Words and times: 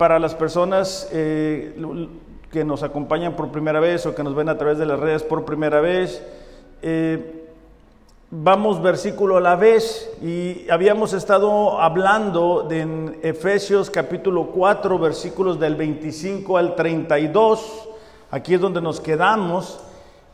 para 0.00 0.18
las 0.18 0.34
personas 0.34 1.10
eh, 1.12 1.74
que 2.50 2.64
nos 2.64 2.82
acompañan 2.82 3.36
por 3.36 3.52
primera 3.52 3.80
vez 3.80 4.06
o 4.06 4.14
que 4.14 4.24
nos 4.24 4.34
ven 4.34 4.48
a 4.48 4.56
través 4.56 4.78
de 4.78 4.86
las 4.86 4.98
redes 4.98 5.22
por 5.22 5.44
primera 5.44 5.82
vez, 5.82 6.22
eh, 6.80 7.50
vamos 8.30 8.80
versículo 8.80 9.36
a 9.36 9.42
la 9.42 9.56
vez. 9.56 10.10
Y 10.22 10.66
habíamos 10.70 11.12
estado 11.12 11.78
hablando 11.78 12.62
de 12.62 12.80
en 12.80 13.18
Efesios 13.22 13.90
capítulo 13.90 14.46
4 14.46 14.98
versículos 14.98 15.60
del 15.60 15.74
25 15.74 16.56
al 16.56 16.76
32, 16.76 17.90
aquí 18.30 18.54
es 18.54 18.60
donde 18.62 18.80
nos 18.80 19.02
quedamos, 19.02 19.80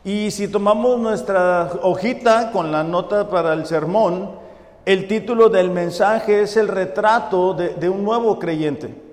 y 0.05 0.31
si 0.31 0.47
tomamos 0.47 0.97
nuestra 0.97 1.71
hojita 1.81 2.53
con 2.53 2.71
la 2.71 2.85
nota 2.85 3.29
para 3.29 3.51
el 3.51 3.65
sermón, 3.65 4.29
el 4.85 5.09
título 5.09 5.49
del 5.49 5.71
mensaje 5.71 6.43
es 6.43 6.55
el 6.55 6.69
retrato 6.69 7.53
de, 7.53 7.89
un 7.89 8.05
nuevo 8.05 8.39
creyente. 8.39 9.06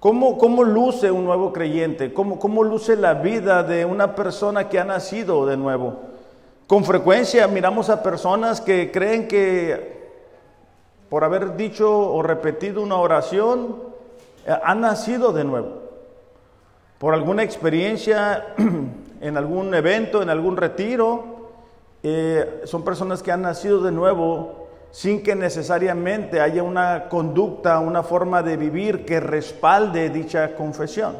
¿Cómo, 0.00 0.38
¿Cómo, 0.38 0.62
luce 0.62 1.10
un 1.10 1.24
nuevo 1.24 1.52
creyente? 1.52 2.12
¿Cómo, 2.12 2.38
¿Cómo 2.38 2.62
luce 2.62 2.96
la 2.96 3.14
vida 3.14 3.62
de 3.62 3.84
una 3.84 4.14
persona 4.14 4.68
que 4.68 4.78
ha 4.78 4.84
nacido 4.84 5.44
de 5.44 5.56
nuevo? 5.56 5.96
Con 6.68 6.84
frecuencia 6.84 7.48
miramos 7.48 7.90
a 7.90 8.02
personas 8.02 8.60
que 8.60 8.92
creen 8.92 9.26
que 9.26 9.98
por 11.08 11.24
haber 11.24 11.56
dicho 11.56 11.90
o 11.90 12.22
repetido 12.22 12.82
una 12.82 12.96
oración, 12.96 13.76
eh, 14.46 14.54
han 14.62 14.80
nacido 14.80 15.32
de 15.32 15.44
nuevo. 15.44 15.82
Por 16.98 17.14
alguna 17.14 17.42
experiencia 17.42 18.54
en 19.20 19.36
algún 19.36 19.74
evento, 19.74 20.22
en 20.22 20.30
algún 20.30 20.56
retiro, 20.56 21.50
eh, 22.02 22.62
son 22.64 22.84
personas 22.84 23.22
que 23.22 23.32
han 23.32 23.42
nacido 23.42 23.80
de 23.80 23.92
nuevo 23.92 24.67
sin 24.90 25.22
que 25.22 25.34
necesariamente 25.34 26.40
haya 26.40 26.62
una 26.62 27.08
conducta, 27.08 27.78
una 27.78 28.02
forma 28.02 28.42
de 28.42 28.56
vivir 28.56 29.04
que 29.04 29.20
respalde 29.20 30.10
dicha 30.10 30.54
confesión. 30.54 31.16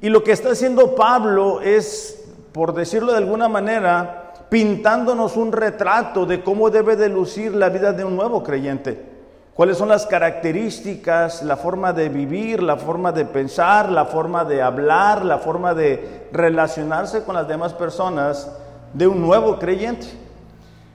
Y 0.00 0.08
lo 0.08 0.24
que 0.24 0.32
está 0.32 0.50
haciendo 0.50 0.94
Pablo 0.94 1.60
es, 1.60 2.24
por 2.52 2.74
decirlo 2.74 3.12
de 3.12 3.18
alguna 3.18 3.48
manera, 3.48 4.32
pintándonos 4.48 5.36
un 5.36 5.52
retrato 5.52 6.26
de 6.26 6.42
cómo 6.42 6.70
debe 6.70 6.96
de 6.96 7.08
lucir 7.08 7.54
la 7.54 7.68
vida 7.68 7.92
de 7.92 8.04
un 8.04 8.16
nuevo 8.16 8.42
creyente. 8.42 9.12
Cuáles 9.54 9.76
son 9.76 9.88
las 9.88 10.06
características, 10.06 11.42
la 11.42 11.56
forma 11.56 11.92
de 11.92 12.08
vivir, 12.08 12.62
la 12.62 12.76
forma 12.76 13.12
de 13.12 13.26
pensar, 13.26 13.90
la 13.92 14.06
forma 14.06 14.44
de 14.44 14.62
hablar, 14.62 15.24
la 15.24 15.38
forma 15.38 15.74
de 15.74 16.28
relacionarse 16.32 17.22
con 17.22 17.34
las 17.34 17.46
demás 17.46 17.74
personas 17.74 18.50
de 18.94 19.06
un 19.06 19.20
nuevo 19.20 19.58
creyente. 19.58 20.06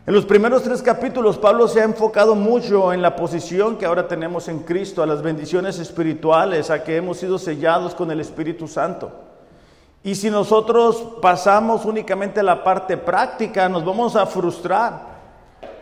En 0.07 0.13
los 0.13 0.23
primeros 0.23 0.63
tres 0.63 0.81
capítulos, 0.81 1.37
Pablo 1.37 1.67
se 1.67 1.81
ha 1.81 1.83
enfocado 1.83 2.33
mucho 2.33 2.93
en 2.93 3.01
la 3.01 3.17
posición 3.17 3.75
que 3.77 3.85
ahora 3.85 4.07
tenemos 4.07 4.47
en 4.47 4.59
Cristo, 4.59 5.03
a 5.03 5.05
las 5.05 5.21
bendiciones 5.21 5.79
espirituales, 5.79 6.69
a 6.69 6.81
que 6.81 6.95
hemos 6.95 7.17
sido 7.17 7.37
sellados 7.37 7.93
con 7.93 8.09
el 8.09 8.21
Espíritu 8.21 8.69
Santo. 8.69 9.11
Y 10.05 10.15
si 10.15 10.29
nosotros 10.29 11.05
pasamos 11.21 11.83
únicamente 11.83 12.41
la 12.41 12.63
parte 12.63 12.95
práctica, 12.95 13.67
nos 13.67 13.83
vamos 13.83 14.15
a 14.15 14.25
frustrar, 14.25 15.17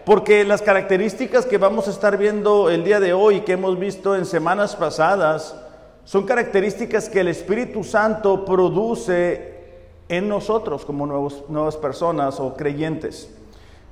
porque 0.06 0.44
las 0.44 0.64
características 0.64 1.46
que 1.46 1.60
vamos 1.60 1.88
a 1.88 1.92
estar 1.92 2.18
viendo 2.18 2.72
el 2.72 2.84
día 2.84 3.00
de 3.00 3.14
hoy, 3.14 3.42
que 3.42 3.52
hemos 3.52 3.78
visto 3.78 4.16
en 4.16 4.26
semanas 4.26 4.76
pasadas, 4.76 5.56
son 6.04 6.26
características 6.26 7.10
que 7.10 7.20
el 7.20 7.28
Espíritu 7.28 7.84
Santo 7.84 8.44
produce 8.44 9.54
en 10.10 10.28
nosotros 10.28 10.84
como 10.84 11.06
nuevos, 11.06 11.44
nuevas 11.48 11.78
personas 11.78 12.40
o 12.40 12.56
creyentes. 12.56 13.30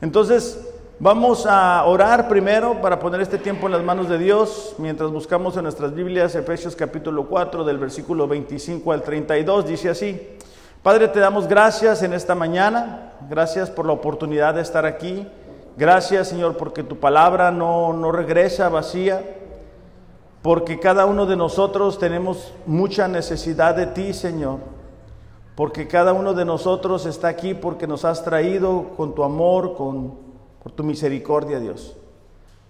Entonces, 0.04 0.60
vamos 1.00 1.46
a 1.46 1.82
orar 1.86 2.28
primero 2.28 2.82
para 2.82 3.00
poner 3.00 3.22
este 3.22 3.38
tiempo 3.38 3.68
en 3.68 3.72
las 3.72 3.84
manos 3.84 4.10
de 4.10 4.18
Dios, 4.18 4.76
mientras 4.78 5.10
buscamos 5.12 5.56
en 5.56 5.64
nuestras 5.64 5.96
Biblias 5.96 6.36
Efesios 6.36 6.76
capítulo 6.76 7.26
4 7.26 7.64
del 7.64 7.78
versículo 7.78 8.28
25 8.28 8.92
al 8.92 9.02
32, 9.02 9.66
dice 9.66 9.90
así, 9.90 10.20
Padre, 10.82 11.08
te 11.08 11.22
damos 11.22 11.48
gracias 11.48 12.04
en 12.04 12.12
esta 12.12 12.36
mañana, 12.36 13.14
gracias 13.30 13.70
por 13.70 13.86
la 13.86 13.94
oportunidad 13.94 14.56
de 14.56 14.62
estar 14.62 14.86
aquí, 14.86 15.26
gracias 15.78 16.28
Señor 16.28 16.58
porque 16.58 16.84
tu 16.84 16.98
palabra 16.98 17.50
no, 17.50 17.94
no 17.94 18.12
regresa 18.12 18.68
vacía, 18.68 19.24
porque 20.42 20.82
cada 20.82 21.06
uno 21.06 21.26
de 21.26 21.38
nosotros 21.38 21.98
tenemos 21.98 22.54
mucha 22.66 23.08
necesidad 23.08 23.74
de 23.74 23.88
ti, 23.88 24.14
Señor 24.14 24.83
porque 25.56 25.88
cada 25.88 26.14
uno 26.14 26.34
de 26.34 26.46
nosotros 26.46 27.06
está 27.06 27.28
aquí 27.28 27.54
porque 27.54 27.88
nos 27.88 28.06
has 28.06 28.24
traído 28.24 28.90
con 28.98 29.14
tu 29.14 29.24
amor, 29.24 29.76
con, 29.76 30.16
por 30.62 30.72
tu 30.72 30.84
misericordia, 30.84 31.60
Dios. 31.60 31.96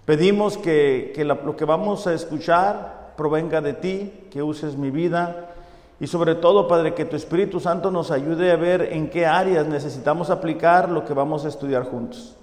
Pedimos 0.05 0.57
que, 0.57 1.13
lo 1.25 1.55
que 1.55 1.63
vamos 1.63 2.07
a 2.07 2.13
escuchar 2.13 3.13
provenga 3.16 3.61
de 3.61 3.73
ti, 3.73 4.27
que 4.29 4.44
uses 4.44 4.75
mi 4.75 4.91
vida 4.91 5.51
y 5.99 6.07
sobre 6.07 6.35
todo, 6.35 6.67
Padre, 6.67 6.94
que 6.94 7.05
tu 7.05 7.16
Espíritu 7.16 7.61
Santo 7.61 7.89
nos 7.89 8.11
ayude 8.11 8.51
a 8.51 8.57
ver 8.57 8.89
en 8.91 9.09
qué 9.09 9.25
áreas 9.25 9.65
necesitamos 9.65 10.29
aplicar 10.29 10.89
lo 10.89 11.05
que 11.05 11.13
vamos 11.13 11.45
a 11.45 11.47
estudiar 11.47 11.83
juntos. 11.83 12.35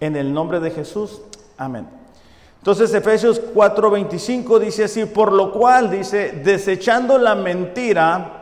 En 0.00 0.16
el 0.16 0.34
nombre 0.34 0.60
de 0.60 0.70
Jesús, 0.70 1.22
amén. 1.56 1.88
Entonces 2.58 2.92
Efesios 2.92 3.40
4:25 3.54 4.58
dice 4.58 4.84
así, 4.84 5.06
por 5.06 5.32
lo 5.32 5.50
cual 5.52 5.90
dice, 5.90 6.42
desechando 6.44 7.16
la 7.16 7.34
mentira, 7.34 8.41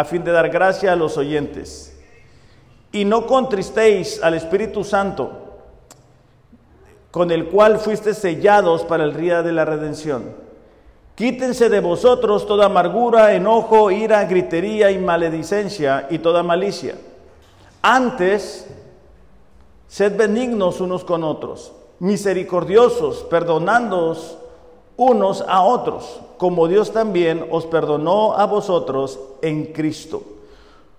a 0.00 0.04
fin 0.06 0.24
de 0.24 0.32
dar 0.32 0.48
gracia 0.48 0.94
a 0.94 0.96
los 0.96 1.18
oyentes. 1.18 1.94
Y 2.90 3.04
no 3.04 3.26
contristéis 3.26 4.22
al 4.22 4.32
Espíritu 4.32 4.82
Santo, 4.82 5.30
con 7.10 7.30
el 7.30 7.48
cual 7.48 7.78
fuiste 7.78 8.14
sellados 8.14 8.82
para 8.84 9.04
el 9.04 9.14
día 9.14 9.42
de 9.42 9.52
la 9.52 9.66
redención. 9.66 10.34
Quítense 11.14 11.68
de 11.68 11.80
vosotros 11.80 12.46
toda 12.46 12.64
amargura, 12.64 13.34
enojo, 13.34 13.90
ira, 13.90 14.24
gritería 14.24 14.90
y 14.90 14.98
maledicencia 14.98 16.06
y 16.08 16.20
toda 16.20 16.42
malicia. 16.42 16.94
Antes, 17.82 18.68
sed 19.86 20.16
benignos 20.16 20.80
unos 20.80 21.04
con 21.04 21.24
otros, 21.24 21.74
misericordiosos, 21.98 23.18
perdonándoos 23.24 24.38
unos 25.00 25.42
a 25.48 25.62
otros, 25.62 26.20
como 26.36 26.68
Dios 26.68 26.92
también 26.92 27.46
os 27.50 27.64
perdonó 27.64 28.34
a 28.34 28.44
vosotros 28.44 29.18
en 29.40 29.72
Cristo. 29.72 30.22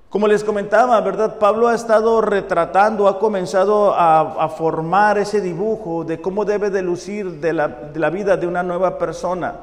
Como 0.10 0.28
les 0.28 0.44
comentaba, 0.44 1.00
¿verdad? 1.02 1.38
Pablo 1.38 1.68
ha 1.68 1.76
estado 1.76 2.20
retratando, 2.20 3.08
ha 3.08 3.20
comenzado 3.20 3.94
a, 3.96 4.50
formar 4.58 5.20
ese 5.20 5.40
dibujo 5.40 6.04
de 6.04 6.20
cómo 6.20 6.46
debe 6.46 6.72
de 6.72 6.82
lucir 6.82 7.40
la 7.44 8.10
vida 8.10 8.38
de 8.38 8.48
una 8.48 8.64
nueva 8.64 8.98
persona. 8.98 9.54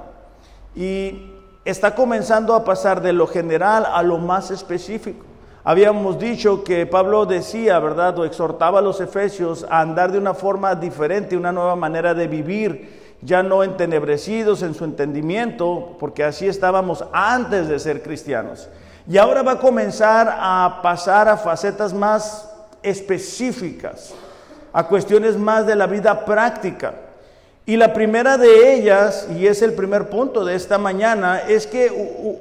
Y 0.76 1.32
está 1.64 1.96
comenzando 1.96 2.55
a 2.55 2.64
pasar 2.64 3.02
de 3.02 3.12
lo 3.12 3.26
general 3.26 3.87
a 3.93 4.05
lo 4.05 4.19
más 4.19 4.52
específico. 4.52 5.26
Habíamos 5.64 6.17
dicho 6.17 6.62
que 6.62 6.87
Pablo 6.87 7.26
decía, 7.26 7.81
¿verdad? 7.81 8.17
O 8.20 8.25
exhortaba 8.25 8.79
a 8.79 8.82
los 8.82 9.00
efesios 9.00 9.67
a 9.69 9.81
andar 9.81 10.12
de 10.12 10.19
una 10.19 10.32
forma 10.32 10.76
diferente, 10.76 11.37
una 11.37 11.50
nueva 11.50 11.75
manera 11.75 12.14
de 12.14 12.29
vivir 12.29 12.98
ya 13.20 13.43
no 13.43 13.65
entenebrecidos 13.65 14.62
en 14.62 14.75
su 14.75 14.85
entendimiento, 14.85 15.97
porque 15.99 16.25
así 16.25 16.47
estábamos 16.47 17.05
antes 17.12 17.69
de 17.69 17.79
ser 17.79 18.03
cristianos. 18.03 18.69
Y 19.09 19.19
ahora 19.19 19.43
va 19.43 19.53
a 19.53 19.59
comenzar 19.59 20.29
a 20.38 20.81
pasar 20.82 21.29
a 21.29 21.37
facetas 21.37 21.93
más 21.93 22.49
específicas, 22.82 24.15
a 24.73 24.87
cuestiones 24.87 25.37
más 25.37 25.67
de 25.67 25.75
la 25.75 25.87
vida 25.87 26.25
práctica. 26.25 26.94
Y 27.67 27.76
la 27.76 27.93
primera 27.93 28.38
de 28.38 28.75
ellas, 28.75 29.29
y 29.37 29.47
es 29.47 29.62
el 29.62 29.75
primer 29.75 30.09
punto 30.09 30.44
de 30.44 30.55
esta 30.55 30.79
mañana, 30.79 31.41
es 31.41 31.67
que 31.67 31.91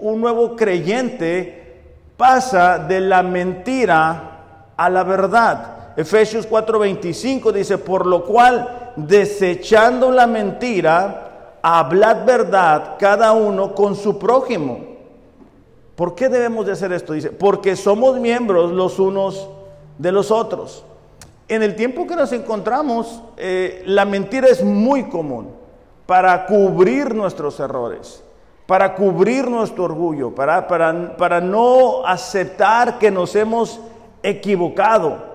un 0.01 0.21
nuevo 0.21 0.56
creyente 0.56 1.83
pasa 2.15 2.80
de 2.80 3.00
la 3.00 3.23
mentira 3.23 4.71
a 4.75 4.89
la 4.89 5.03
verdad. 5.03 5.76
Efesios 5.97 6.47
4:25 6.47 7.51
dice, 7.51 7.79
por 7.79 8.05
lo 8.05 8.23
cual 8.23 8.94
desechando 8.95 10.11
la 10.11 10.27
mentira, 10.27 11.57
hablad 11.63 12.23
verdad 12.23 12.97
cada 12.99 13.31
uno 13.31 13.73
con 13.73 13.95
su 13.95 14.19
prójimo. 14.19 14.79
¿Por 15.95 16.13
qué 16.13 16.29
debemos 16.29 16.67
de 16.67 16.73
hacer 16.73 16.94
esto? 16.94 17.13
Dice, 17.13 17.31
porque 17.31 17.75
somos 17.75 18.19
miembros 18.19 18.71
los 18.71 18.99
unos 18.99 19.49
de 19.97 20.11
los 20.11 20.29
otros. 20.29 20.85
En 21.47 21.63
el 21.63 21.75
tiempo 21.75 22.05
que 22.05 22.15
nos 22.15 22.31
encontramos, 22.31 23.23
eh, 23.35 23.81
la 23.88 24.05
mentira 24.05 24.47
es 24.49 24.63
muy 24.63 25.05
común 25.05 25.47
para 26.05 26.45
cubrir 26.45 27.15
nuestros 27.15 27.59
errores, 27.59 28.23
para 28.67 28.94
cubrir 28.94 29.49
nuestro 29.49 29.85
orgullo, 29.85 30.35
para, 30.35 30.67
para, 30.67 31.17
para 31.17 31.41
no 31.41 32.05
aceptar 32.05 32.99
que 32.99 33.09
nos 33.09 33.35
hemos 33.35 33.79
equivocado. 34.21 35.26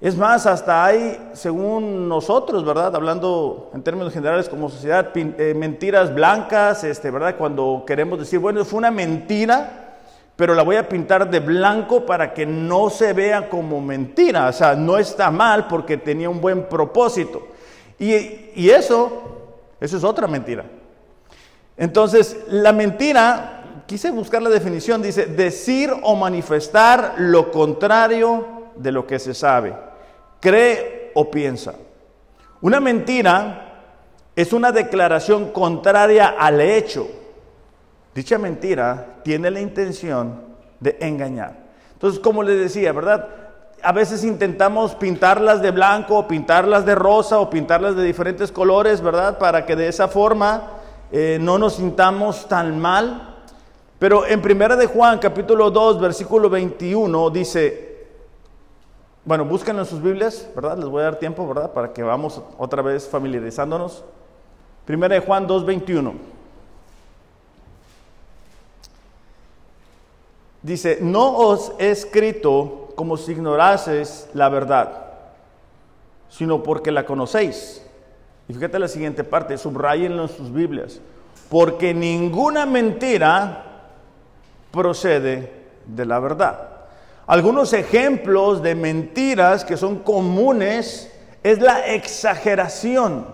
Es 0.00 0.16
más, 0.16 0.44
hasta 0.46 0.84
hay, 0.84 1.30
según 1.32 2.08
nosotros, 2.08 2.64
¿verdad? 2.64 2.94
Hablando 2.94 3.70
en 3.72 3.82
términos 3.82 4.12
generales 4.12 4.48
como 4.48 4.68
sociedad, 4.68 5.10
eh, 5.14 5.54
mentiras 5.56 6.12
blancas, 6.12 6.84
este, 6.84 7.10
¿verdad? 7.10 7.36
Cuando 7.36 7.84
queremos 7.86 8.18
decir, 8.18 8.38
bueno, 8.38 8.64
fue 8.64 8.78
una 8.78 8.90
mentira, 8.90 9.96
pero 10.36 10.54
la 10.54 10.62
voy 10.62 10.76
a 10.76 10.88
pintar 10.88 11.30
de 11.30 11.40
blanco 11.40 12.04
para 12.04 12.34
que 12.34 12.44
no 12.44 12.90
se 12.90 13.12
vea 13.12 13.48
como 13.48 13.80
mentira. 13.80 14.48
O 14.48 14.52
sea, 14.52 14.74
no 14.74 14.98
está 14.98 15.30
mal 15.30 15.68
porque 15.68 15.96
tenía 15.96 16.28
un 16.28 16.40
buen 16.40 16.68
propósito. 16.68 17.46
Y, 17.98 18.50
y 18.56 18.70
eso, 18.70 19.22
eso 19.80 19.96
es 19.96 20.04
otra 20.04 20.26
mentira. 20.26 20.64
Entonces, 21.76 22.36
la 22.48 22.72
mentira, 22.72 23.82
quise 23.86 24.10
buscar 24.10 24.42
la 24.42 24.50
definición, 24.50 25.00
dice, 25.00 25.26
decir 25.26 25.92
o 26.02 26.14
manifestar 26.14 27.14
lo 27.16 27.50
contrario 27.50 28.53
de 28.76 28.92
lo 28.92 29.06
que 29.06 29.18
se 29.18 29.34
sabe, 29.34 29.74
cree 30.40 31.12
o 31.14 31.30
piensa. 31.30 31.74
Una 32.60 32.80
mentira 32.80 33.64
es 34.36 34.52
una 34.52 34.72
declaración 34.72 35.50
contraria 35.50 36.34
al 36.38 36.60
hecho. 36.60 37.06
Dicha 38.14 38.38
mentira 38.38 39.16
tiene 39.22 39.50
la 39.50 39.60
intención 39.60 40.40
de 40.80 40.96
engañar. 41.00 41.56
Entonces, 41.92 42.20
como 42.20 42.42
les 42.42 42.58
decía, 42.58 42.92
¿verdad? 42.92 43.28
A 43.82 43.92
veces 43.92 44.24
intentamos 44.24 44.94
pintarlas 44.94 45.60
de 45.62 45.70
blanco, 45.70 46.18
o 46.18 46.28
pintarlas 46.28 46.84
de 46.86 46.94
rosa, 46.94 47.38
o 47.38 47.50
pintarlas 47.50 47.96
de 47.96 48.02
diferentes 48.02 48.50
colores, 48.50 49.00
¿verdad? 49.00 49.38
Para 49.38 49.66
que 49.66 49.76
de 49.76 49.88
esa 49.88 50.08
forma 50.08 50.70
eh, 51.12 51.38
no 51.40 51.58
nos 51.58 51.74
sintamos 51.74 52.48
tan 52.48 52.80
mal. 52.80 53.36
Pero 53.98 54.26
en 54.26 54.42
Primera 54.42 54.76
de 54.76 54.86
Juan, 54.86 55.18
capítulo 55.18 55.70
2, 55.70 56.00
versículo 56.00 56.50
21, 56.50 57.30
dice, 57.30 57.93
bueno, 59.24 59.44
búsquenlo 59.44 59.82
en 59.82 59.88
sus 59.88 60.02
Biblias, 60.02 60.48
¿verdad? 60.54 60.76
Les 60.78 60.86
voy 60.86 61.00
a 61.00 61.04
dar 61.04 61.16
tiempo, 61.16 61.46
¿verdad? 61.46 61.72
Para 61.72 61.92
que 61.92 62.02
vamos 62.02 62.40
otra 62.58 62.82
vez 62.82 63.08
familiarizándonos. 63.08 64.04
Primera 64.84 65.14
de 65.14 65.20
Juan 65.20 65.46
2, 65.46 65.64
21. 65.64 66.14
Dice, 70.62 70.98
no 71.00 71.36
os 71.36 71.72
he 71.78 71.90
escrito 71.90 72.88
como 72.94 73.16
si 73.16 73.32
ignorases 73.32 74.28
la 74.34 74.48
verdad, 74.48 75.04
sino 76.28 76.62
porque 76.62 76.90
la 76.90 77.04
conocéis 77.04 77.84
y 78.48 78.52
fíjate 78.52 78.78
la 78.78 78.88
siguiente 78.88 79.24
parte, 79.24 79.56
subrayenlo 79.56 80.22
en 80.22 80.28
sus 80.28 80.52
Biblias. 80.52 81.00
Porque 81.48 81.94
ninguna 81.94 82.66
mentira 82.66 83.64
procede 84.70 85.52
de 85.86 86.06
la 86.06 86.18
verdad. 86.18 86.68
Algunos 87.26 87.72
ejemplos 87.72 88.62
de 88.62 88.74
mentiras 88.74 89.64
que 89.64 89.76
son 89.76 90.00
comunes 90.00 91.10
es 91.42 91.60
la 91.60 91.86
exageración. 91.94 93.26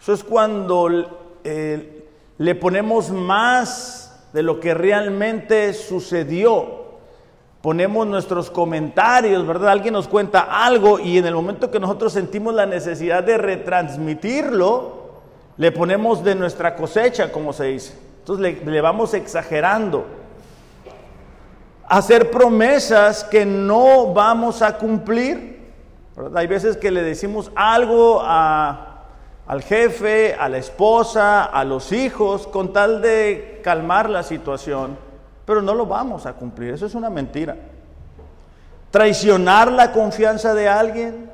Eso 0.00 0.12
es 0.12 0.22
cuando 0.22 1.38
eh, 1.44 2.08
le 2.38 2.54
ponemos 2.54 3.10
más 3.10 4.26
de 4.32 4.42
lo 4.42 4.60
que 4.60 4.74
realmente 4.74 5.72
sucedió 5.72 6.86
ponemos 7.66 8.06
nuestros 8.06 8.48
comentarios, 8.48 9.44
¿verdad? 9.44 9.70
Alguien 9.70 9.94
nos 9.94 10.06
cuenta 10.06 10.64
algo 10.64 11.00
y 11.00 11.18
en 11.18 11.26
el 11.26 11.34
momento 11.34 11.68
que 11.68 11.80
nosotros 11.80 12.12
sentimos 12.12 12.54
la 12.54 12.64
necesidad 12.64 13.24
de 13.24 13.38
retransmitirlo, 13.38 15.06
le 15.56 15.72
ponemos 15.72 16.22
de 16.22 16.36
nuestra 16.36 16.76
cosecha, 16.76 17.32
como 17.32 17.52
se 17.52 17.64
dice. 17.64 17.98
Entonces 18.20 18.64
le, 18.64 18.80
vamos 18.80 19.14
exagerando. 19.14 20.06
Hacer 21.88 22.30
promesas 22.30 23.24
que 23.24 23.46
no 23.46 24.12
vamos 24.12 24.62
a 24.62 24.78
cumplir. 24.78 25.72
Hay 26.34 26.46
veces 26.46 26.76
que 26.76 26.90
le 26.90 27.02
decimos 27.02 27.50
algo 27.54 28.22
al 28.22 29.62
jefe, 29.62 30.34
a 30.34 30.48
la 30.48 30.58
esposa, 30.58 31.44
a 31.44 31.64
los 31.64 31.92
hijos, 31.92 32.46
con 32.46 32.72
tal 32.72 33.02
de 33.02 33.60
calmar 33.62 34.10
la 34.10 34.22
situación 34.22 35.06
pero 35.46 35.62
no 35.62 35.72
lo 35.74 35.86
vamos 35.86 36.26
a 36.26 36.34
cumplir. 36.34 36.74
Eso 36.74 36.84
es 36.84 36.94
una 36.94 37.08
mentira. 37.08 37.56
Traicionar 38.90 39.70
la 39.70 39.92
confianza 39.92 40.52
de 40.54 40.68
alguien, 40.68 41.30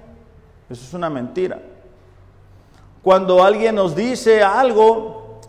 eso 0.69 0.84
es 0.84 0.94
una 0.94 1.08
mentira. 1.08 1.58
Cuando 3.02 3.43
alguien 3.43 3.75
nos 3.75 3.96
dice 3.96 4.43
algo 4.43 5.40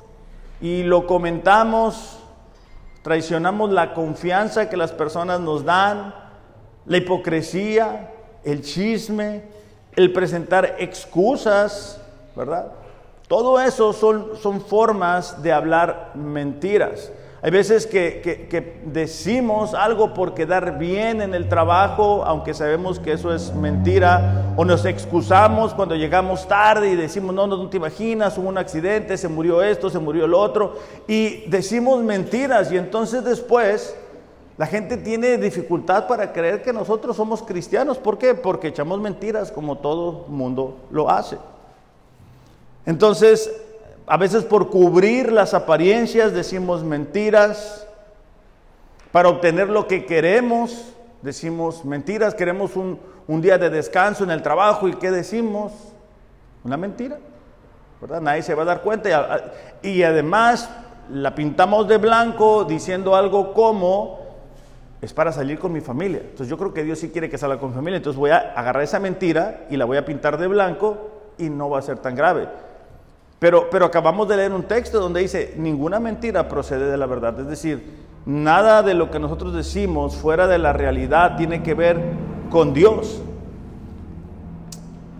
y 0.62 0.84
lo 0.84 1.06
comentamos, 1.06 2.20
traicionamos 3.04 3.70
la 3.72 3.94
confianza 3.94 4.70
que 4.70 4.78
las 4.78 4.92
personas 4.92 5.40
nos 5.40 5.64
dan, 5.64 6.16
la 6.86 6.98
hipocresía, 6.98 8.10
el 8.44 8.62
chisme, 8.64 9.44
el 9.96 10.12
presentar 10.12 10.78
excusas, 10.80 12.02
¿verdad? 12.36 12.72
Todo 13.28 13.60
eso 13.60 13.94
son, 13.94 14.38
son 14.42 14.62
formas 14.62 15.44
de 15.44 15.52
hablar 15.52 16.12
mentiras. 16.16 17.12
Hay 17.44 17.52
veces 17.52 17.86
que, 17.86 18.80
decimos 18.86 19.74
algo 19.74 20.14
por 20.14 20.34
quedar 20.34 20.78
bien 20.80 21.22
en 21.22 21.34
el 21.34 21.50
trabajo, 21.50 22.24
aunque 22.26 22.54
sabemos 22.54 23.00
que 23.00 23.12
eso 23.12 23.36
es 23.36 23.54
mentira, 23.54 24.54
o 24.56 24.64
nos 24.64 24.86
excusamos 24.86 25.74
cuando 25.74 25.94
llegamos 25.94 26.48
tarde 26.48 26.92
y 26.92 26.96
decimos, 26.96 27.36
no, 27.36 27.46
no, 27.46 27.68
te 27.68 27.76
imaginas, 27.76 28.38
hubo 28.38 28.48
un 28.48 28.58
accidente, 28.58 29.18
se 29.18 29.28
murió 29.28 29.62
esto, 29.62 29.90
se 29.90 30.00
murió 30.00 30.24
el 30.24 30.34
otro, 30.34 30.76
y 31.06 31.42
decimos 31.50 32.02
mentiras 32.02 32.72
y 32.72 32.78
entonces 32.78 33.26
después 33.26 33.94
la 34.56 34.66
gente 34.66 34.96
tiene 34.96 35.38
dificultad 35.38 36.08
para 36.08 36.32
creer 36.32 36.62
que 36.62 36.72
nosotros 36.72 37.18
somos 37.18 37.44
cristianos. 37.44 37.98
¿Por 37.98 38.18
qué? 38.18 38.36
Porque 38.36 38.70
echamos 38.70 39.02
mentiras 39.02 39.52
como 39.52 39.80
todo 39.80 40.28
mundo 40.30 40.78
lo 40.92 41.10
hace. 41.10 41.38
Entonces, 42.86 43.52
a 44.06 44.18
veces 44.18 44.44
por 44.44 44.70
cubrir 44.70 45.32
las 45.32 45.54
apariencias 45.54 46.34
decimos 46.34 46.84
mentiras. 46.84 47.88
Para 49.12 49.30
obtener 49.30 49.70
lo 49.70 49.88
que 49.88 50.06
queremos 50.06 50.94
decimos 51.22 51.86
mentiras. 51.86 52.36
Queremos 52.36 52.76
un, 52.76 53.00
día 53.42 53.58
de 53.58 53.70
descanso 53.70 54.24
en 54.24 54.32
el 54.32 54.42
trabajo 54.42 54.88
y 54.88 54.94
¿qué 54.96 55.12
decimos? 55.12 55.72
Una 56.64 56.78
mentira. 56.78 57.18
¿verdad? 58.02 58.22
Nadie 58.22 58.42
se 58.42 58.54
va 58.56 58.64
a 58.64 58.66
dar 58.66 58.82
cuenta. 58.82 59.50
Y, 59.82 59.90
y 59.90 60.04
además 60.04 60.70
la 61.10 61.34
pintamos 61.34 61.88
de 61.88 61.98
blanco 61.98 62.66
diciendo 62.66 63.16
algo 63.16 63.54
como 63.54 64.20
es 65.02 65.14
para 65.14 65.32
salir 65.32 65.60
con 65.60 65.72
mi 65.72 65.80
familia. 65.80 66.20
Entonces 66.22 66.48
yo 66.48 66.58
creo 66.58 66.74
que 66.74 66.84
Dios 66.84 67.00
sí 67.00 67.10
quiere 67.10 67.30
que 67.30 67.38
salga 67.38 67.60
con 67.60 67.70
mi 67.70 67.76
familia. 67.76 67.98
Entonces 67.98 68.20
voy 68.20 68.32
a 68.32 68.54
agarrar 68.56 68.84
esa 68.84 69.00
mentira 69.00 69.66
y 69.70 69.78
la 69.78 69.86
voy 69.86 69.98
a 69.98 70.06
pintar 70.06 70.38
de 70.38 70.48
blanco 70.48 71.10
y 71.38 71.50
no 71.50 71.70
va 71.70 71.80
a 71.80 71.82
ser 71.82 72.00
tan 72.00 72.16
grave. 72.16 72.50
Pero, 73.44 73.86
acabamos 73.86 74.30
de 74.30 74.38
leer 74.38 74.54
un 74.54 74.64
texto 74.64 75.02
donde 75.02 75.20
dice, 75.20 75.54
ninguna 75.58 76.00
mentira 76.00 76.48
procede 76.48 76.90
de 76.90 76.96
la 76.96 77.06
verdad. 77.08 77.38
Es 77.42 77.48
decir, 77.50 77.84
nada 78.26 78.82
de 78.84 78.94
lo 78.94 79.12
que 79.12 79.20
nosotros 79.20 79.54
decimos 79.54 80.16
fuera 80.16 80.48
de 80.48 80.58
la 80.58 80.72
realidad 80.72 81.36
tiene 81.36 81.62
que 81.62 81.74
ver 81.74 82.00
con 82.50 82.74
Dios. 82.74 83.22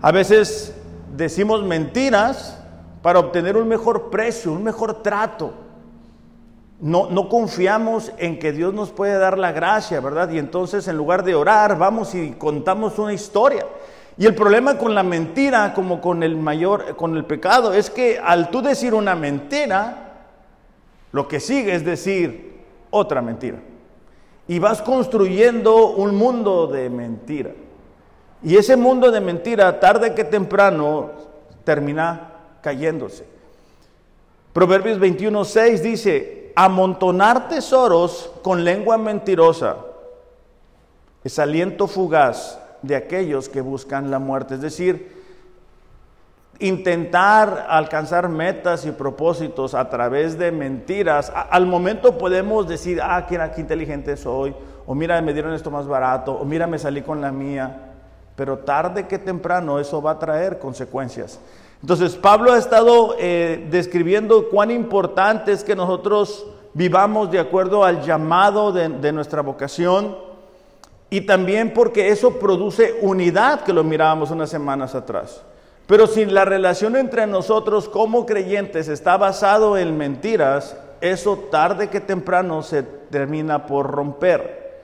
A 0.00 0.10
veces 0.10 0.74
decimos 1.14 1.64
mentiras 1.64 2.58
para 3.02 3.18
obtener 3.18 3.58
un 3.58 3.68
mejor 3.68 4.08
precio, 4.08 4.52
un 4.52 4.64
mejor 4.64 5.02
trato. 5.02 5.52
No, 6.80 7.10
no, 7.10 7.28
confiamos 7.28 8.10
en 8.16 8.38
que 8.38 8.52
Dios 8.52 8.72
nos 8.72 8.88
puede 8.88 9.18
dar 9.18 9.36
la 9.36 9.52
gracia, 9.52 10.00
¿verdad? 10.00 10.30
Y 10.30 10.38
entonces 10.38 10.88
en 10.88 10.96
lugar 10.96 11.24
de 11.24 11.34
orar, 11.34 11.76
vamos 11.76 12.14
y 12.14 12.30
contamos 12.30 12.98
una 12.98 13.12
historia. 13.12 13.66
Y 14.16 14.26
el 14.26 14.34
problema 14.34 14.78
con 14.78 14.94
la 14.94 15.02
mentira, 15.02 15.74
como 15.74 16.00
con 16.00 16.22
el 16.22 16.36
mayor, 16.36 16.96
con 16.96 17.16
el 17.16 17.24
pecado, 17.24 17.72
es 17.74 17.90
que 17.90 18.18
al 18.18 18.50
tú 18.50 18.62
decir 18.62 18.94
una 18.94 19.14
mentira, 19.14 20.26
lo 21.10 21.26
que 21.26 21.40
sigue 21.40 21.74
es 21.74 21.84
decir 21.84 22.62
otra 22.90 23.22
mentira. 23.22 23.58
Y 24.46 24.58
vas 24.58 24.82
construyendo 24.82 25.88
un 25.88 26.14
mundo 26.14 26.66
de 26.68 26.90
mentira. 26.90 27.50
Y 28.42 28.56
ese 28.56 28.76
mundo 28.76 29.10
de 29.10 29.20
mentira, 29.20 29.80
tarde 29.80 30.14
que 30.14 30.22
temprano, 30.24 31.10
termina 31.64 32.30
cayéndose. 32.60 33.26
Proverbios 34.52 35.00
21.6 35.00 35.80
dice, 35.80 36.52
amontonar 36.54 37.48
tesoros 37.48 38.30
con 38.42 38.64
lengua 38.64 38.96
mentirosa 38.96 39.76
es 41.24 41.38
aliento 41.38 41.88
fugaz 41.88 42.60
de 42.86 42.96
aquellos 42.96 43.48
que 43.48 43.60
buscan 43.60 44.10
la 44.10 44.18
muerte. 44.18 44.54
Es 44.54 44.60
decir, 44.60 45.24
intentar 46.58 47.66
alcanzar 47.68 48.28
metas 48.28 48.84
y 48.86 48.92
propósitos 48.92 49.74
a 49.74 49.88
través 49.88 50.38
de 50.38 50.52
mentiras. 50.52 51.32
al 51.34 51.66
momento 51.66 52.18
podemos 52.18 52.68
decir, 52.68 53.00
ah, 53.02 53.26
qué, 53.26 53.40
qué 53.54 53.60
inteligente 53.60 54.16
soy, 54.16 54.54
o 54.86 54.94
mira, 54.94 55.20
me 55.22 55.32
dieron 55.32 55.54
esto 55.54 55.70
más 55.70 55.86
barato, 55.86 56.32
o 56.32 56.44
mira, 56.44 56.66
me 56.66 56.78
salí 56.78 57.02
con 57.02 57.20
la 57.20 57.32
mía. 57.32 57.90
Pero 58.36 58.58
tarde 58.58 59.06
que 59.06 59.18
temprano 59.18 59.78
eso 59.78 60.02
va 60.02 60.12
a 60.12 60.18
traer 60.18 60.58
consecuencias. 60.58 61.38
Entonces 61.80 62.16
Pablo 62.16 62.52
ha 62.52 62.58
estado 62.58 63.14
eh, 63.18 63.68
describiendo 63.70 64.48
cuán 64.48 64.70
importante 64.70 65.52
es 65.52 65.62
que 65.62 65.76
nosotros 65.76 66.46
vivamos 66.72 67.30
de 67.30 67.38
acuerdo 67.38 67.84
al 67.84 68.02
llamado 68.02 68.72
de 68.72 69.12
nuestra 69.12 69.42
vocación 69.42 70.33
y 71.14 71.20
también 71.20 71.72
porque 71.72 72.08
eso 72.08 72.40
produce 72.40 72.98
unidad, 73.00 73.60
que 73.60 73.72
lo 73.72 73.84
mirábamos 73.84 74.32
unas 74.32 74.50
semanas 74.50 74.96
atrás. 74.96 75.42
Pero 75.86 76.08
si 76.08 76.24
la 76.24 76.44
relación 76.44 76.96
entre 76.96 77.24
nosotros 77.28 77.88
como 77.88 78.26
creyentes 78.26 78.88
está 78.88 79.16
basado 79.16 79.78
en 79.78 79.96
mentiras, 79.96 80.76
eso 81.00 81.36
tarde 81.52 81.88
que 81.88 82.00
temprano 82.00 82.64
se 82.64 82.82
termina 82.82 83.64
por 83.64 83.92
romper. 83.92 84.82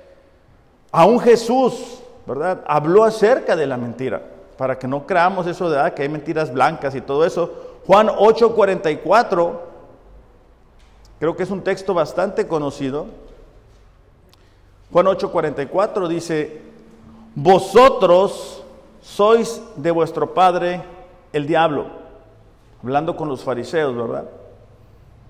Aún 0.93 1.19
Jesús, 1.19 2.01
¿verdad? 2.27 2.63
Habló 2.69 3.03
acerca 3.03 3.57
de 3.57 3.67
la 3.67 3.77
mentira, 3.77 4.23
para 4.57 4.79
que 4.79 4.87
no 4.87 5.09
creamos 5.09 5.49
eso 5.49 5.69
de 5.69 5.81
ah, 5.81 5.93
que 5.93 6.03
hay 6.03 6.09
mentiras 6.09 6.55
blancas 6.55 6.95
y 6.95 7.01
todo 7.01 7.25
eso. 7.25 7.81
Juan 7.89 8.07
8:44, 8.07 9.51
creo 11.19 11.35
que 11.35 11.43
es 11.43 11.51
un 11.51 11.63
texto 11.63 11.93
bastante 11.93 12.47
conocido. 12.47 13.07
Juan 14.93 15.07
8:44 15.07 16.09
dice, 16.09 16.63
vosotros 17.35 18.65
sois 19.01 19.63
de 19.77 19.91
vuestro 19.91 20.35
padre 20.35 20.83
el 21.33 21.47
diablo, 21.47 21.87
hablando 22.83 23.17
con 23.17 23.29
los 23.29 23.43
fariseos, 23.45 23.97
¿verdad? 23.97 24.25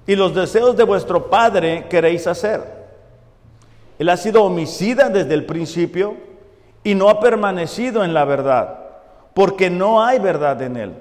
Y 0.06 0.16
los 0.16 0.34
deseos 0.34 0.76
de 0.76 0.84
vuestro 0.84 1.28
padre 1.28 1.86
queréis 1.88 2.26
hacer. 2.26 2.80
Él 3.98 4.08
ha 4.08 4.16
sido 4.16 4.44
homicida 4.44 5.10
desde 5.10 5.34
el 5.34 5.44
principio 5.44 6.16
y 6.82 6.94
no 6.94 7.10
ha 7.10 7.20
permanecido 7.20 8.02
en 8.02 8.14
la 8.14 8.24
verdad, 8.24 8.78
porque 9.34 9.68
no 9.68 10.02
hay 10.02 10.18
verdad 10.18 10.60
en 10.62 10.76
él. 10.78 10.94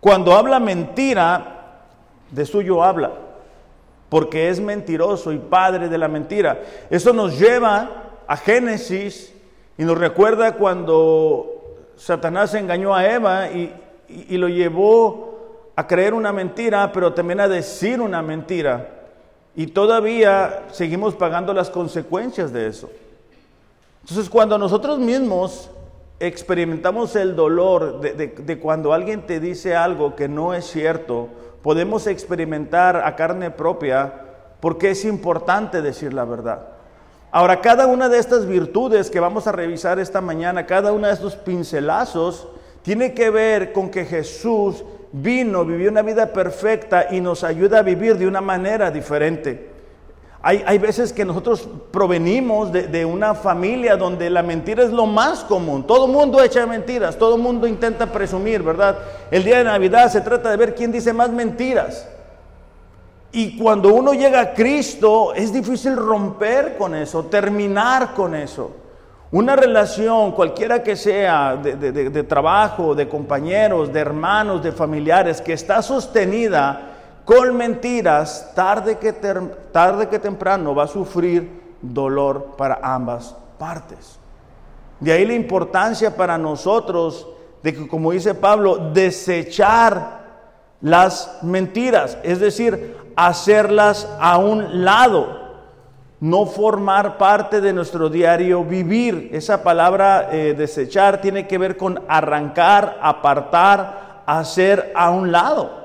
Cuando 0.00 0.32
habla 0.34 0.58
mentira, 0.58 1.82
de 2.30 2.46
suyo 2.46 2.82
habla, 2.82 3.12
porque 4.10 4.50
es 4.50 4.60
mentiroso 4.60 5.32
y 5.32 5.38
padre 5.38 5.88
de 5.88 5.96
la 5.96 6.08
mentira. 6.08 6.60
Eso 6.90 7.14
nos 7.14 7.38
lleva 7.38 8.18
a 8.26 8.36
Génesis 8.36 9.32
y 9.78 9.84
nos 9.84 9.96
recuerda 9.96 10.56
cuando 10.56 11.78
Satanás 11.96 12.52
engañó 12.54 12.94
a 12.94 13.06
Eva 13.08 13.48
y, 13.50 13.72
y, 14.08 14.36
lo 14.36 14.48
llevó 14.48 15.70
a 15.76 15.86
creer 15.86 16.12
una 16.12 16.32
mentira, 16.32 16.90
pero 16.92 17.14
también 17.14 17.40
a 17.40 17.48
decir 17.48 18.00
una 18.00 18.20
mentira. 18.20 18.88
Y 19.54 19.68
todavía 19.68 20.64
seguimos 20.72 21.14
pagando 21.14 21.54
las 21.54 21.70
consecuencias 21.70 22.52
de 22.52 22.66
eso. 22.66 22.90
Entonces, 24.02 24.28
cuando 24.28 24.58
nosotros 24.58 24.98
mismos 24.98 25.70
experimentamos 26.18 27.16
el 27.16 27.34
dolor 27.34 28.00
de, 28.00 28.28
de, 28.28 28.58
cuando 28.58 28.92
alguien 28.92 29.22
te 29.22 29.40
dice 29.40 29.74
algo 29.74 30.16
que 30.16 30.28
no 30.28 30.52
es 30.52 30.66
cierto, 30.66 31.28
podemos 31.62 32.06
experimentar 32.06 32.96
a 32.96 33.16
carne 33.16 33.50
propia 33.50 34.12
porque 34.60 34.90
es 34.90 35.04
importante 35.04 35.82
decir 35.82 36.12
la 36.12 36.24
verdad. 36.24 36.60
Ahora, 37.32 37.60
cada 37.60 37.86
una 37.86 38.08
de 38.08 38.18
estas 38.18 38.46
virtudes 38.46 39.10
que 39.10 39.20
vamos 39.20 39.46
a 39.46 39.52
revisar 39.52 39.98
esta 39.98 40.20
mañana, 40.20 40.66
cada 40.66 40.92
uno 40.92 41.06
de 41.06 41.12
estos 41.12 41.36
pincelazos, 41.36 42.48
tiene 42.82 43.14
que 43.14 43.30
ver 43.30 43.72
con 43.72 43.90
que 43.90 44.04
Jesús 44.04 44.84
vino, 45.12 45.64
vivió 45.64 45.90
una 45.90 46.02
vida 46.02 46.32
perfecta 46.32 47.06
y 47.10 47.20
nos 47.20 47.44
ayuda 47.44 47.78
a 47.78 47.82
vivir 47.82 48.16
de 48.16 48.26
una 48.26 48.40
manera 48.40 48.90
diferente. 48.90 49.69
Hay, 50.42 50.62
hay 50.66 50.78
veces 50.78 51.12
que 51.12 51.24
nosotros 51.24 51.68
provenimos 51.90 52.72
de, 52.72 52.86
de, 52.86 53.04
una 53.04 53.34
familia 53.34 53.96
donde 53.96 54.30
la 54.30 54.42
mentira 54.42 54.82
es 54.82 54.90
lo 54.90 55.04
más 55.04 55.44
común. 55.44 55.86
Todo 55.86 56.06
mundo 56.06 56.42
echa 56.42 56.66
mentiras, 56.66 57.18
todo 57.18 57.36
mundo 57.36 57.66
intenta 57.66 58.06
presumir, 58.06 58.62
¿verdad? 58.62 58.98
El 59.30 59.44
día 59.44 59.58
de 59.58 59.64
Navidad 59.64 60.10
se 60.10 60.22
trata 60.22 60.50
de 60.50 60.56
ver 60.56 60.74
quién 60.74 60.92
dice 60.92 61.12
más 61.12 61.30
mentiras. 61.30 62.08
Y 63.32 63.56
cuando 63.58 63.94
uno 63.94 64.12
llega 64.12 64.40
a 64.40 64.54
Cristo, 64.54 65.34
es 65.34 65.52
difícil 65.52 65.96
romper 65.96 66.76
con 66.76 66.94
eso, 66.94 67.24
terminar 67.26 68.14
con 68.14 68.34
eso. 68.34 68.72
Una 69.32 69.54
relación, 69.54 70.32
cualquiera 70.32 70.82
que 70.82 70.96
sea, 70.96 71.54
de, 71.54 72.22
trabajo, 72.24 72.96
de 72.96 73.08
compañeros, 73.08 73.92
de 73.92 74.00
hermanos, 74.00 74.60
de 74.60 74.72
familiares, 74.72 75.40
que 75.40 75.52
está 75.52 75.82
sostenida 75.82 76.89
con 77.24 77.56
mentiras, 77.56 78.52
tarde 78.54 78.98
que, 78.98 79.12
tarde 79.12 80.08
que 80.08 80.18
temprano 80.18 80.74
va 80.74 80.84
a 80.84 80.88
sufrir 80.88 81.76
dolor 81.80 82.54
para 82.56 82.80
ambas 82.82 83.34
partes. 83.58 84.18
De 84.98 85.12
ahí 85.12 85.24
la 85.24 85.34
importancia 85.34 86.16
para 86.16 86.36
nosotros 86.36 87.26
de 87.62 87.74
que, 87.74 87.88
como 87.88 88.12
dice 88.12 88.34
Pablo, 88.34 88.90
desechar 88.92 90.20
las 90.80 91.38
mentiras, 91.42 92.18
es 92.22 92.40
decir, 92.40 92.96
hacerlas 93.16 94.08
a 94.18 94.38
un 94.38 94.84
lado, 94.84 95.38
no 96.20 96.46
formar 96.46 97.16
parte 97.16 97.60
de 97.60 97.72
nuestro 97.72 98.10
diario 98.10 98.64
vivir. 98.64 99.30
Esa 99.32 99.62
palabra 99.62 100.28
eh, 100.32 100.54
desechar 100.56 101.20
tiene 101.20 101.46
que 101.46 101.58
ver 101.58 101.76
con 101.76 102.02
arrancar, 102.08 102.98
apartar, 103.02 104.22
hacer 104.26 104.92
a 104.94 105.10
un 105.10 105.32
lado. 105.32 105.79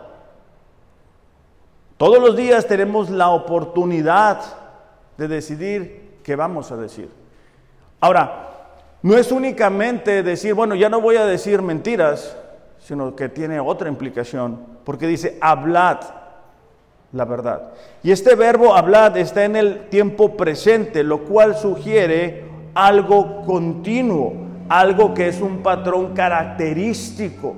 Todos 1.97 2.19
los 2.19 2.35
días 2.35 2.67
tenemos 2.67 3.09
la 3.09 3.29
oportunidad 3.29 4.41
de 5.17 5.27
decidir 5.27 6.19
qué 6.23 6.35
vamos 6.35 6.71
a 6.71 6.77
decir. 6.77 7.09
Ahora, 8.01 8.49
no 9.01 9.15
es 9.15 9.31
únicamente 9.31 10.21
decir, 10.21 10.53
bueno, 10.53 10.75
ya 10.75 10.89
no 10.89 10.99
voy 10.99 11.15
a 11.15 11.25
decir 11.25 11.61
mentiras, 11.61 12.35
sino 12.79 13.15
que 13.15 13.29
tiene 13.29 13.59
otra 13.59 13.87
implicación, 13.87 14.59
porque 14.83 15.07
dice, 15.07 15.37
hablad 15.39 15.99
la 17.13 17.23
verdad. 17.23 17.71
Y 18.03 18.11
este 18.11 18.35
verbo 18.35 18.75
hablad 18.75 19.15
está 19.15 19.45
en 19.45 19.55
el 19.55 19.87
tiempo 19.87 20.35
presente, 20.35 21.03
lo 21.03 21.23
cual 21.23 21.55
sugiere 21.55 22.43
algo 22.73 23.43
continuo, 23.45 24.33
algo 24.67 25.13
que 25.13 25.29
es 25.29 25.39
un 25.39 25.63
patrón 25.63 26.13
característico. 26.13 27.55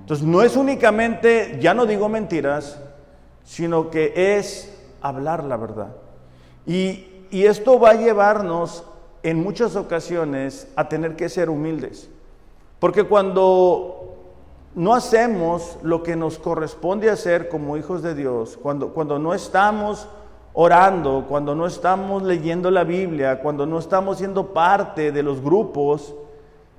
Entonces 0.00 0.24
no 0.24 0.40
es 0.42 0.56
únicamente, 0.56 1.58
ya 1.60 1.74
no 1.74 1.84
digo 1.84 2.08
mentiras, 2.08 2.80
sino 3.46 3.90
que 3.90 4.36
es 4.36 4.76
hablar 5.00 5.44
la 5.44 5.56
verdad. 5.56 5.96
Y, 6.66 7.06
y 7.30 7.46
esto 7.46 7.80
va 7.80 7.90
a 7.90 7.94
llevarnos 7.94 8.84
en 9.22 9.42
muchas 9.42 9.76
ocasiones 9.76 10.68
a 10.76 10.88
tener 10.88 11.16
que 11.16 11.30
ser 11.30 11.48
humildes. 11.48 12.10
Porque 12.78 13.04
cuando 13.04 14.16
no 14.74 14.94
hacemos 14.94 15.78
lo 15.82 16.02
que 16.02 16.16
nos 16.16 16.38
corresponde 16.38 17.08
hacer 17.08 17.48
como 17.48 17.78
hijos 17.78 18.02
de 18.02 18.14
Dios, 18.14 18.58
cuando, 18.60 18.90
cuando 18.92 19.18
no 19.18 19.32
estamos 19.32 20.06
orando, 20.52 21.24
cuando 21.28 21.54
no 21.54 21.66
estamos 21.66 22.22
leyendo 22.22 22.70
la 22.70 22.84
Biblia, 22.84 23.40
cuando 23.40 23.64
no 23.64 23.78
estamos 23.78 24.18
siendo 24.18 24.52
parte 24.52 25.12
de 25.12 25.22
los 25.22 25.40
grupos, 25.40 26.14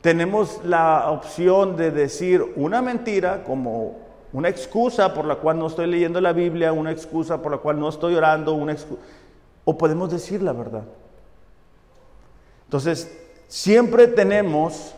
tenemos 0.02 0.60
la 0.64 1.10
opción 1.12 1.76
de 1.76 1.92
decir 1.92 2.54
una 2.56 2.82
mentira 2.82 3.44
como 3.44 4.07
una 4.34 4.50
excusa 4.50 5.14
por 5.14 5.26
la 5.26 5.36
cual 5.36 5.60
no 5.60 5.68
estoy 5.68 5.88
leyendo 5.88 6.20
la 6.20 6.34
Biblia, 6.34 6.74
una 6.74 6.92
excusa 6.92 7.42
por 7.42 7.52
la 7.52 7.58
cual 7.60 7.80
no 7.80 7.90
estoy 7.90 8.16
orando, 8.16 8.54
una 8.54 8.76
o 9.64 9.78
podemos 9.78 10.12
decir 10.12 10.42
la 10.42 10.54
verdad. 10.54 10.84
Entonces, 12.66 13.18
siempre 13.48 14.08
tenemos 14.08 14.94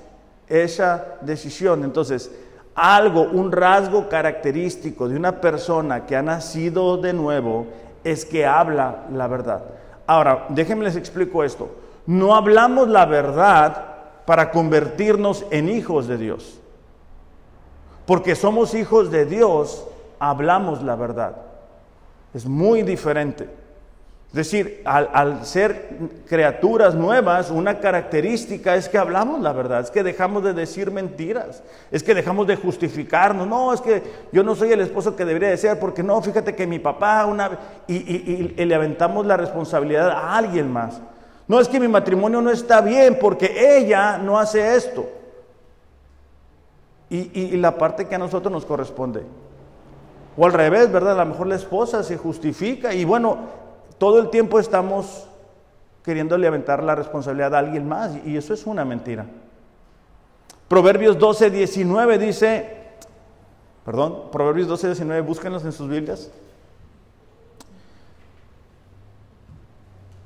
esa 0.47 1.17
decisión. 1.21 1.83
Entonces, 1.83 2.31
algo, 2.75 3.23
un 3.23 3.51
rasgo 3.51 4.09
característico 4.09 5.07
de 5.07 5.15
una 5.15 5.41
persona 5.41 6.05
que 6.05 6.15
ha 6.15 6.21
nacido 6.21 6.97
de 6.97 7.13
nuevo 7.13 7.67
es 8.03 8.25
que 8.25 8.45
habla 8.45 9.05
la 9.11 9.27
verdad. 9.27 9.63
Ahora, 10.07 10.47
déjenme 10.49 10.85
les 10.85 10.95
explico 10.95 11.43
esto. 11.43 11.69
No 12.05 12.35
hablamos 12.35 12.87
la 12.87 13.05
verdad 13.05 13.85
para 14.25 14.51
convertirnos 14.51 15.45
en 15.51 15.69
hijos 15.69 16.07
de 16.07 16.17
Dios. 16.17 16.58
Porque 18.09 18.35
somos 18.35 18.73
hijos 18.73 19.11
de 19.11 19.27
Dios, 19.27 19.85
hablamos 20.17 20.81
la 20.81 20.95
verdad. 20.95 21.35
Es 22.33 22.47
muy 22.47 22.81
diferente. 22.81 23.47
Es 24.29 24.33
decir, 24.33 24.81
al, 24.83 25.45
ser 25.45 25.89
criaturas 26.27 26.95
nuevas, 26.95 27.51
una 27.51 27.79
característica 27.79 28.73
es 28.73 28.89
que 28.89 28.97
hablamos 28.97 29.41
la 29.41 29.53
verdad, 29.53 29.81
es 29.81 29.91
que 29.91 30.01
dejamos 30.01 30.43
de 30.43 30.53
decir 30.53 30.89
mentiras, 30.89 31.61
es 31.91 32.01
que 32.01 32.15
dejamos 32.15 32.47
de 32.47 32.55
justificarnos. 32.55 33.45
No, 33.45 33.71
es 33.75 33.79
que 33.79 34.01
yo 34.31 34.41
no 34.41 34.55
soy 34.55 34.71
el 34.71 34.81
esposo 34.81 35.15
que 35.15 35.23
debería 35.23 35.49
de 35.49 35.57
ser, 35.57 35.79
porque 35.79 36.01
no, 36.01 36.19
fíjate 36.19 36.55
que 36.55 36.65
mi 36.65 36.79
papá 36.79 37.27
una... 37.27 37.59
Y, 37.85 37.93
y 38.57 38.65
le 38.65 38.73
aventamos 38.73 39.23
la 39.27 39.37
responsabilidad 39.37 40.09
a 40.09 40.35
alguien 40.35 40.73
más. 40.73 40.99
No 41.47 41.59
es 41.59 41.67
que 41.67 41.79
mi 41.79 41.87
matrimonio 41.87 42.41
no 42.41 42.49
está 42.49 42.81
bien 42.81 43.19
porque 43.21 43.77
ella 43.77 44.17
no 44.17 44.39
hace 44.39 44.75
esto. 44.75 45.18
Y, 47.09 47.57
la 47.57 47.77
parte 47.77 48.07
que 48.07 48.15
a 48.15 48.19
nosotros 48.19 48.51
nos 48.51 48.65
corresponde. 48.65 49.23
O 50.37 50.45
al 50.45 50.53
revés, 50.53 50.91
¿verdad? 50.91 51.19
A 51.19 51.25
lo 51.25 51.31
mejor 51.31 51.47
la 51.47 51.55
esposa 51.55 52.03
se 52.03 52.17
justifica 52.17 52.93
y 52.93 53.03
bueno, 53.03 53.37
todo 53.97 54.19
el 54.19 54.29
tiempo 54.29 54.59
estamos 54.59 55.27
queriéndole 56.03 56.47
aventar 56.47 56.83
la 56.83 56.95
responsabilidad 56.95 57.55
a 57.55 57.59
alguien 57.59 57.87
más 57.87 58.11
y 58.25 58.37
eso 58.37 58.53
es 58.53 58.65
una 58.65 58.85
mentira. 58.85 59.25
Proverbios 60.67 61.17
12, 61.17 61.49
19 61.49 62.19
dice, 62.19 62.77
perdón, 63.83 64.29
Proverbios 64.31 64.67
12, 64.67 64.87
19, 64.87 65.21
búsquenlos 65.21 65.65
en 65.65 65.71
sus 65.71 65.89
Biblias. 65.89 66.29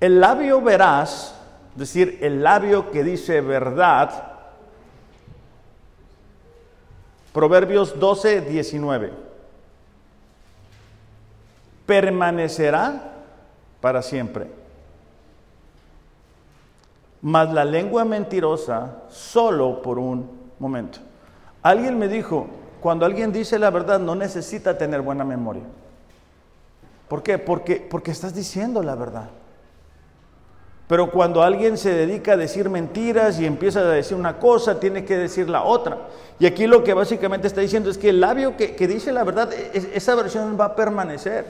El 0.01 0.19
labio 0.19 0.61
veraz, 0.61 1.33
es 1.71 1.79
decir, 1.79 2.19
el 2.21 2.43
labio 2.43 2.91
que 2.91 3.05
dice 3.05 3.39
verdad, 3.39 4.32
Proverbios 7.33 7.99
12, 7.99 8.41
19, 8.41 9.11
permanecerá 11.87 13.11
para 13.81 14.01
siempre. 14.03 14.47
Mas 17.21 17.51
la 17.51 17.65
lengua 17.65 18.05
mentirosa 18.05 18.97
solo 19.09 19.81
por 19.81 19.97
un 19.97 20.29
momento. 20.59 20.99
Alguien 21.63 21.97
me 21.97 22.07
dijo, 22.07 22.47
cuando 22.79 23.05
alguien 23.05 23.31
dice 23.31 23.57
la 23.57 23.71
verdad 23.71 23.99
no 23.99 24.13
necesita 24.13 24.77
tener 24.77 25.01
buena 25.01 25.23
memoria. 25.23 25.63
¿Por 27.07 27.23
qué? 27.23 27.37
Porque, 27.39 27.77
porque 27.77 28.11
estás 28.11 28.35
diciendo 28.35 28.83
la 28.83 28.95
verdad. 28.95 29.29
Pero 30.93 31.09
cuando 31.09 31.41
alguien 31.41 31.75
se 31.75 31.91
dedica 31.91 32.33
a 32.33 32.37
decir 32.37 32.69
mentiras 32.69 33.39
y 33.39 33.47
empieza 33.47 33.79
a 33.79 33.85
decir 33.85 34.15
una 34.15 34.37
cosa, 34.37 34.79
tiene 34.79 35.03
que 35.03 35.17
decir 35.17 35.49
la 35.49 35.63
otra. 35.63 35.97
Y 36.37 36.45
aquí 36.45 36.67
lo 36.67 36.83
que 36.83 36.93
básicamente 36.93 37.47
está 37.47 37.61
diciendo 37.61 37.89
es 37.89 37.97
que 37.97 38.09
el 38.09 38.21
labio 38.21 38.55
que, 38.55 38.87
dice 38.87 39.11
la 39.11 39.23
verdad, 39.23 39.51
esa 39.73 40.13
versión 40.13 40.55
va 40.55 40.65
a 40.65 40.75
permanecer. 40.75 41.47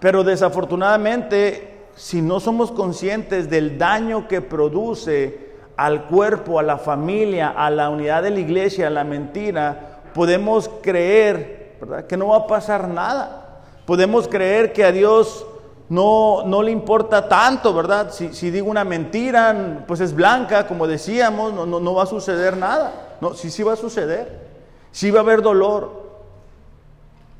Pero 0.00 0.24
desafortunadamente, 0.24 1.84
si 1.94 2.20
no 2.20 2.40
somos 2.40 2.72
conscientes 2.72 3.48
del 3.48 3.78
daño 3.78 4.26
que 4.26 4.40
produce 4.40 5.52
al 5.76 6.06
cuerpo, 6.06 6.58
a 6.58 6.64
la 6.64 6.76
familia, 6.76 7.50
a 7.50 7.70
la 7.70 7.88
unidad 7.88 8.24
de 8.24 8.30
la 8.30 8.40
iglesia, 8.40 8.88
a 8.88 8.90
la 8.90 9.04
mentira, 9.04 10.00
podemos 10.12 10.68
creer 10.82 11.76
que 12.08 12.16
no 12.16 12.30
va 12.30 12.38
a 12.38 12.46
pasar 12.48 12.88
nada. 12.88 13.62
Podemos 13.86 14.26
creer 14.26 14.72
que 14.72 14.82
a 14.82 14.90
Dios 14.90 15.46
no, 15.88 16.44
no 16.44 16.62
le 16.62 16.70
importa 16.70 17.28
tanto, 17.28 17.72
¿verdad? 17.72 18.12
Si, 18.12 18.50
digo 18.50 18.68
una 18.68 18.84
mentira, 18.84 19.84
pues 19.86 20.00
es 20.00 20.14
blanca, 20.14 20.66
como 20.66 20.86
decíamos, 20.86 21.52
no, 21.52 21.66
no, 21.66 21.94
va 21.94 22.02
a 22.02 22.06
suceder 22.06 22.56
nada. 22.56 23.16
No, 23.20 23.34
sí, 23.34 23.50
sí 23.50 23.62
va 23.62 23.74
a 23.74 23.76
suceder. 23.76 24.46
Sí 24.90 25.10
va 25.10 25.20
a 25.20 25.22
haber 25.22 25.42
dolor. 25.42 26.06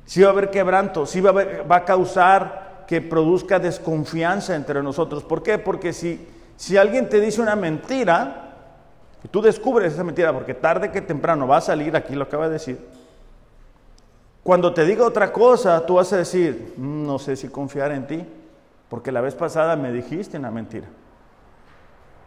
Sí 0.05 0.23
va 0.23 0.29
a 0.29 0.33
haber 0.33 0.51
quebranto. 0.51 1.07
Sí 1.07 1.21
va 1.21 1.31
a, 1.31 1.63
va 1.63 1.77
a 1.77 1.85
causar 1.85 2.85
que 2.87 3.01
produzca 3.01 3.59
desconfianza 3.59 4.55
entre 4.55 4.83
nosotros. 4.83 5.25
¿Por 5.25 5.43
qué? 5.43 5.59
Porque 5.59 5.93
si 5.93 6.27
si 6.57 6.77
alguien 6.77 7.09
te 7.09 7.21
dice 7.21 7.41
una 7.41 7.55
mentira, 7.55 8.55
y 9.23 9.29
tú 9.29 9.43
descubres 9.43 9.93
esa 9.93 10.05
mentira, 10.05 10.33
porque 10.33 10.55
tarde 10.55 10.91
que 10.91 11.03
temprano 11.03 11.47
va 11.47 11.59
a 11.59 11.61
salir, 11.61 11.95
aquí 11.95 12.15
lo 12.15 12.25
acaba 12.25 12.47
de 12.47 12.55
decir, 12.55 12.79
cuando 14.47 14.73
te 14.73 14.85
diga 14.85 15.05
otra 15.05 15.33
cosa, 15.33 15.85
tú 15.85 15.95
vas 15.95 16.13
a 16.13 16.19
decir, 16.19 16.75
mm, 16.77 17.05
no 17.05 17.19
sé 17.19 17.35
si 17.35 17.49
confiar 17.49 17.91
en 17.91 18.07
ti, 18.07 18.25
porque 18.89 19.11
la 19.11 19.21
vez 19.21 19.35
pasada 19.35 19.75
me 19.75 19.91
dijiste 19.91 20.39
una 20.39 20.53
mentira. 20.53 20.87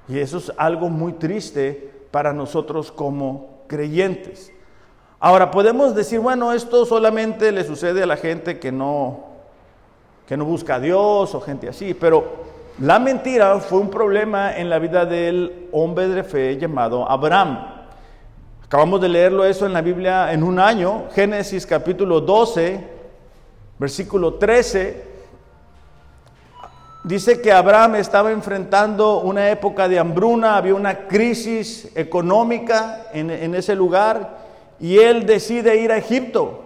Y 0.10 0.20
eso 0.20 0.40
es 0.40 0.52
algo 0.58 0.90
muy 0.90 1.14
triste 1.14 1.94
para 2.12 2.34
nosotros 2.34 2.92
como 2.92 3.62
creyentes. 3.68 4.52
Ahora, 5.22 5.50
podemos 5.50 5.96
decir, 5.96 6.20
bueno, 6.20 6.52
esto 6.52 6.86
solamente 6.86 7.54
le 7.54 7.64
sucede 7.64 8.04
a 8.04 8.06
la 8.06 8.18
gente 8.18 8.60
que 8.60 8.74
no, 8.74 9.22
que 10.28 10.36
no 10.36 10.44
busca 10.44 10.76
a 10.76 10.80
Dios 10.82 11.34
o 11.34 11.40
gente 11.40 11.70
así, 11.70 11.94
pero 11.94 12.26
la 12.82 13.00
mentira 13.00 13.58
fue 13.60 13.80
un 13.80 13.90
problema 13.90 14.58
en 14.58 14.70
la 14.70 14.78
vida 14.80 15.06
del 15.06 15.70
hombre 15.72 16.10
de 16.10 16.26
fe 16.26 16.58
llamado 16.58 17.10
Abraham. 17.10 17.79
Acabamos 18.70 19.02
de 19.02 19.10
leerlo 19.10 19.46
eso 19.46 19.66
en 19.66 19.74
la 19.74 19.82
Biblia 19.82 20.32
en 20.32 20.44
un 20.44 20.60
año, 20.60 21.06
Génesis 21.16 21.66
capítulo 21.66 22.22
12, 22.22 22.80
versículo 23.80 24.36
13. 24.36 25.06
Dice 27.04 27.42
que 27.42 27.52
Abraham 27.52 27.96
estaba 27.96 28.32
enfrentando 28.32 29.22
una 29.22 29.50
época 29.50 29.90
de 29.90 29.98
hambruna, 29.98 30.56
había 30.56 30.76
una 30.76 31.08
crisis 31.08 31.92
económica 31.96 33.08
en, 33.12 33.56
ese 33.56 33.74
lugar 33.74 34.38
y 34.80 35.00
él 35.00 35.26
decide 35.26 35.78
ir 35.78 35.92
a 35.92 35.98
Egipto, 35.98 36.62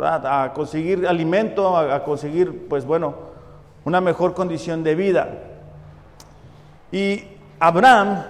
a 0.00 0.52
conseguir 0.54 1.08
alimento, 1.08 1.76
a 1.76 2.04
conseguir, 2.04 2.68
pues 2.68 2.84
bueno, 2.84 3.16
una 3.84 4.00
mejor 4.00 4.32
condición 4.32 4.84
de 4.84 4.94
vida. 4.94 5.28
Y 6.92 7.24
Abraham 7.58 8.22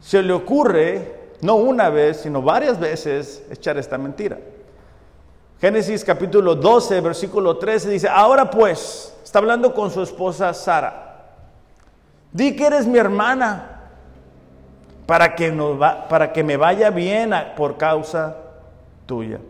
se 0.00 0.22
le 0.22 0.32
ocurre, 0.32 1.17
no 1.40 1.56
una 1.56 1.88
vez, 1.88 2.18
sino 2.18 2.42
varias 2.42 2.78
veces, 2.78 3.44
echar 3.50 3.78
esta 3.78 3.98
mentira. 3.98 4.38
Génesis 5.60 6.04
capítulo 6.04 6.54
12, 6.54 7.00
versículo 7.00 7.56
13 7.56 7.90
dice, 7.90 8.08
ahora 8.08 8.50
pues, 8.50 9.16
está 9.24 9.38
hablando 9.40 9.74
con 9.74 9.90
su 9.90 10.02
esposa 10.02 10.54
Sara, 10.54 11.26
di 12.32 12.54
que 12.54 12.66
eres 12.66 12.86
mi 12.86 12.98
hermana 12.98 13.78
para 15.08 15.34
que, 15.34 16.44
me 16.44 16.56
vaya 16.56 16.90
bien 16.90 17.32
por 17.56 17.76
causa 17.76 18.36
tuya. 19.06 19.40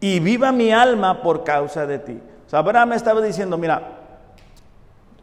Y 0.00 0.18
viva 0.18 0.50
mi 0.50 0.72
alma 0.72 1.22
por 1.22 1.44
causa 1.44 1.86
de 1.86 1.98
ti. 2.00 2.20
O 2.46 2.50
sea, 2.50 2.58
Abraham 2.58 2.94
estaba 2.94 3.20
diciendo, 3.20 3.56
mira, 3.56 3.80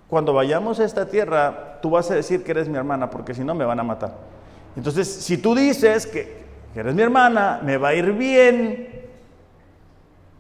cuando 0.08 0.32
vayamos 0.32 0.80
a 0.80 0.86
esta 0.86 1.08
tierra, 1.08 1.80
tú 1.82 1.90
vas 1.90 2.10
a 2.10 2.16
decir 2.16 2.44
que 2.44 2.52
eres 2.52 2.70
mi 2.70 2.78
hermana, 2.78 3.10
porque 3.10 3.34
si 3.34 3.44
no 3.44 3.54
me 3.54 3.66
van 3.66 3.82
a 3.82 3.84
matar. 3.84 4.14
Entonces, 4.78 5.08
si 5.08 5.40
tú 5.40 5.56
dices 5.56 6.06
que, 6.06 6.46
eres 6.76 6.94
mi 6.94 7.02
hermana, 7.02 7.60
me 7.64 7.78
va 7.78 7.90
a 7.90 7.96
ir 7.96 8.14
bien 8.14 9.08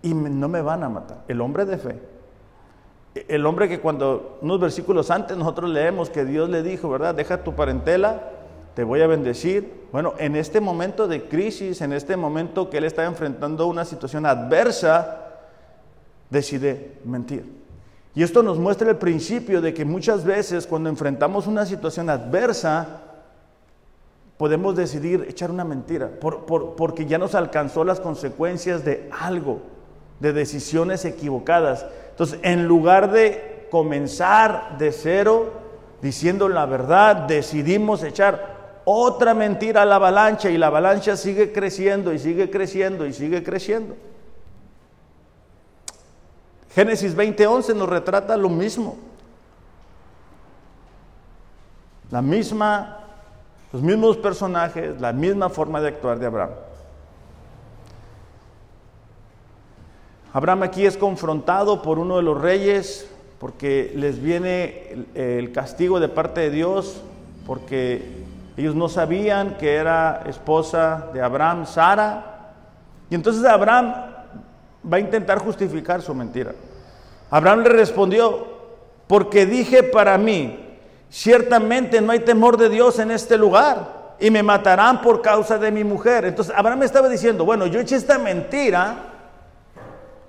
y 0.04 0.13
no 0.13 0.47
me 0.47 0.62
van 0.62 0.84
a 0.84 0.89
matar. 0.89 1.23
El 1.28 1.41
hombre 1.41 1.65
de 1.65 1.78
fe. 1.80 2.00
El 3.28 3.47
hombre 3.47 3.67
que 3.67 3.80
cuando 3.80 4.38
unos 4.43 4.60
versículos 4.60 5.10
antes 5.10 5.36
nosotros 5.36 5.71
leemos 5.71 6.12
que 6.12 6.23
Dios 6.23 6.52
le 6.52 6.62
dijo, 6.62 6.88
¿verdad? 6.88 7.15
Deja 7.15 7.43
tu 7.43 7.56
parentela, 7.56 8.30
te 8.76 8.84
voy 8.84 9.02
a 9.02 9.08
bendecir. 9.08 9.88
Bueno, 9.91 10.13
en 10.19 10.36
este 10.36 10.62
momento 10.62 11.08
de 11.08 11.23
crisis, 11.23 11.82
en 11.82 11.91
este 11.91 12.15
momento 12.15 12.69
que 12.69 12.78
él 12.78 12.84
está 12.84 13.06
enfrentando 13.06 13.65
una 13.65 13.86
situación 13.86 14.28
adversa, 14.28 15.30
decide 16.30 17.00
mentir. 17.06 17.43
Y 18.13 18.21
esto 18.21 18.43
nos 18.43 18.60
muestra 18.60 18.88
el 18.88 18.97
principio 18.97 19.62
de 19.62 19.73
que 19.73 19.84
muchas 19.84 20.23
veces 20.23 20.67
cuando 20.67 20.89
enfrentamos 20.89 21.47
una 21.47 21.65
situación 21.65 22.08
adversa, 22.12 23.02
podemos 24.38 24.76
decidir 24.76 25.26
echar 25.28 25.52
una 25.52 25.63
mentira, 25.63 26.12
porque 26.19 27.06
ya 27.06 27.17
nos 27.17 27.36
alcanzó 27.36 27.84
las 27.84 28.00
consecuencias 28.00 28.86
de 28.86 29.10
algo, 29.19 29.62
de 30.19 30.34
decisiones 30.34 31.06
equivocadas. 31.06 31.86
Entonces, 32.12 32.39
en 32.43 32.67
lugar 32.67 33.12
de 33.12 33.67
comenzar 33.71 34.78
de 34.78 34.91
cero, 34.91 35.52
diciendo 36.02 36.50
la 36.50 36.65
verdad, 36.65 37.15
decidimos 37.15 38.04
echar 38.04 38.58
otra 38.86 39.34
mentira 39.34 39.82
a 39.82 39.86
la 39.86 39.95
avalancha 39.95 40.50
y 40.50 40.58
la 40.58 40.67
avalancha 40.67 41.17
sigue 41.17 41.52
creciendo 41.52 42.13
y 42.13 42.19
sigue 42.19 42.50
creciendo 42.50 43.06
y 43.06 43.13
sigue 43.13 43.43
creciendo. 43.43 43.95
Génesis 46.73 47.15
20:11 47.15 47.76
nos 47.76 47.89
retrata 47.89 48.38
lo 48.38 48.50
mismo. 48.50 48.97
La 52.12 52.21
misma, 52.21 52.96
los 53.73 53.82
mismos 53.82 54.17
personajes, 54.17 54.99
la 55.01 55.13
misma 55.13 55.49
forma 55.49 55.82
de 55.82 55.89
actuar 55.89 56.19
de 56.19 56.25
Abraham. 56.25 56.51
Abraham 60.34 60.63
aquí 60.63 60.86
es 60.86 60.97
confrontado 60.97 61.82
por 61.82 61.99
uno 61.99 62.17
de 62.17 62.23
los 62.23 62.39
reyes 62.39 63.10
porque 63.39 63.91
les 63.95 64.21
viene 64.21 65.08
el, 65.13 65.51
castigo 65.51 65.99
de 65.99 66.10
parte 66.10 66.41
de 66.41 66.49
Dios, 66.49 67.01
porque 67.45 68.23
ellos 68.56 68.75
no 68.75 68.89
sabían 68.89 69.58
que 69.58 69.75
era 69.75 70.23
esposa 70.27 71.10
de 71.13 71.21
Abraham, 71.21 71.65
Sara. 71.65 72.53
Y 73.10 73.15
entonces 73.15 73.45
Abraham 73.45 73.93
va 74.91 74.97
a 74.97 74.99
intentar 74.99 75.39
justificar 75.39 76.01
su 76.01 76.13
mentira. 76.15 76.53
Abraham 77.30 77.62
le 77.62 77.69
respondió, 77.69 78.47
porque 79.08 79.45
dije 79.45 79.84
para 79.84 80.17
mí, 80.17 80.66
ciertamente 81.09 82.01
no 82.01 82.11
hay 82.11 82.19
temor 82.19 82.57
de 82.57 82.69
Dios 82.69 82.99
en 82.99 83.11
este 83.11 83.37
lugar 83.37 84.15
y 84.19 84.31
me 84.31 84.43
matarán 84.43 85.01
por 85.01 85.21
causa 85.21 85.57
de 85.57 85.71
mi 85.71 85.83
mujer. 85.83 86.25
Entonces 86.25 86.53
Abraham 86.55 86.83
estaba 86.83 87.09
diciendo, 87.09 87.45
bueno, 87.45 87.67
yo 87.67 87.79
eché 87.79 87.95
esta 87.95 88.17
mentira 88.17 89.13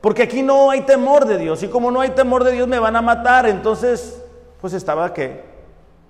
porque 0.00 0.22
aquí 0.22 0.42
no 0.42 0.70
hay 0.70 0.82
temor 0.82 1.26
de 1.26 1.38
Dios 1.38 1.62
y 1.62 1.68
como 1.68 1.90
no 1.90 2.00
hay 2.00 2.10
temor 2.10 2.44
de 2.44 2.52
Dios 2.52 2.68
me 2.68 2.78
van 2.78 2.96
a 2.96 3.02
matar. 3.02 3.46
Entonces, 3.48 4.22
pues 4.60 4.72
estaba 4.72 5.12
que 5.12 5.44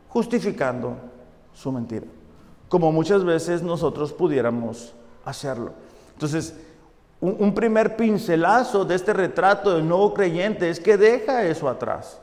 justificando 0.08 0.96
su 1.54 1.72
mentira, 1.72 2.06
como 2.68 2.92
muchas 2.92 3.24
veces 3.24 3.62
nosotros 3.62 4.12
pudiéramos 4.12 4.94
hacerlo. 5.24 5.72
Entonces, 6.12 6.54
un, 7.20 7.54
primer 7.54 7.96
pincelazo 7.96 8.84
de 8.84 8.94
este 8.94 9.12
retrato 9.12 9.74
del 9.74 9.88
nuevo 9.88 10.14
creyente 10.14 10.70
es 10.70 10.78
que 10.78 10.96
deja 10.96 11.42
eso 11.44 11.68
atrás. 11.68 12.20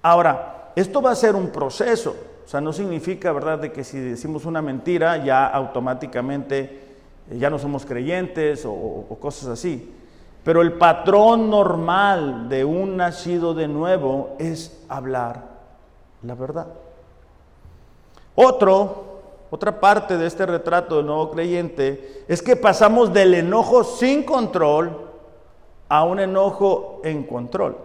Ahora, 0.00 0.61
esto 0.76 1.02
va 1.02 1.10
a 1.10 1.16
ser 1.16 1.34
un 1.34 1.48
proceso. 1.48 2.16
O 2.44 2.48
sea, 2.48 2.60
no 2.60 2.72
significa, 2.72 3.32
¿verdad?, 3.32 3.58
de 3.58 3.72
que 3.72 3.84
si 3.84 3.98
decimos 3.98 4.44
una 4.44 4.60
mentira 4.60 5.24
ya 5.24 5.46
automáticamente 5.46 6.82
eh, 7.30 7.38
ya 7.38 7.50
no 7.50 7.58
somos 7.58 7.86
creyentes 7.86 8.64
o, 8.66 9.06
cosas 9.20 9.48
así. 9.48 9.94
Pero 10.44 10.60
el 10.60 10.72
patrón 10.72 11.50
normal 11.50 12.48
de 12.48 12.64
un 12.64 12.96
nacido 12.96 13.54
de 13.54 13.68
nuevo 13.68 14.34
es 14.38 14.84
hablar 14.88 15.52
la 16.22 16.34
verdad. 16.34 16.66
Otro, 18.34 19.20
otra 19.50 19.78
parte 19.78 20.16
de 20.16 20.26
este 20.26 20.46
retrato 20.46 20.96
del 20.96 21.06
nuevo 21.06 21.30
creyente 21.30 22.24
es 22.28 22.42
que 22.42 22.56
pasamos 22.56 23.12
del 23.12 23.34
enojo 23.34 23.84
sin 23.84 24.22
control 24.22 25.10
a 25.88 26.04
un 26.04 26.20
enojo 26.20 27.00
en 27.04 27.24
control. 27.24 27.76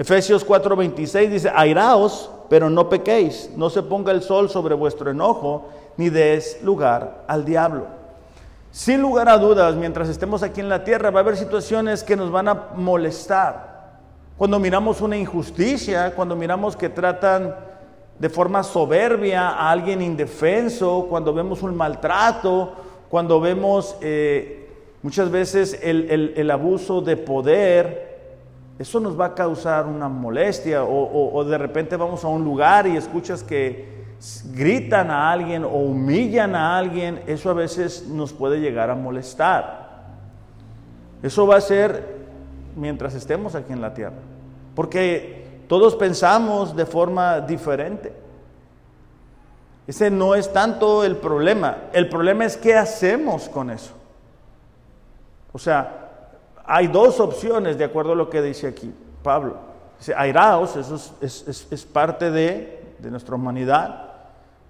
Efesios 0.00 0.46
4:26 0.46 1.28
dice, 1.28 1.52
airaos, 1.54 2.30
pero 2.48 2.70
no 2.70 2.88
pequéis, 2.88 3.50
no 3.54 3.68
se 3.68 3.82
ponga 3.82 4.12
el 4.12 4.22
sol 4.22 4.48
sobre 4.48 4.74
vuestro 4.74 5.10
enojo, 5.10 5.68
ni 5.98 6.08
des 6.08 6.58
lugar 6.62 7.24
al 7.28 7.44
diablo. 7.44 7.84
Sin 8.70 9.02
lugar 9.02 9.28
a 9.28 9.36
dudas, 9.36 9.74
mientras 9.74 10.08
estemos 10.08 10.42
aquí 10.42 10.62
en 10.62 10.70
la 10.70 10.84
tierra, 10.84 11.10
va 11.10 11.20
a 11.20 11.22
haber 11.22 11.36
situaciones 11.36 12.02
que 12.02 12.16
nos 12.16 12.30
van 12.30 12.48
a 12.48 12.68
molestar. 12.76 13.98
Cuando 14.38 14.58
miramos 14.58 15.02
una 15.02 15.18
injusticia, 15.18 16.14
cuando 16.14 16.34
miramos 16.34 16.76
que 16.76 16.88
tratan 16.88 17.54
de 18.18 18.30
forma 18.30 18.62
soberbia 18.62 19.50
a 19.50 19.70
alguien 19.70 20.00
indefenso, 20.00 21.08
cuando 21.10 21.34
vemos 21.34 21.62
un 21.62 21.76
maltrato, 21.76 22.72
cuando 23.10 23.38
vemos 23.38 23.96
eh, 24.00 24.66
muchas 25.02 25.30
veces 25.30 25.78
el, 25.82 26.50
abuso 26.50 27.02
de 27.02 27.18
poder, 27.18 28.09
eso 28.80 28.98
nos 28.98 29.18
va 29.18 29.26
a 29.26 29.34
causar 29.34 29.86
una 29.86 30.08
molestia. 30.08 30.84
o 30.84 31.44
de 31.44 31.58
repente 31.58 31.96
vamos 31.96 32.24
a 32.24 32.28
un 32.28 32.42
lugar 32.42 32.86
y 32.86 32.96
escuchas 32.96 33.42
que 33.42 34.00
gritan 34.52 35.10
a 35.10 35.30
alguien 35.30 35.64
o 35.64 35.68
humillan 35.68 36.54
a 36.54 36.78
alguien, 36.78 37.22
eso 37.26 37.50
a 37.50 37.54
veces 37.54 38.06
nos 38.08 38.32
puede 38.32 38.58
llegar 38.58 38.88
a 38.88 38.94
molestar. 38.94 39.90
Eso 41.22 41.46
va 41.46 41.56
a 41.56 41.60
ser 41.60 42.20
mientras 42.74 43.14
estemos 43.14 43.54
aquí 43.54 43.74
en 43.74 43.82
la 43.82 43.92
tierra, 43.92 44.16
porque 44.74 45.64
todos 45.68 45.94
pensamos 45.94 46.74
de 46.74 46.86
forma 46.86 47.40
diferente. 47.40 48.14
Ese 49.86 50.10
no 50.10 50.34
es 50.34 50.50
tanto 50.52 51.04
el 51.04 51.16
problema, 51.16 51.76
el 51.92 52.08
problema 52.08 52.46
es 52.46 52.56
qué 52.56 52.76
hacemos 52.76 53.46
con 53.50 53.68
eso. 53.68 53.92
O 55.52 55.58
sea, 55.58 55.99
hay 56.72 56.86
dos 56.86 57.18
opciones 57.18 57.76
de 57.78 57.84
acuerdo 57.84 58.12
a 58.12 58.14
lo 58.14 58.30
que 58.30 58.40
dice 58.40 58.68
aquí 58.68 58.94
Pablo. 59.24 59.56
Dice, 59.98 60.14
airaos, 60.16 60.76
eso 60.76 60.94
es, 61.20 61.88
parte 61.92 62.30
de, 62.30 62.94
nuestra 63.02 63.34
humanidad 63.34 64.06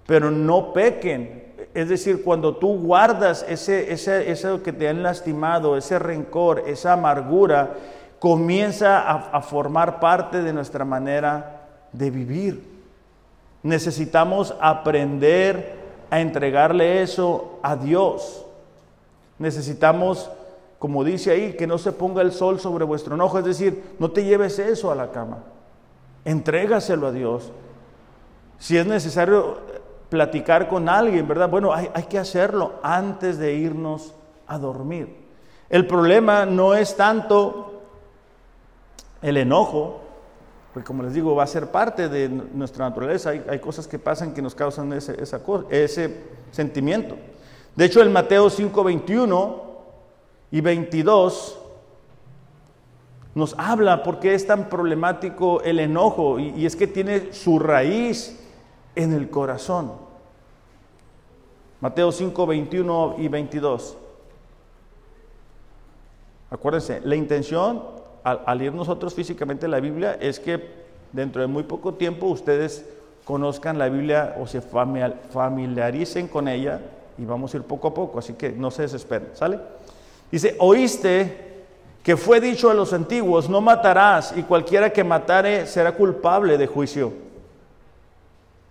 pero 0.07 0.31
no 0.31 0.73
pequen. 0.73 1.53
Es 1.75 1.89
decir, 1.89 2.23
cuando 2.23 2.55
tú 2.55 2.79
guardas 2.79 3.45
ese, 3.47 3.93
ese, 3.93 4.31
eso 4.31 4.63
que 4.63 4.73
te 4.73 4.89
han 4.89 5.03
lastimado, 5.03 5.77
ese 5.77 5.99
rencor, 5.99 6.63
esa 6.65 6.93
amargura, 6.93 7.75
comienza 8.19 8.99
a, 8.99 9.29
a 9.29 9.41
formar 9.41 9.99
parte 9.99 10.41
de 10.41 10.53
nuestra 10.53 10.83
manera 10.83 11.67
de 11.93 12.09
vivir. 12.09 12.67
Necesitamos 13.61 14.55
aprender 14.59 15.75
a 16.09 16.19
entregarle 16.19 17.03
eso 17.03 17.59
a 17.61 17.75
Dios. 17.75 18.43
Necesitamos, 19.37 20.29
como 20.81 21.03
dice 21.03 21.29
ahí, 21.29 21.53
que 21.53 21.67
no 21.67 21.77
se 21.77 21.91
ponga 21.91 22.23
el 22.23 22.31
sol 22.31 22.59
sobre 22.59 22.85
vuestro 22.85 23.13
enojo, 23.13 23.37
es 23.37 23.45
decir, 23.45 23.83
no 23.99 24.09
te 24.09 24.23
lleves 24.23 24.57
eso 24.57 24.91
a 24.91 24.95
la 24.95 25.11
cama. 25.11 25.43
Entrégaselo 26.25 27.05
a 27.05 27.11
Dios. 27.11 27.51
Si 28.57 28.75
es 28.79 28.87
necesario 28.87 29.59
platicar 30.09 30.67
con 30.67 30.89
alguien, 30.89 31.27
¿verdad? 31.27 31.47
Bueno, 31.49 31.71
hay, 31.71 32.03
que 32.09 32.17
hacerlo 32.17 32.79
antes 32.81 33.37
de 33.37 33.53
irnos 33.53 34.15
a 34.47 34.57
dormir. 34.57 35.17
El 35.69 35.85
problema 35.85 36.47
no 36.47 36.73
es 36.73 36.95
tanto 36.95 37.83
el 39.21 39.37
enojo, 39.37 40.01
porque 40.73 40.87
como 40.87 41.03
les 41.03 41.13
digo, 41.13 41.35
va 41.35 41.43
a 41.43 41.47
ser 41.47 41.69
parte 41.69 42.09
de 42.09 42.27
nuestra 42.27 42.89
naturaleza. 42.89 43.29
Hay, 43.29 43.59
cosas 43.59 43.87
que 43.87 43.99
pasan 43.99 44.33
que 44.33 44.41
nos 44.41 44.55
causan 44.55 44.91
ese, 44.93 45.15
ese 45.69 46.23
sentimiento. 46.49 47.17
De 47.75 47.85
hecho, 47.85 48.01
el 48.01 48.09
Mateo 48.09 48.49
5, 48.49 48.83
21 48.83 49.70
y 50.51 50.61
22 50.61 51.57
nos 53.33 53.55
habla 53.57 54.03
por 54.03 54.19
qué 54.19 54.33
es 54.33 54.45
tan 54.45 54.67
problemático 54.67 55.61
el 55.61 55.79
enojo 55.79 56.37
y 56.37 56.65
es 56.65 56.75
que 56.75 56.87
tiene 56.87 57.31
su 57.33 57.59
raíz 57.59 58.37
en 58.95 59.13
el 59.13 59.29
corazón. 59.29 59.93
Mateo 61.79 62.11
5, 62.11 62.45
21 62.45 63.15
y 63.17 63.27
22. 63.27 63.97
Acuérdense, 66.51 67.01
la 67.03 67.15
intención 67.15 67.81
al, 68.23 68.61
ir 68.61 68.73
nosotros 68.73 69.15
físicamente 69.15 69.67
la 69.67 69.79
Biblia 69.79 70.13
es 70.19 70.39
que 70.39 70.61
dentro 71.11 71.41
de 71.41 71.47
muy 71.47 71.63
poco 71.63 71.95
tiempo 71.95 72.27
ustedes 72.27 72.85
conozcan 73.25 73.79
la 73.79 73.89
Biblia 73.89 74.35
o 74.39 74.45
se 74.45 74.61
familiaricen 74.61 76.27
con 76.27 76.47
ella 76.47 76.81
y 77.17 77.25
vamos 77.25 77.53
a 77.53 77.57
ir 77.57 77.63
poco 77.63 77.87
a 77.87 77.93
poco, 77.93 78.19
así 78.19 78.33
que 78.33 78.51
no 78.51 78.69
se 78.69 78.83
desesperen, 78.83 79.29
¿sale? 79.33 79.59
Dice, 80.31 80.55
oíste 80.59 81.51
que 82.03 82.17
fue 82.17 82.39
dicho 82.39 82.69
a 82.69 82.73
los 82.73 82.93
antiguos, 82.93 83.49
no 83.49 83.61
matarás 83.61 84.33
y 84.35 84.43
cualquiera 84.43 84.91
que 84.91 85.03
matare 85.03 85.67
será 85.67 85.91
culpable 85.91 86.57
de 86.57 86.67
juicio. 86.67 87.13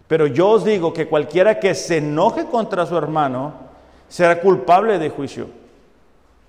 Pero 0.08 0.26
yo 0.26 0.48
os 0.48 0.64
digo 0.64 0.92
que 0.92 1.06
cualquiera 1.06 1.60
que 1.60 1.74
se 1.74 1.98
enoje 1.98 2.46
contra 2.46 2.86
su 2.86 2.96
hermano 2.96 3.52
será 4.08 4.40
culpable 4.40 4.98
de 4.98 5.10
juicio. 5.10 5.46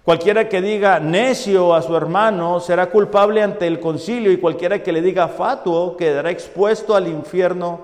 Cualquiera 0.03 0.49
que 0.49 0.61
diga 0.63 0.99
necio 0.99 1.75
a 1.75 1.83
su 1.83 1.95
hermano 1.95 2.59
será 2.59 2.89
culpable 2.89 3.43
ante 3.43 3.67
el 3.67 3.79
concilio 3.79 4.31
y 4.31 4.37
cualquiera 4.37 4.81
que 4.81 4.91
le 4.91 5.03
diga 5.03 5.27
fatuo 5.27 5.95
quedará 5.95 6.31
expuesto 6.31 6.95
al 6.95 7.07
infierno 7.07 7.79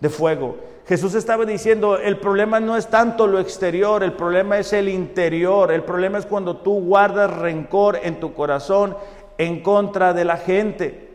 de 0.00 0.08
fuego. 0.08 0.56
Jesús 0.88 1.14
estaba 1.14 1.44
diciendo, 1.44 1.98
el 1.98 2.16
problema 2.16 2.60
no 2.60 2.74
es 2.74 2.86
tanto 2.86 3.26
lo 3.26 3.38
exterior, 3.40 4.02
el 4.02 4.14
problema 4.14 4.56
es 4.58 4.72
el 4.72 4.88
interior, 4.88 5.70
el 5.70 5.82
problema 5.82 6.16
es 6.16 6.24
cuando 6.24 6.56
tú 6.56 6.80
guardas 6.80 7.30
rencor 7.30 8.00
en 8.02 8.18
tu 8.18 8.32
corazón 8.32 8.96
en 9.36 9.62
contra 9.62 10.14
de 10.14 10.24
la 10.24 10.38
gente. 10.38 11.10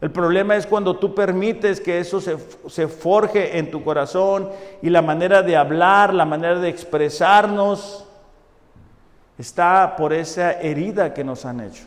El 0.00 0.12
problema 0.12 0.54
es 0.54 0.64
cuando 0.64 0.96
tú 0.96 1.12
permites 1.12 1.80
que 1.80 1.98
eso 1.98 2.20
se, 2.20 2.86
forje 2.86 3.58
en 3.58 3.72
tu 3.72 3.82
corazón 3.82 4.48
y 4.80 4.90
la 4.90 5.02
manera 5.02 5.42
de 5.42 5.56
hablar, 5.56 6.14
la 6.14 6.24
manera 6.24 6.60
de 6.60 6.68
expresarnos, 6.68 8.06
está 9.38 9.96
por 9.96 10.12
esa 10.12 10.52
herida 10.52 11.12
que 11.12 11.24
nos 11.24 11.44
han 11.44 11.62
hecho. 11.62 11.82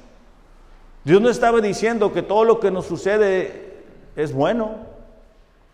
Dios 1.06 1.22
no 1.22 1.30
estaba 1.30 1.62
diciendo 1.62 2.12
que 2.12 2.22
todo 2.22 2.44
lo 2.44 2.60
que 2.60 2.70
nos 2.70 2.86
sucede 2.86 3.80
es 4.18 4.34
bueno, 4.34 4.91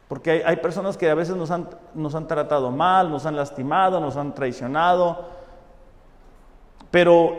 porque 0.08 0.44
hay, 0.46 0.56
personas 0.58 0.96
que 0.96 1.10
a 1.10 1.16
veces 1.16 1.36
nos 1.36 1.52
han, 1.52 1.70
nos 1.94 2.16
han 2.16 2.28
tratado 2.28 2.72
mal, 2.72 3.10
nos 3.10 3.26
han 3.26 3.36
lastimado, 3.36 4.00
nos 4.00 4.16
han 4.16 4.34
traicionado, 4.34 5.26
pero 6.90 7.36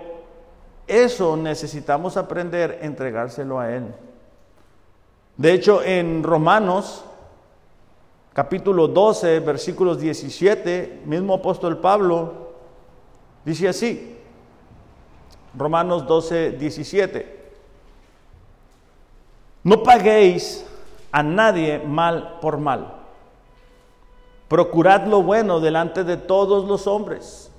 eso 0.87 1.37
necesitamos 1.37 2.17
aprender 2.17 2.79
entregárselo 2.83 3.59
a 3.59 3.71
Él. 3.75 3.95
De 5.37 5.53
hecho, 5.53 5.83
en 5.83 6.23
Romanos, 6.23 7.05
capítulo 8.35 8.89
12, 8.89 9.41
versículos 9.41 10.01
17, 10.01 11.03
mismo 11.07 11.35
apóstol 11.35 11.79
Pablo 11.79 12.49
dice 13.45 13.69
así, 13.69 14.17
Romanos 15.57 16.07
12, 16.07 16.53
17, 16.53 17.39
no 19.65 19.83
paguéis 19.83 20.67
a 21.13 21.23
nadie 21.23 21.79
mal 21.79 22.39
por 22.41 22.59
mal, 22.59 22.95
procurad 24.49 25.07
lo 25.07 25.23
bueno 25.23 25.61
delante 25.61 26.05
de 26.05 26.17
todos 26.17 26.67
los 26.67 26.87
hombres. 26.87 27.51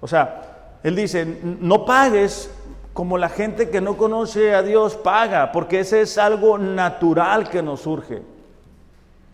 O 0.00 0.08
sea, 0.08 0.78
él 0.82 0.96
dice, 0.96 1.40
no 1.42 1.84
pagues 1.84 2.50
como 2.92 3.16
la 3.16 3.28
gente 3.28 3.70
que 3.70 3.80
no 3.80 3.96
conoce 3.96 4.54
a 4.54 4.62
Dios 4.62 4.96
paga, 4.96 5.52
porque 5.52 5.80
ese 5.80 6.02
es 6.02 6.18
algo 6.18 6.58
natural 6.58 7.48
que 7.48 7.62
nos 7.62 7.80
surge. 7.80 8.22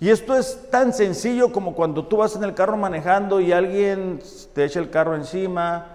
Y 0.00 0.10
esto 0.10 0.36
es 0.36 0.70
tan 0.70 0.92
sencillo 0.92 1.50
como 1.50 1.74
cuando 1.74 2.04
tú 2.04 2.18
vas 2.18 2.36
en 2.36 2.44
el 2.44 2.54
carro 2.54 2.76
manejando 2.76 3.40
y 3.40 3.50
alguien 3.52 4.20
te 4.54 4.64
echa 4.64 4.78
el 4.78 4.90
carro 4.90 5.16
encima 5.16 5.86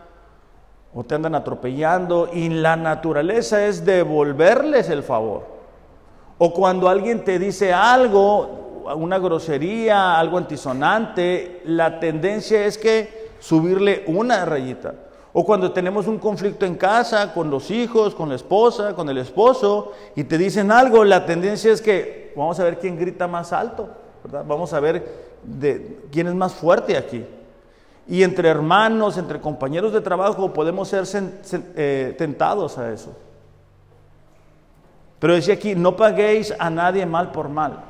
o 0.94 1.04
te 1.04 1.16
andan 1.16 1.36
atropellando 1.36 2.30
y 2.34 2.50
la 2.50 2.76
naturaleza 2.76 3.66
es 3.66 3.86
devolverles 3.86 4.90
el 4.90 5.04
favor. 5.04 5.53
O 6.46 6.52
cuando 6.52 6.90
alguien 6.90 7.24
te 7.24 7.40
dice 7.40 7.72
algo, 7.72 8.84
una 8.98 9.18
grosería, 9.18 10.20
algo 10.20 10.38
antisonante, 10.38 11.62
la 11.64 12.02
tendencia 12.02 12.66
es 12.66 12.78
que 12.78 13.32
subirle 13.40 14.04
una 14.08 14.44
rayita 14.44 14.94
O 15.32 15.46
cuando 15.46 15.72
tenemos 15.72 16.06
un 16.06 16.18
conflicto 16.18 16.66
en 16.66 16.76
casa, 16.76 17.34
con 17.34 17.50
los 17.50 17.72
hijos, 17.72 18.14
con 18.14 18.28
la 18.28 18.36
esposa, 18.36 18.94
con 18.94 19.08
el 19.08 19.20
esposo, 19.20 19.94
y 20.18 20.26
te 20.26 20.38
dicen 20.38 20.70
algo, 20.70 21.06
la 21.06 21.26
tendencia 21.26 21.72
es 21.72 21.82
que 21.82 22.34
vamos 22.36 22.60
a 22.60 22.66
ver 22.66 22.78
quién 22.78 23.00
grita 23.00 23.26
más 23.26 23.54
alto, 23.54 23.88
¿verdad? 24.22 24.44
Vamos 24.46 24.74
a 24.74 24.82
ver 24.82 25.38
de 25.44 26.02
quién 26.12 26.28
es 26.28 26.36
más 26.36 26.54
fuerte 26.54 26.98
aquí. 26.98 27.24
Y 28.06 28.22
entre 28.22 28.50
hermanos, 28.50 29.18
entre 29.18 29.40
compañeros 29.40 29.94
de 29.94 30.02
trabajo, 30.02 30.52
podemos 30.52 30.90
ser 30.90 31.06
eh, 31.78 32.14
tentados 32.18 32.78
a 32.78 32.92
eso. 32.92 33.14
Pero 35.24 35.36
decía 35.36 35.54
aquí, 35.54 35.74
no 35.74 35.96
paguéis 35.96 36.54
a 36.60 36.70
nadie 36.70 37.06
mal 37.06 37.32
por 37.32 37.48
mal. 37.48 37.82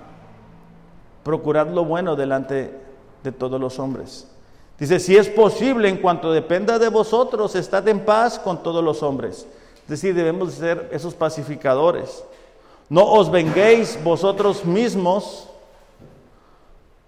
Procurad 1.24 1.68
lo 1.70 1.84
bueno 1.84 2.16
delante 2.16 2.80
de 3.24 3.32
todos 3.32 3.60
los 3.60 3.80
hombres. 3.80 4.30
Dice, 4.78 5.00
si 5.00 5.18
es 5.18 5.30
posible, 5.30 5.90
en 5.90 5.98
cuanto 5.98 6.32
dependa 6.32 6.78
de 6.78 6.90
vosotros, 6.90 7.56
estad 7.56 7.88
en 7.88 8.06
paz 8.06 8.38
con 8.38 8.62
todos 8.62 8.84
los 8.84 9.02
hombres. 9.02 9.48
Es 9.82 9.88
decir, 9.88 10.14
debemos 10.14 10.54
ser 10.54 10.90
esos 10.92 11.16
pacificadores. 11.16 12.24
No 12.88 13.04
os 13.04 13.32
venguéis 13.32 13.98
vosotros 14.04 14.64
mismos, 14.64 15.50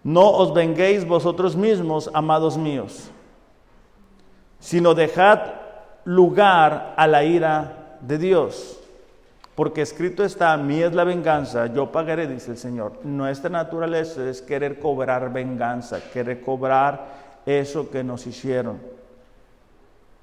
no 0.03 0.31
os 0.31 0.51
venguéis 0.55 1.07
vosotros 1.07 1.55
mismos, 1.55 2.09
amados 2.15 2.57
míos, 2.57 3.11
sino 4.59 4.95
dejad 4.95 5.41
lugar 6.03 6.95
a 6.97 7.05
la 7.05 7.23
ira 7.23 7.99
de 8.01 8.17
Dios. 8.17 8.79
Porque 9.55 9.81
escrito 9.81 10.25
está, 10.25 10.51
a 10.51 10.57
mí 10.57 10.83
es 10.83 10.93
la 10.93 11.05
venganza, 11.05 11.67
yo 11.67 11.89
pagaré, 11.89 12.27
dice 12.27 12.51
el 12.51 12.57
Señor. 12.57 12.99
Nuestra 13.05 13.49
naturaleza 13.49 14.29
es 14.29 14.41
querer 14.41 14.79
cobrar 14.79 15.31
venganza, 15.31 16.01
querer 16.11 16.41
cobrar 16.41 17.07
eso 17.45 17.89
que 17.89 18.03
nos 18.03 18.27
hicieron. 18.27 18.79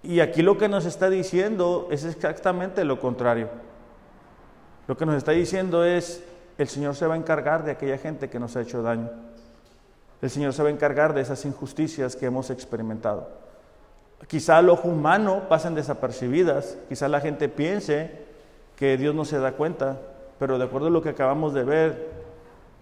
Y 0.03 0.21
aquí 0.21 0.43
lo 0.43 0.59
que 0.59 0.69
nos 0.69 0.85
está 0.85 1.09
diciendo 1.09 1.89
es 1.91 2.05
exactamente 2.05 2.85
lo 2.85 3.01
contrario. 3.01 3.49
Lo 4.87 4.97
que 4.99 5.07
nos 5.07 5.17
está 5.17 5.33
diciendo 5.33 5.85
es, 5.85 6.23
el 6.59 6.69
Señor 6.69 6.95
se 6.95 7.07
va 7.07 7.15
a 7.15 7.17
encargar 7.17 7.65
de 7.65 7.71
aquella 7.71 7.97
gente 7.97 8.29
que 8.29 8.39
nos 8.39 8.55
ha 8.57 8.61
hecho 8.61 8.83
daño. 8.83 9.11
El 10.21 10.29
Señor 10.29 10.53
se 10.53 10.63
va 10.63 10.69
a 10.69 10.73
encargar 10.73 11.15
de 11.15 11.23
esas 11.23 11.45
injusticias 11.47 12.17
que 12.17 12.27
hemos 12.27 12.51
experimentado. 12.51 13.29
Quizá 14.27 14.59
al 14.59 14.69
ojo 14.69 14.89
humano 14.89 15.49
pasen 15.49 15.75
desapercibidas, 15.75 16.77
quizá 16.89 17.09
la 17.09 17.21
gente 17.21 17.49
piense 17.49 18.22
que 18.83 18.97
Dios 18.97 19.15
no 19.15 19.25
se 19.25 19.39
da 19.39 19.53
cuenta, 19.53 20.01
pero 20.41 20.59
de 20.59 20.65
acuerdo 20.65 20.89
a 20.89 20.91
lo 20.91 21.03
que 21.03 21.11
acabamos 21.11 21.55
de 21.55 21.63
ver, 21.63 22.11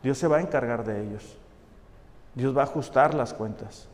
Dios 0.02 0.16
se 0.16 0.28
va 0.28 0.38
a 0.38 0.40
encargar 0.40 0.82
de 0.82 1.02
ellos. 1.02 1.36
Dios 2.34 2.56
va 2.56 2.62
a 2.62 2.64
ajustar 2.64 3.12
las 3.12 3.34
cuentas. 3.34 3.86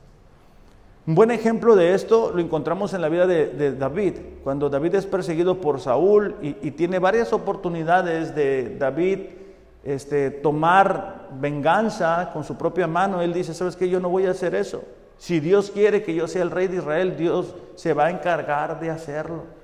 Un 1.04 1.16
buen 1.16 1.32
ejemplo 1.32 1.74
de 1.74 1.94
esto 1.94 2.30
lo 2.32 2.40
encontramos 2.40 2.94
en 2.94 3.00
la 3.00 3.08
vida 3.08 3.26
de, 3.26 3.72
David, 3.72 4.18
cuando 4.44 4.70
David 4.70 4.94
es 4.94 5.04
perseguido 5.04 5.60
por 5.60 5.80
Saúl 5.80 6.36
y, 6.40 6.70
tiene 6.70 7.00
varias 7.00 7.32
oportunidades 7.32 8.36
de 8.36 8.76
David 8.78 9.22
este, 9.82 10.30
tomar 10.30 11.30
venganza 11.40 12.30
con 12.32 12.44
su 12.44 12.56
propia 12.56 12.86
mano. 12.86 13.20
Él 13.20 13.32
dice, 13.32 13.52
¿sabes 13.52 13.74
qué? 13.74 13.88
Yo 13.88 13.98
no 13.98 14.10
voy 14.10 14.26
a 14.26 14.30
hacer 14.30 14.54
eso. 14.54 14.84
Si 15.18 15.40
Dios 15.40 15.72
quiere 15.72 16.04
que 16.04 16.14
yo 16.14 16.28
sea 16.28 16.42
el 16.42 16.52
rey 16.52 16.68
de 16.68 16.76
Israel, 16.76 17.16
Dios 17.16 17.56
se 17.74 17.94
va 17.94 18.04
a 18.04 18.10
encargar 18.10 18.78
de 18.78 18.90
hacerlo. 18.90 19.55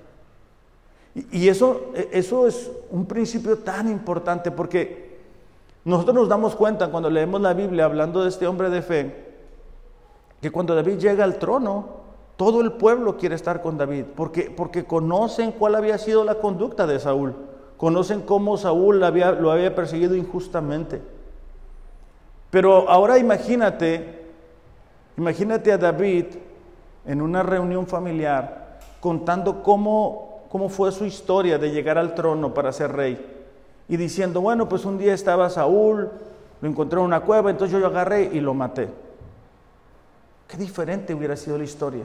Y, 1.15 1.49
eso, 1.49 1.93
eso 2.11 2.47
es 2.47 2.71
un 2.91 3.05
principio 3.07 3.59
tan 3.59 3.91
importante 3.91 4.51
porque 4.51 5.19
nosotros 5.85 6.15
nos 6.15 6.29
damos 6.29 6.57
cuenta 6.57 6.91
cuando 6.91 7.11
leemos 7.11 7.41
la 7.41 7.53
Biblia 7.53 7.85
hablando 7.85 8.23
de 8.23 8.31
este 8.31 8.47
hombre 8.47 8.71
de 8.71 8.83
fe, 8.83 9.33
que 10.41 10.51
cuando 10.51 10.75
David 10.75 10.99
llega 10.99 11.25
al 11.25 11.39
trono, 11.39 12.03
todo 12.37 12.63
el 12.63 12.73
pueblo 12.73 13.17
quiere 13.17 13.35
estar 13.35 13.61
con 13.63 13.77
David, 13.77 14.05
porque, 14.17 14.51
porque 14.51 14.85
conocen 14.85 15.53
cuál 15.53 15.75
había 15.75 15.99
sido 15.99 16.25
la 16.25 16.37
conducta 16.37 16.87
de 16.87 16.99
Saúl, 16.99 17.35
conocen 17.77 18.23
cómo 18.23 18.57
Saúl 18.57 19.01
lo 19.01 19.51
había 19.51 19.75
perseguido 19.75 20.17
injustamente. 20.17 21.03
Pero 22.53 22.89
ahora 22.91 23.19
imagínate, 23.19 24.27
imagínate 25.17 25.73
a 25.73 25.79
David 25.79 26.27
en 27.07 27.23
una 27.23 27.43
reunión 27.43 27.87
familiar 27.87 28.79
contando 29.01 29.63
cómo, 29.63 30.32
cómo 30.53 30.69
fue 30.69 30.93
su 30.93 31.07
historia 31.07 31.57
de 31.57 31.71
llegar 31.71 31.97
al 31.97 32.15
trono 32.15 32.53
para 32.53 32.75
ser 32.75 32.93
rey. 32.93 33.19
Y 33.89 33.97
diciendo, 33.97 34.43
bueno, 34.43 34.69
pues 34.69 34.85
un 34.85 34.99
día 34.99 35.15
estaba 35.15 35.49
Saúl, 35.49 36.11
lo 36.61 36.69
encontré 36.69 37.01
en 37.01 37.07
una 37.07 37.21
cueva, 37.21 37.51
entonces 37.51 37.73
yo 37.73 37.79
lo 37.79 37.87
agarré 37.87 38.25
y 38.31 38.39
lo 38.39 38.53
maté. 38.53 38.91
Qué 40.47 40.59
diferente 40.59 41.15
hubiera 41.15 41.37
sido 41.37 41.57
la 41.57 41.65
historia. 41.65 42.03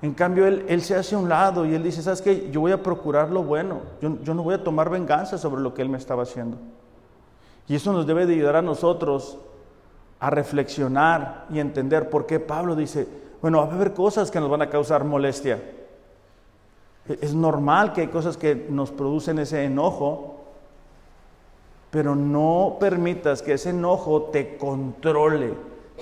En 0.00 0.14
cambio, 0.14 0.46
él, 0.46 0.80
se 0.80 0.94
hace 0.94 1.14
a 1.14 1.18
un 1.18 1.28
lado 1.28 1.66
y 1.66 1.74
él 1.74 1.82
dice, 1.82 2.02
¿sabes 2.02 2.22
qué? 2.22 2.48
Yo 2.50 2.62
voy 2.62 2.72
a 2.72 2.82
procurar 2.82 3.28
lo 3.28 3.42
bueno. 3.42 3.82
Yo, 4.00 4.16
yo, 4.22 4.32
no 4.32 4.42
voy 4.42 4.54
a 4.54 4.64
tomar 4.64 4.88
venganza 4.88 5.36
sobre 5.36 5.60
lo 5.60 5.74
que 5.74 5.82
él 5.82 5.90
me 5.90 5.98
estaba 5.98 6.22
haciendo. 6.22 6.56
Y 7.66 7.74
eso 7.74 7.92
nos 7.92 8.06
debe 8.06 8.24
de 8.24 8.32
ayudar 8.32 8.56
a 8.56 8.62
nosotros 8.62 9.36
a 10.20 10.30
reflexionar 10.30 11.44
y 11.50 11.58
entender 11.58 12.08
por 12.08 12.24
qué 12.24 12.40
Pablo 12.40 12.74
dice, 12.74 13.06
bueno, 13.42 13.58
va 13.58 13.64
a 13.70 13.74
haber 13.74 13.92
cosas 13.92 14.30
que 14.30 14.40
nos 14.40 14.48
van 14.48 14.62
a 14.62 14.70
causar 14.70 15.04
molestia. 15.04 15.60
Es 17.08 17.34
normal 17.34 17.92
que 17.92 18.02
hay 18.02 18.08
cosas 18.08 18.36
que 18.36 18.66
nos 18.68 18.90
producen 18.90 19.38
ese 19.38 19.64
enojo, 19.64 20.36
pero 21.90 22.14
no 22.14 22.76
permitas 22.78 23.40
que 23.40 23.54
ese 23.54 23.70
enojo 23.70 24.24
te 24.24 24.58
controle, 24.58 25.54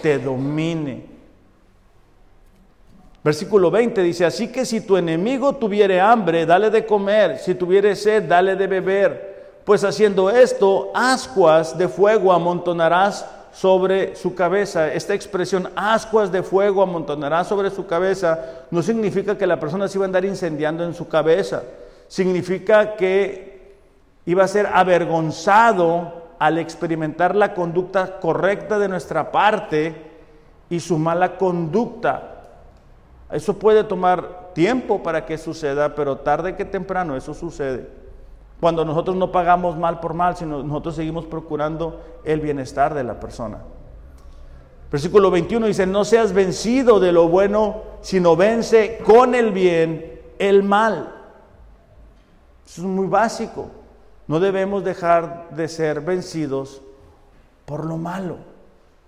te 0.02 0.18
domine. 0.18 1.16
Versículo 3.22 3.70
20 3.70 4.02
dice, 4.02 4.24
así 4.24 4.48
que 4.52 4.64
si 4.64 4.80
tu 4.80 4.96
enemigo 4.96 5.56
tuviere 5.56 6.00
hambre, 6.00 6.46
dale 6.46 6.70
de 6.70 6.86
comer, 6.86 7.38
si 7.38 7.54
tuviere 7.54 7.96
sed, 7.96 8.24
dale 8.24 8.54
de 8.54 8.66
beber, 8.66 9.60
pues 9.64 9.82
haciendo 9.82 10.30
esto, 10.30 10.90
ascuas 10.94 11.76
de 11.76 11.88
fuego 11.88 12.32
amontonarás 12.32 13.28
sobre 13.56 14.14
su 14.16 14.34
cabeza. 14.34 14.92
Esta 14.92 15.14
expresión, 15.14 15.70
ascuas 15.76 16.30
de 16.30 16.42
fuego 16.42 16.82
amontonarás 16.82 17.46
sobre 17.46 17.70
su 17.70 17.86
cabeza, 17.86 18.38
no 18.70 18.82
significa 18.82 19.38
que 19.38 19.46
la 19.46 19.58
persona 19.58 19.88
se 19.88 19.96
iba 19.96 20.04
a 20.04 20.08
andar 20.08 20.26
incendiando 20.26 20.84
en 20.84 20.92
su 20.92 21.08
cabeza, 21.08 21.62
significa 22.06 22.96
que 22.96 23.76
iba 24.26 24.44
a 24.44 24.48
ser 24.48 24.66
avergonzado 24.66 26.26
al 26.38 26.58
experimentar 26.58 27.34
la 27.34 27.54
conducta 27.54 28.20
correcta 28.20 28.78
de 28.78 28.88
nuestra 28.88 29.32
parte 29.32 29.94
y 30.68 30.78
su 30.78 30.98
mala 30.98 31.38
conducta. 31.38 32.42
Eso 33.32 33.58
puede 33.58 33.84
tomar 33.84 34.52
tiempo 34.52 35.02
para 35.02 35.24
que 35.24 35.38
suceda, 35.38 35.94
pero 35.94 36.18
tarde 36.18 36.56
que 36.56 36.66
temprano 36.66 37.16
eso 37.16 37.32
sucede. 37.32 37.88
Cuando 38.60 38.84
nosotros 38.84 39.16
no 39.16 39.30
pagamos 39.30 39.76
mal 39.76 40.00
por 40.00 40.14
mal, 40.14 40.36
sino 40.36 40.62
nosotros 40.62 40.96
seguimos 40.96 41.26
procurando 41.26 42.00
el 42.24 42.40
bienestar 42.40 42.94
de 42.94 43.04
la 43.04 43.20
persona. 43.20 43.58
Versículo 44.90 45.30
21 45.30 45.66
dice, 45.66 45.86
no 45.86 46.04
seas 46.04 46.32
vencido 46.32 47.00
de 47.00 47.12
lo 47.12 47.28
bueno, 47.28 47.82
sino 48.00 48.36
vence 48.36 48.98
con 49.04 49.34
el 49.34 49.52
bien 49.52 50.20
el 50.38 50.62
mal. 50.62 51.12
Eso 52.64 52.82
es 52.82 52.86
muy 52.86 53.06
básico. 53.06 53.68
No 54.26 54.40
debemos 54.40 54.84
dejar 54.84 55.50
de 55.50 55.68
ser 55.68 56.00
vencidos 56.00 56.82
por 57.64 57.84
lo 57.84 57.96
malo. 57.96 58.38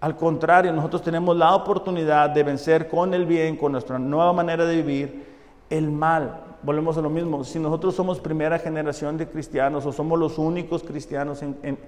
Al 0.01 0.17
contrario, 0.17 0.73
nosotros 0.73 1.03
tenemos 1.03 1.37
la 1.37 1.55
oportunidad 1.55 2.31
de 2.31 2.45
vencer 2.45 2.89
con 2.89 3.15
el 3.15 3.27
bien, 3.27 3.57
con 3.57 3.73
nuestra 3.73 3.99
nueva 3.99 4.33
manera 4.33 4.65
de 4.65 4.77
vivir, 4.77 5.27
el 5.71 5.91
mal. 5.91 6.41
Volvemos 6.63 6.99
a 6.99 7.01
lo 7.01 7.11
mismo, 7.11 7.45
si 7.45 7.59
nosotros 7.61 7.95
somos 7.95 8.19
primera 8.19 8.59
generación 8.59 9.17
de 9.17 9.29
cristianos 9.29 9.87
o 9.87 9.93
somos 9.93 10.19
los 10.19 10.39
únicos 10.39 10.83
cristianos 10.83 11.43
en, 11.43 11.79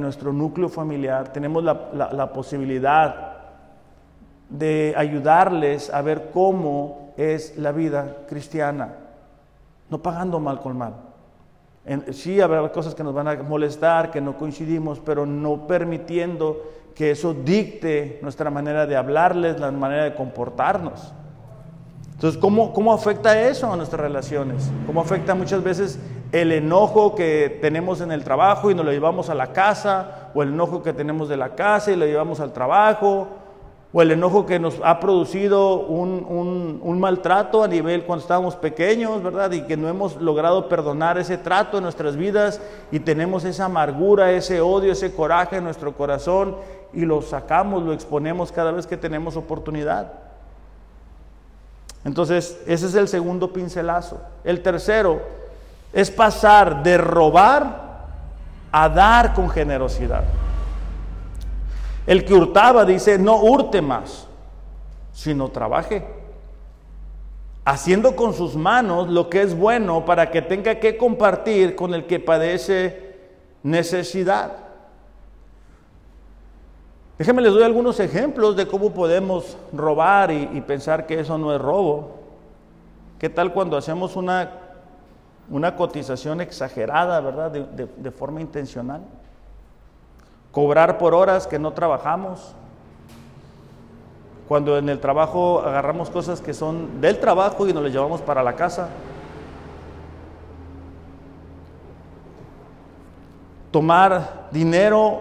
nuestro 0.00 0.32
núcleo 0.32 0.68
familiar, 0.68 1.32
tenemos 1.32 1.62
la, 1.62 2.32
posibilidad 2.32 3.34
de 4.48 4.94
ayudarles 4.96 5.92
a 5.92 6.02
ver 6.02 6.30
cómo 6.32 7.12
es 7.16 7.56
la 7.58 7.72
vida 7.72 8.18
cristiana, 8.28 8.94
no 9.90 10.02
pagando 10.02 10.38
mal 10.38 10.60
con 10.60 10.78
mal. 10.78 10.94
sí 12.10 12.40
habrá 12.40 12.70
cosas 12.70 12.94
que 12.94 13.02
nos 13.02 13.14
van 13.14 13.28
a 13.28 13.42
molestar, 13.42 14.10
que 14.12 14.20
no 14.20 14.36
coincidimos, 14.36 15.00
pero 15.00 15.26
no 15.26 15.66
permitiendo 15.66 16.62
que 16.94 17.10
eso 17.10 17.34
dicte 17.34 18.18
nuestra 18.22 18.50
manera 18.50 18.86
de 18.86 18.96
hablarles, 18.96 19.60
la 19.60 19.70
manera 19.70 20.04
de 20.04 20.14
comportarnos. 20.14 21.12
Entonces, 22.16 22.40
¿cómo, 22.40 22.72
¿cómo 22.72 22.94
afecta 22.94 23.38
eso 23.42 23.70
a 23.70 23.76
nuestras 23.76 24.00
relaciones? 24.00 24.70
¿Cómo 24.86 25.02
afecta 25.02 25.34
muchas 25.34 25.62
veces 25.62 25.98
el 26.32 26.50
enojo 26.50 27.14
que 27.14 27.58
tenemos 27.60 28.00
en 28.00 28.10
el 28.10 28.24
trabajo 28.24 28.70
y 28.70 28.74
nos 28.74 28.86
lo 28.86 28.92
llevamos 28.92 29.28
a 29.28 29.34
la 29.34 29.52
casa? 29.52 30.30
¿O 30.34 30.42
el 30.42 30.48
enojo 30.48 30.82
que 30.82 30.94
tenemos 30.94 31.28
de 31.28 31.36
la 31.36 31.54
casa 31.54 31.92
y 31.92 31.96
lo 31.96 32.06
llevamos 32.06 32.40
al 32.40 32.54
trabajo? 32.54 33.28
o 33.92 34.02
el 34.02 34.10
enojo 34.10 34.44
que 34.44 34.58
nos 34.58 34.78
ha 34.84 35.00
producido 35.00 35.78
un, 35.78 36.80
un, 36.82 37.00
maltrato 37.00 37.62
a 37.62 37.68
nivel 37.68 38.04
cuando 38.04 38.20
estábamos 38.20 38.54
pequeños, 38.54 39.22
¿verdad? 39.22 39.50
Y 39.52 39.62
que 39.62 39.78
no 39.78 39.88
hemos 39.88 40.20
logrado 40.20 40.68
perdonar 40.68 41.16
ese 41.16 41.38
trato 41.38 41.78
en 41.78 41.84
nuestras 41.84 42.14
vidas 42.14 42.60
y 42.90 43.00
tenemos 43.00 43.44
esa 43.44 43.66
amargura, 43.66 44.32
ese 44.32 44.60
odio, 44.60 44.92
ese 44.92 45.14
coraje 45.14 45.56
en 45.56 45.64
nuestro 45.64 45.94
corazón 45.94 46.56
y 46.92 47.06
lo 47.06 47.22
sacamos, 47.22 47.84
lo 47.84 47.94
exponemos 47.94 48.52
cada 48.52 48.70
vez 48.70 48.86
que 48.86 48.98
tenemos 48.98 49.34
oportunidad. 49.34 50.25
Entonces, 52.06 52.56
ese 52.68 52.86
es 52.86 52.94
el 52.94 53.08
segundo 53.08 53.52
pincelazo. 53.52 54.20
El 54.44 54.62
tercero 54.62 55.20
es 55.92 56.08
pasar 56.08 56.84
de 56.84 56.96
robar 56.96 58.04
a 58.70 58.88
dar 58.88 59.34
con 59.34 59.50
generosidad. 59.50 60.22
El 62.06 62.24
que 62.24 62.32
hurtaba 62.32 62.84
dice, 62.84 63.18
no 63.18 63.38
hurte 63.38 63.82
más, 63.82 64.28
sino 65.12 65.48
trabaje, 65.48 66.06
haciendo 67.64 68.14
con 68.14 68.34
sus 68.34 68.54
manos 68.54 69.08
lo 69.08 69.28
que 69.28 69.42
es 69.42 69.58
bueno 69.58 70.04
para 70.04 70.30
que 70.30 70.42
tenga 70.42 70.76
que 70.76 70.96
compartir 70.96 71.74
con 71.74 71.92
el 71.92 72.06
que 72.06 72.20
padece 72.20 73.16
necesidad. 73.64 74.52
Déjenme 77.18 77.42
les 77.42 77.52
doy 77.52 77.62
algunos 77.62 77.98
ejemplos 78.00 78.56
de 78.56 78.66
cómo 78.66 78.90
podemos 78.90 79.56
robar 79.72 80.30
y, 80.30 80.60
pensar 80.60 81.06
que 81.06 81.20
eso 81.20 81.38
no 81.38 81.54
es 81.54 81.60
robo. 81.60 82.16
¿Qué 83.18 83.30
tal 83.30 83.52
cuando 83.52 83.76
hacemos 83.76 84.16
una, 84.16 84.50
una 85.48 85.76
cotización 85.76 86.40
exagerada, 86.40 87.20
verdad, 87.20 87.50
de 87.50 88.10
forma 88.10 88.40
intencional? 88.40 89.00
cobrar 90.56 90.96
por 90.96 91.12
horas 91.12 91.46
que 91.46 91.58
no 91.58 91.74
trabajamos, 91.74 92.54
cuando 94.48 94.78
en 94.78 94.88
el 94.88 95.00
trabajo 95.00 95.60
agarramos 95.60 96.08
cosas 96.08 96.40
que 96.40 96.54
son 96.54 96.98
del 96.98 97.20
trabajo 97.20 97.68
y 97.68 97.74
nos 97.74 97.82
las 97.82 97.92
llevamos 97.92 98.22
para 98.22 98.42
la 98.42 98.54
casa. 98.56 98.88
Tomar 103.70 104.48
dinero 104.50 105.20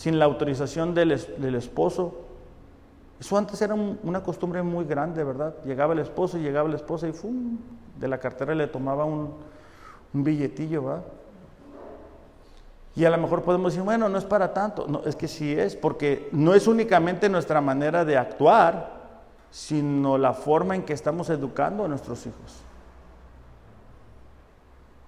sin 0.00 0.18
la 0.18 0.24
autorización 0.24 0.94
del, 0.94 1.12
esposo. 1.54 2.14
Eso 3.20 3.36
antes 3.36 3.60
era 3.60 3.74
una 3.74 4.22
costumbre 4.22 4.62
muy 4.62 4.86
grande, 4.86 5.22
¿verdad? 5.22 5.56
Llegaba 5.62 5.92
el 5.92 5.98
esposo 5.98 6.38
y 6.38 6.40
llegaba 6.40 6.70
la 6.70 6.76
esposa 6.76 7.06
y 7.06 7.12
¡fum! 7.12 7.58
de 7.98 8.08
la 8.08 8.16
cartera 8.16 8.54
le 8.54 8.66
tomaba 8.66 9.04
un, 9.04 9.34
un 10.14 10.24
billetillo, 10.24 10.84
¿verdad? 10.84 11.02
Y 12.96 13.04
a 13.04 13.10
lo 13.10 13.18
mejor 13.18 13.42
podemos 13.42 13.72
decir, 13.72 13.84
bueno, 13.84 14.08
no 14.08 14.16
es 14.16 14.24
para 14.24 14.54
tanto. 14.54 14.86
No, 14.88 15.02
es 15.04 15.16
que 15.16 15.28
sí 15.28 15.52
es, 15.52 15.76
porque 15.76 16.30
no 16.32 16.54
es 16.54 16.66
únicamente 16.66 17.28
nuestra 17.28 17.60
manera 17.60 18.02
de 18.02 18.16
actuar, 18.16 19.00
sino 19.50 20.16
la 20.16 20.32
forma 20.32 20.76
en 20.76 20.84
que 20.84 20.94
estamos 20.94 21.28
educando 21.28 21.84
a 21.84 21.88
nuestros 21.88 22.24
hijos. 22.24 22.62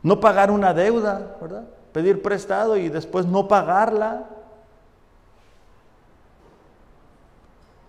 No 0.02 0.20
pagar 0.20 0.50
una 0.50 0.74
deuda, 0.74 1.38
¿verdad? 1.40 1.64
Pedir 1.94 2.20
prestado 2.20 2.76
y 2.76 2.90
después 2.90 3.24
no 3.24 3.48
pagarla. 3.48 4.26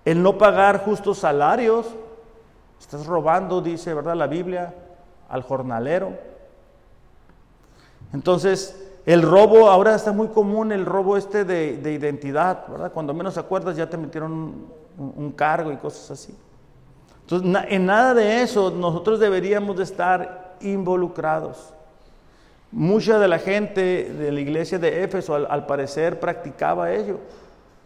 El 0.05 0.21
no 0.21 0.37
pagar 0.37 0.83
justos 0.83 1.19
salarios. 1.19 1.87
Estás 2.79 3.05
robando, 3.05 3.61
dice, 3.61 3.93
¿verdad? 3.93 4.15
La 4.15 4.27
Biblia, 4.27 4.73
al 5.29 5.41
jornalero. 5.43 6.11
Entonces, 8.13 8.79
el 9.05 9.21
robo, 9.21 9.69
ahora 9.69 9.95
está 9.95 10.11
muy 10.11 10.27
común 10.27 10.71
el 10.71 10.85
robo 10.85 11.17
este 11.17 11.43
de, 11.43 11.91
identidad, 11.91 12.67
¿verdad? 12.67 12.91
Cuando 12.93 13.13
menos 13.13 13.37
acuerdas 13.37 13.75
ya 13.75 13.89
te 13.89 13.97
metieron 13.97 14.67
un, 14.97 15.31
cargo 15.31 15.71
y 15.71 15.77
cosas 15.77 16.11
así. 16.11 16.35
Entonces, 17.21 17.65
en 17.69 17.85
nada 17.85 18.13
de 18.13 18.41
eso 18.41 18.69
nosotros 18.71 19.19
deberíamos 19.19 19.75
de 19.77 19.83
estar 19.83 20.55
involucrados. 20.61 21.73
Mucha 22.71 23.19
de 23.19 23.27
la 23.27 23.39
gente 23.39 24.11
de 24.11 24.31
la 24.31 24.39
iglesia 24.39 24.79
de 24.79 25.03
Éfeso 25.03 25.35
al, 25.35 25.65
parecer 25.65 26.19
practicaba 26.19 26.91
ello 26.91 27.19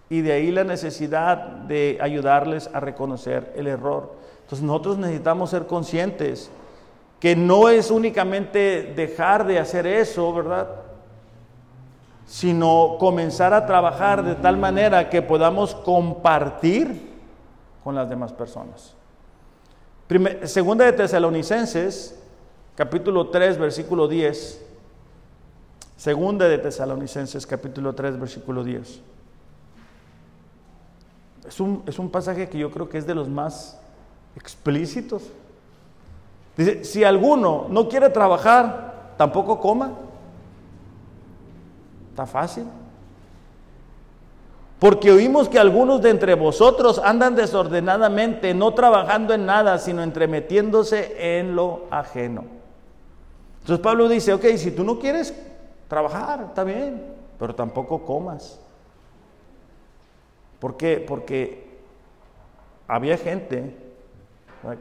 y 0.10 0.22
de 0.22 0.32
ahí 0.32 0.52
la 0.52 0.64
necesidad 0.64 1.38
de 1.38 1.98
ayudarles 2.02 2.70
a 2.74 2.80
reconocer 2.80 3.54
el 3.56 3.68
error. 3.68 4.14
Entonces 4.42 4.66
nosotros 4.66 4.98
necesitamos 4.98 5.50
ser 5.50 5.68
conscientes 5.68 6.50
que 7.20 7.36
no 7.36 7.70
es 7.70 7.92
únicamente 7.92 8.94
dejar 8.96 9.46
de 9.46 9.60
hacer 9.60 9.88
eso, 9.88 10.34
¿verdad? 10.34 10.68
sino 12.28 12.98
comenzar 13.00 13.54
a 13.54 13.66
trabajar 13.66 14.24
de 14.24 14.36
tal 14.36 14.58
manera 14.58 15.10
que 15.10 15.22
podamos 15.22 15.74
compartir 15.74 17.10
con 17.84 17.96
las 17.96 18.10
demás 18.10 18.34
personas. 18.34 18.94
segunda 20.44 20.86
de 20.86 20.92
Tesalonicenses, 20.92 22.20
capítulo 22.76 23.30
3, 23.30 23.58
versículo 23.58 24.10
10. 24.10 24.66
Segunda 25.96 26.48
de 26.48 26.58
Tesalonicenses, 26.58 27.48
capítulo 27.48 27.96
3, 27.96 28.20
versículo 28.20 28.64
10. 28.64 29.02
Es 31.48 31.60
un, 31.60 31.84
es 31.86 31.98
un 31.98 32.10
pasaje 32.10 32.50
que 32.50 32.58
yo 32.58 32.70
creo 32.70 32.90
que 32.90 32.98
es 32.98 33.08
de 33.08 33.16
los 33.16 33.30
más 33.30 33.80
explícitos. 34.36 35.24
Dice, 36.58 36.84
si 36.84 37.04
alguno 37.04 37.68
no 37.70 37.88
quiere 37.88 38.10
trabajar, 38.10 39.14
tampoco 39.18 39.60
coma. 39.60 39.94
Está 42.10 42.26
fácil. 42.26 42.66
Porque 44.80 45.12
oímos 45.12 45.50
que 45.50 45.58
algunos 45.58 46.02
de 46.02 46.12
entre 46.12 46.36
vosotros 46.36 47.02
andan 47.04 47.36
desordenadamente, 47.36 48.54
no 48.54 48.74
trabajando 48.74 49.34
en 49.34 49.46
nada, 49.46 49.80
sino 49.80 50.04
entremetiéndose 50.04 51.40
en 51.40 51.56
lo 51.56 51.86
ajeno. 51.90 52.44
Entonces 53.62 53.84
Pablo 53.84 54.08
dice, 54.08 54.34
ok, 54.34 54.46
si 54.58 54.72
tú 54.72 54.84
no 54.84 55.00
quieres 55.00 55.34
trabajar, 55.88 56.46
está 56.50 56.64
bien, 56.64 57.04
pero 57.40 57.56
tampoco 57.56 58.06
comas. 58.06 58.60
¿Por 60.60 60.78
qué? 60.78 61.04
Porque 61.06 61.68
había 62.88 63.18
gente 63.18 63.76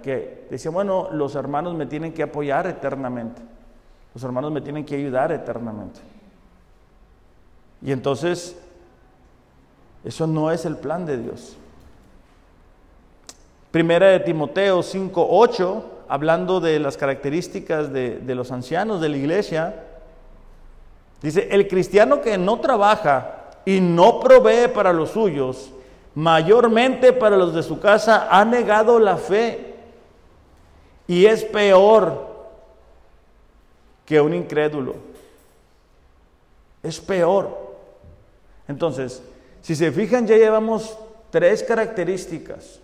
que 0.03 0.47
decía, 0.51 0.71
bueno, 0.71 1.09
los 1.13 1.35
hermanos 1.35 1.75
me 1.75 1.87
tienen 1.87 2.13
que 2.13 2.23
apoyar 2.23 2.67
eternamente, 2.67 3.43
los 4.15 4.25
hermanos 4.25 4.53
me 4.53 4.61
tienen 4.61 4.85
que 4.85 4.97
ayudar 4.97 5.33
eternamente. 5.33 6.01
Y 7.83 7.93
entonces, 7.93 8.59
eso 10.05 10.27
no 10.27 10.51
es 10.51 10.65
el 10.65 10.77
plan 10.77 11.05
de 11.05 11.19
Dios. 11.19 11.57
Primera 13.71 14.09
de 14.09 14.21
Timoteo 14.21 14.83
5, 14.83 15.27
8, 15.31 15.91
hablando 16.09 16.61
de 16.61 16.81
las 16.81 16.97
características 16.97 17.93
de, 17.93 18.19
de 18.19 18.35
los 18.35 18.51
ancianos 18.51 19.03
de 19.03 19.11
la 19.11 19.17
iglesia, 19.19 19.85
dice, 21.21 21.49
el 21.51 21.69
cristiano 21.69 22.23
que 22.23 22.39
no 22.39 22.61
trabaja 22.61 23.36
y 23.67 23.81
no 23.81 24.21
provee 24.21 24.69
para 24.73 24.93
los 24.93 25.11
suyos, 25.11 25.71
mayormente 26.15 27.13
para 27.13 27.37
los 27.37 27.53
de 27.53 27.65
su 27.65 27.81
casa, 27.81 28.29
ha 28.31 28.45
negado 28.45 28.99
la 28.99 29.17
fe 29.17 29.75
y 31.09 31.27
es 31.27 31.45
peor 31.45 32.27
que 34.07 34.21
un 34.21 34.33
incrédulo. 34.33 34.95
Es 36.83 37.01
peor. 37.01 37.75
Entonces, 38.69 39.21
si 39.61 39.75
se 39.75 39.91
fijan, 39.91 40.29
ya 40.29 40.37
llevamos 40.37 40.97
tres 41.31 41.65
características. 41.65 42.81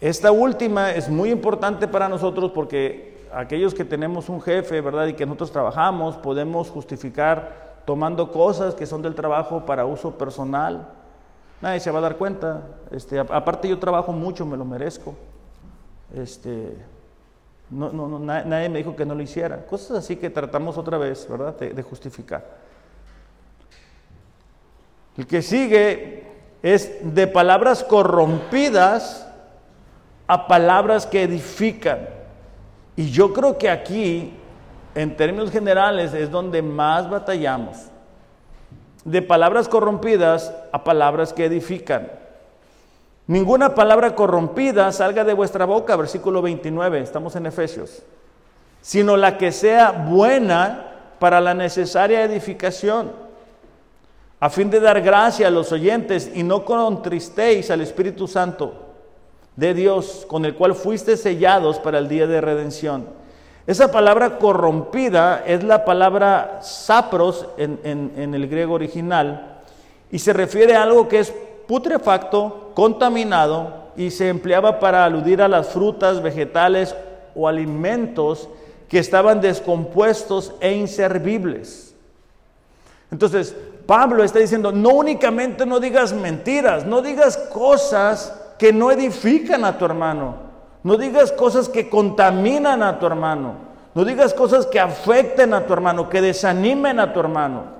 Esta 0.00 0.32
última 0.32 0.90
es 0.90 1.08
muy 1.08 1.30
importante 1.30 1.86
para 1.86 2.08
nosotros 2.08 2.50
porque 2.50 3.26
aquellos 3.32 3.74
que 3.74 3.84
tenemos 3.84 4.28
un 4.28 4.42
jefe, 4.42 4.80
¿verdad? 4.80 5.06
Y 5.06 5.14
que 5.14 5.24
nosotros 5.24 5.52
trabajamos, 5.52 6.16
podemos 6.16 6.68
justificar 6.68 7.67
tomando 7.88 8.30
cosas 8.30 8.74
que 8.74 8.84
son 8.84 9.00
del 9.00 9.14
trabajo 9.14 9.64
para 9.64 9.86
uso 9.86 10.18
personal. 10.18 10.88
Nadie 11.62 11.80
se 11.80 11.90
va 11.90 12.00
a 12.00 12.02
dar 12.02 12.18
cuenta. 12.18 12.60
Este, 12.90 13.18
aparte 13.18 13.66
yo 13.66 13.78
trabajo 13.78 14.12
mucho, 14.12 14.44
me 14.44 14.58
lo 14.58 14.66
merezco. 14.66 15.14
Este, 16.14 16.76
no, 17.70 17.90
no, 17.90 18.18
nadie 18.18 18.68
me 18.68 18.76
dijo 18.76 18.94
que 18.94 19.06
no 19.06 19.14
lo 19.14 19.22
hiciera. 19.22 19.64
Cosas 19.64 19.96
así 20.04 20.16
que 20.16 20.28
tratamos 20.28 20.76
otra 20.76 20.98
vez, 20.98 21.26
¿verdad? 21.30 21.56
de 21.56 21.82
justificar. 21.82 22.44
El 25.16 25.26
que 25.26 25.40
sigue 25.40 26.26
es 26.62 27.14
de 27.14 27.26
palabras 27.26 27.82
corrompidas 27.84 29.26
a 30.26 30.46
palabras 30.46 31.06
que 31.06 31.22
edifican. 31.22 32.06
Y 32.96 33.08
yo 33.08 33.32
creo 33.32 33.56
que 33.56 33.70
aquí, 33.70 34.34
en 34.94 35.16
términos 35.16 35.50
generales, 35.50 36.14
es 36.14 36.30
donde 36.30 36.62
más 36.62 37.08
batallamos. 37.08 37.76
De 39.04 39.22
palabras 39.22 39.68
corrompidas 39.68 40.52
a 40.72 40.84
palabras 40.84 41.32
que 41.32 41.44
edifican. 41.44 42.10
Ninguna 43.26 43.74
palabra 43.74 44.14
corrompida 44.14 44.90
salga 44.92 45.24
de 45.24 45.34
vuestra 45.34 45.66
boca, 45.66 45.96
versículo 45.96 46.40
29, 46.40 47.00
estamos 47.00 47.36
en 47.36 47.46
Efesios, 47.46 48.02
sino 48.80 49.16
la 49.16 49.36
que 49.36 49.52
sea 49.52 49.92
buena 49.92 50.86
para 51.18 51.40
la 51.40 51.52
necesaria 51.52 52.24
edificación 52.24 53.28
a 54.40 54.50
fin 54.50 54.70
de 54.70 54.80
dar 54.80 55.00
gracia 55.00 55.48
a 55.48 55.50
los 55.50 55.72
oyentes 55.72 56.30
y 56.32 56.42
no 56.42 56.64
contristéis 56.64 57.70
al 57.70 57.80
Espíritu 57.80 58.28
Santo 58.28 58.86
de 59.56 59.74
Dios, 59.74 60.24
con 60.28 60.44
el 60.44 60.54
cual 60.54 60.74
fuiste 60.74 61.16
sellados 61.16 61.80
para 61.80 61.98
el 61.98 62.08
día 62.08 62.28
de 62.28 62.40
redención. 62.40 63.06
Esa 63.68 63.92
palabra 63.92 64.38
corrompida 64.38 65.44
es 65.46 65.62
la 65.62 65.84
palabra 65.84 66.58
sapros 66.62 67.46
en, 67.58 67.78
en 67.84 68.34
el 68.34 68.48
griego 68.48 68.72
original 68.72 69.60
y 70.10 70.18
se 70.20 70.32
refiere 70.32 70.74
a 70.74 70.84
algo 70.84 71.06
que 71.06 71.18
es 71.18 71.34
putrefacto, 71.66 72.72
contaminado 72.74 73.90
y 73.94 74.10
se 74.10 74.30
empleaba 74.30 74.80
para 74.80 75.04
aludir 75.04 75.42
a 75.42 75.48
las 75.48 75.68
frutas, 75.68 76.22
vegetales 76.22 76.96
o 77.34 77.46
alimentos 77.46 78.48
que 78.88 78.98
estaban 78.98 79.42
descompuestos 79.42 80.54
e 80.60 80.72
inservibles. 80.72 81.94
Entonces, 83.10 83.54
Pablo 83.84 84.24
está 84.24 84.38
diciendo, 84.38 84.72
no 84.72 84.94
únicamente 84.94 85.66
no 85.66 85.78
digas 85.78 86.14
mentiras, 86.14 86.86
no 86.86 87.02
digas 87.02 87.36
cosas 87.36 88.34
que 88.58 88.72
no 88.72 88.90
edifican 88.90 89.66
a 89.66 89.76
tu 89.76 89.84
hermano, 89.84 90.47
no 90.82 90.96
digas 90.96 91.32
cosas 91.32 91.68
que 91.68 91.88
contaminan 91.88 92.82
a 92.82 92.98
tu 92.98 93.06
hermano, 93.06 93.54
no 93.94 94.04
digas 94.04 94.32
cosas 94.32 94.66
que 94.66 94.78
afecten 94.78 95.54
a 95.54 95.66
tu 95.66 95.72
hermano, 95.72 96.08
que 96.08 96.20
desanimen 96.20 97.00
a 97.00 97.12
tu 97.12 97.20
hermano. 97.20 97.78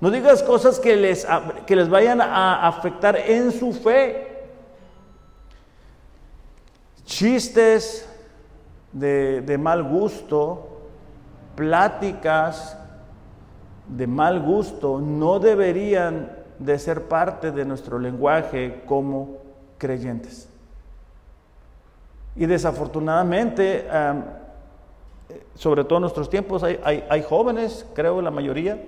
No 0.00 0.10
digas 0.10 0.42
cosas 0.42 0.80
que 0.80 0.96
les, 0.96 1.26
que 1.66 1.76
les 1.76 1.88
vayan 1.88 2.22
a 2.22 2.66
afectar 2.66 3.16
en 3.16 3.52
su 3.52 3.72
fe. 3.72 4.48
Chistes 7.04 8.08
de, 8.92 9.42
de 9.42 9.58
mal 9.58 9.82
gusto, 9.82 10.80
pláticas 11.54 12.78
de 13.86 14.06
mal 14.06 14.40
gusto 14.40 15.00
no 15.00 15.38
deberían 15.38 16.32
de 16.58 16.78
ser 16.78 17.08
parte 17.08 17.50
de 17.50 17.64
nuestro 17.64 17.98
lenguaje 17.98 18.82
como 18.86 19.38
creyentes. 19.78 20.49
Y 22.36 22.46
desafortunadamente, 22.46 23.86
sobre 25.54 25.84
todo 25.84 25.98
en 25.98 26.02
nuestros 26.02 26.30
tiempos, 26.30 26.62
hay, 26.62 26.78
hay, 26.84 27.22
jóvenes, 27.22 27.86
creo 27.94 28.22
la 28.22 28.30
mayoría, 28.30 28.82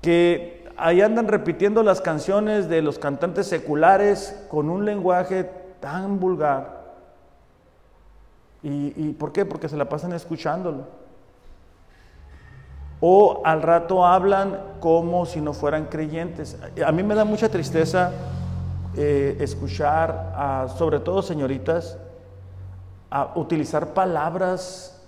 que 0.00 0.66
ahí 0.76 1.00
andan 1.00 1.28
repitiendo 1.28 1.82
las 1.82 2.00
canciones 2.00 2.68
de 2.68 2.82
los 2.82 2.98
cantantes 2.98 3.46
seculares 3.46 4.44
con 4.48 4.70
un 4.70 4.84
lenguaje 4.84 5.50
tan 5.80 6.18
vulgar. 6.18 6.76
¿Y, 8.62 9.12
por 9.12 9.32
qué? 9.32 9.44
Porque 9.44 9.68
se 9.68 9.76
la 9.76 9.88
pasan 9.88 10.12
escuchándolo. 10.12 10.84
O 13.00 13.42
al 13.44 13.62
rato 13.62 14.04
hablan 14.04 14.58
como 14.80 15.24
si 15.26 15.40
no 15.40 15.52
fueran 15.52 15.86
creyentes. 15.86 16.58
A 16.84 16.90
mí 16.90 17.04
me 17.04 17.14
da 17.14 17.24
mucha 17.24 17.48
tristeza 17.48 18.10
eh, 18.96 19.36
escuchar, 19.38 20.32
a, 20.34 20.66
sobre 20.76 20.98
todo 20.98 21.22
señoritas, 21.22 21.96
a 23.10 23.32
utilizar 23.36 23.94
palabras 23.94 25.00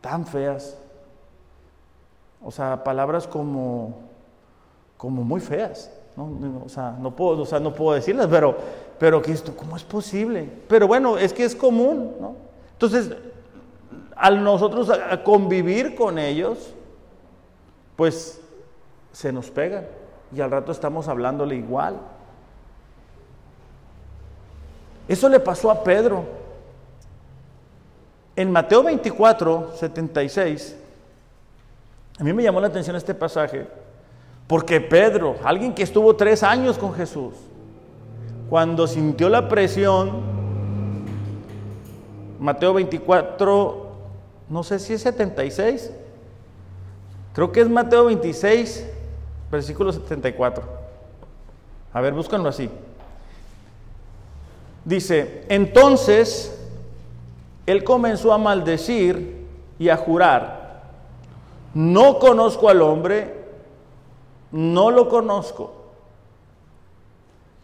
tan 0.00 0.26
feas 0.26 0.76
o 2.46 2.50
sea, 2.52 2.84
palabras 2.84 3.26
como, 3.26 3.94
como 4.96 5.24
muy 5.24 5.40
feas. 5.40 5.90
¿no? 6.16 6.62
O, 6.64 6.68
sea, 6.68 6.96
no 6.98 7.10
puedo, 7.10 7.42
o 7.42 7.46
sea, 7.46 7.58
no 7.58 7.74
puedo 7.74 7.94
decirlas, 7.94 8.28
pero, 8.30 8.56
pero 9.00 9.20
que 9.20 9.32
esto, 9.32 9.56
¿cómo 9.56 9.76
es 9.76 9.82
posible? 9.82 10.48
Pero 10.68 10.86
bueno, 10.86 11.18
es 11.18 11.32
que 11.32 11.44
es 11.44 11.56
común. 11.56 12.14
¿no? 12.20 12.36
Entonces, 12.72 13.10
al 14.14 14.44
nosotros 14.44 14.90
convivir 15.24 15.96
con 15.96 16.20
ellos, 16.20 16.72
pues 17.96 18.40
se 19.10 19.32
nos 19.32 19.50
pegan 19.50 19.86
y 20.34 20.40
al 20.40 20.52
rato 20.52 20.70
estamos 20.70 21.08
hablándole 21.08 21.56
igual. 21.56 21.98
Eso 25.08 25.28
le 25.28 25.40
pasó 25.40 25.70
a 25.70 25.82
Pedro. 25.82 26.24
En 28.34 28.50
Mateo 28.50 28.82
24, 28.82 29.72
76, 29.76 30.76
a 32.18 32.24
mí 32.24 32.32
me 32.32 32.42
llamó 32.42 32.60
la 32.60 32.66
atención 32.66 32.96
este 32.96 33.14
pasaje 33.14 33.66
porque 34.46 34.80
Pedro, 34.80 35.36
alguien 35.42 35.74
que 35.74 35.82
estuvo 35.82 36.14
tres 36.14 36.42
años 36.42 36.78
con 36.78 36.94
Jesús, 36.94 37.34
cuando 38.48 38.86
sintió 38.86 39.28
la 39.28 39.48
presión, 39.48 40.36
Mateo 42.38 42.74
24, 42.74 43.86
no 44.48 44.62
sé 44.62 44.78
si 44.78 44.92
es 44.92 45.02
76, 45.02 45.92
creo 47.32 47.50
que 47.50 47.60
es 47.60 47.68
Mateo 47.68 48.04
26, 48.04 48.88
versículo 49.50 49.92
74. 49.92 50.62
A 51.92 52.00
ver, 52.00 52.12
búscanlo 52.12 52.48
así. 52.48 52.70
Dice, 54.86 55.44
entonces 55.50 56.58
él 57.66 57.84
comenzó 57.84 58.32
a 58.32 58.38
maldecir 58.38 59.44
y 59.78 59.90
a 59.90 59.98
jurar 59.98 60.66
no 61.76 62.18
conozco 62.18 62.70
al 62.70 62.80
hombre, 62.80 63.34
no 64.50 64.90
lo 64.90 65.10
conozco. 65.10 65.74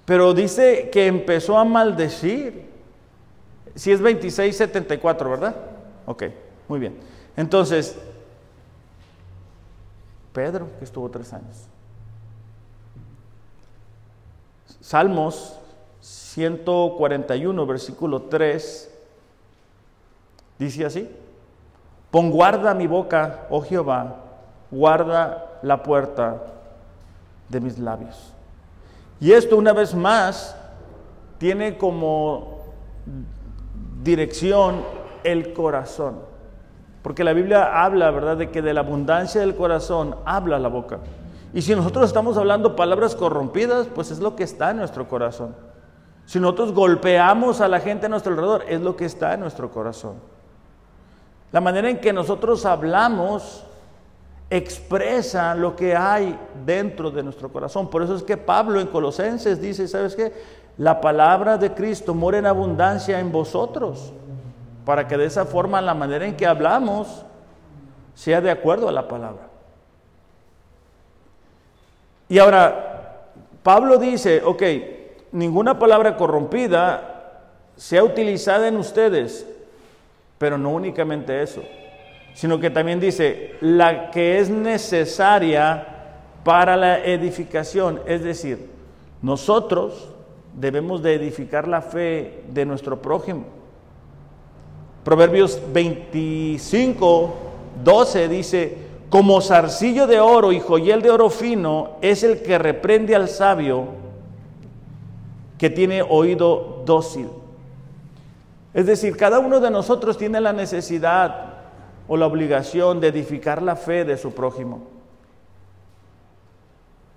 Pero 0.04 0.34
dice 0.34 0.90
que 0.90 1.06
empezó 1.06 1.56
a 1.56 1.64
maldecir. 1.64 2.70
Si 3.74 3.90
es 3.90 4.00
2674, 4.00 5.30
¿verdad? 5.30 5.56
Ok, 6.04 6.24
muy 6.68 6.78
bien. 6.78 6.98
Entonces, 7.38 7.96
Pedro, 10.34 10.68
que 10.78 10.84
estuvo 10.84 11.10
tres 11.10 11.32
años. 11.32 11.64
Salmos 14.82 15.58
141, 16.32 17.66
versículo 17.66 18.22
3, 18.22 18.90
dice 20.58 20.86
así. 20.86 21.10
Pon 22.10 22.30
guarda 22.30 22.72
mi 22.72 22.86
boca, 22.86 23.46
oh 23.50 23.60
Jehová, 23.60 24.16
guarda 24.70 25.58
la 25.62 25.82
puerta 25.82 26.42
de 27.50 27.60
mis 27.60 27.78
labios. 27.78 28.32
Y 29.20 29.32
esto 29.32 29.58
una 29.58 29.74
vez 29.74 29.94
más 29.94 30.56
tiene 31.36 31.76
como 31.76 32.60
dirección 34.02 34.82
el 35.24 35.52
corazón. 35.52 36.20
Porque 37.02 37.24
la 37.24 37.34
Biblia 37.34 37.84
habla, 37.84 38.10
¿verdad?, 38.10 38.38
de 38.38 38.50
que 38.50 38.62
de 38.62 38.72
la 38.72 38.80
abundancia 38.80 39.42
del 39.42 39.54
corazón 39.54 40.16
habla 40.24 40.58
la 40.58 40.68
boca. 40.68 41.00
Y 41.52 41.60
si 41.60 41.74
nosotros 41.74 42.06
estamos 42.06 42.38
hablando 42.38 42.74
palabras 42.74 43.14
corrompidas, 43.14 43.86
pues 43.94 44.10
es 44.10 44.20
lo 44.20 44.34
que 44.34 44.44
está 44.44 44.70
en 44.70 44.78
nuestro 44.78 45.08
corazón. 45.08 45.54
Si 46.26 46.40
nosotros 46.40 46.72
golpeamos 46.72 47.60
a 47.60 47.68
la 47.68 47.80
gente 47.80 48.06
a 48.06 48.08
nuestro 48.08 48.32
alrededor, 48.32 48.64
es 48.68 48.80
lo 48.80 48.96
que 48.96 49.04
está 49.04 49.34
en 49.34 49.40
nuestro 49.40 49.70
corazón. 49.70 50.14
La 51.50 51.60
manera 51.60 51.90
en 51.90 52.00
que 52.00 52.12
nosotros 52.12 52.64
hablamos 52.64 53.64
expresa 54.48 55.54
lo 55.54 55.74
que 55.76 55.96
hay 55.96 56.38
dentro 56.64 57.10
de 57.10 57.22
nuestro 57.22 57.50
corazón. 57.50 57.88
Por 57.88 58.02
eso 58.02 58.14
es 58.14 58.22
que 58.22 58.36
Pablo 58.36 58.80
en 58.80 58.86
Colosenses 58.86 59.60
dice, 59.60 59.88
¿sabes 59.88 60.14
qué? 60.14 60.32
La 60.78 61.00
palabra 61.00 61.58
de 61.58 61.72
Cristo 61.72 62.14
mora 62.14 62.38
en 62.38 62.46
abundancia 62.46 63.18
en 63.20 63.32
vosotros, 63.32 64.12
para 64.84 65.08
que 65.08 65.16
de 65.16 65.26
esa 65.26 65.44
forma 65.44 65.80
la 65.80 65.94
manera 65.94 66.26
en 66.26 66.36
que 66.36 66.46
hablamos 66.46 67.24
sea 68.14 68.40
de 68.40 68.50
acuerdo 68.50 68.88
a 68.88 68.92
la 68.92 69.08
palabra. 69.08 69.48
Y 72.28 72.38
ahora, 72.38 73.28
Pablo 73.62 73.98
dice, 73.98 74.42
ok, 74.44 74.62
ninguna 75.32 75.78
palabra 75.78 76.16
corrompida 76.16 77.40
sea 77.76 78.04
utilizada 78.04 78.68
en 78.68 78.76
ustedes 78.76 79.46
pero 80.42 80.58
no 80.58 80.70
únicamente 80.70 81.40
eso, 81.40 81.62
sino 82.34 82.58
que 82.58 82.68
también 82.68 82.98
dice, 82.98 83.54
la 83.60 84.10
que 84.10 84.40
es 84.40 84.50
necesaria 84.50 85.86
para 86.42 86.76
la 86.76 86.98
edificación, 86.98 88.00
es 88.06 88.24
decir, 88.24 88.68
nosotros 89.22 90.08
debemos 90.58 91.00
de 91.00 91.14
edificar 91.14 91.68
la 91.68 91.80
fe 91.80 92.42
de 92.48 92.66
nuestro 92.66 93.00
prójimo. 93.00 93.44
Proverbios 95.04 95.62
25, 95.72 97.34
12 97.84 98.26
dice, 98.26 98.78
como 99.10 99.40
zarcillo 99.42 100.08
de 100.08 100.18
oro 100.18 100.50
y 100.50 100.58
joyel 100.58 101.02
de 101.02 101.10
oro 101.12 101.30
fino 101.30 101.98
es 102.00 102.24
el 102.24 102.42
que 102.42 102.58
reprende 102.58 103.14
al 103.14 103.28
sabio 103.28 103.86
que 105.62 105.70
tiene 105.70 106.02
oído 106.02 106.82
dócil. 106.84 107.30
Es 108.74 108.84
decir, 108.84 109.16
cada 109.16 109.38
uno 109.38 109.60
de 109.60 109.70
nosotros 109.70 110.18
tiene 110.18 110.40
la 110.40 110.52
necesidad 110.52 111.52
o 112.08 112.16
la 112.16 112.26
obligación 112.26 112.98
de 112.98 113.06
edificar 113.06 113.62
la 113.62 113.76
fe 113.76 114.04
de 114.04 114.16
su 114.16 114.34
prójimo. 114.34 114.80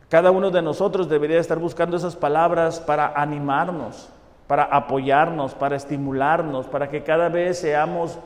Cada 0.09 0.29
uno 0.29 0.51
de 0.51 0.61
nosotros 0.61 1.09
debería 1.09 1.39
estar 1.39 1.57
buscando 1.57 1.97
esas 1.97 2.15
palabras 2.15 2.79
para 2.79 3.19
animarnos, 3.19 4.09
para 4.45 4.65
apoyarnos, 4.65 5.55
para 5.55 5.75
estimularnos, 5.75 6.67
para 6.67 6.87
que 6.87 7.01
cada 7.01 7.29
vez 7.29 7.57
seamos 7.57 8.19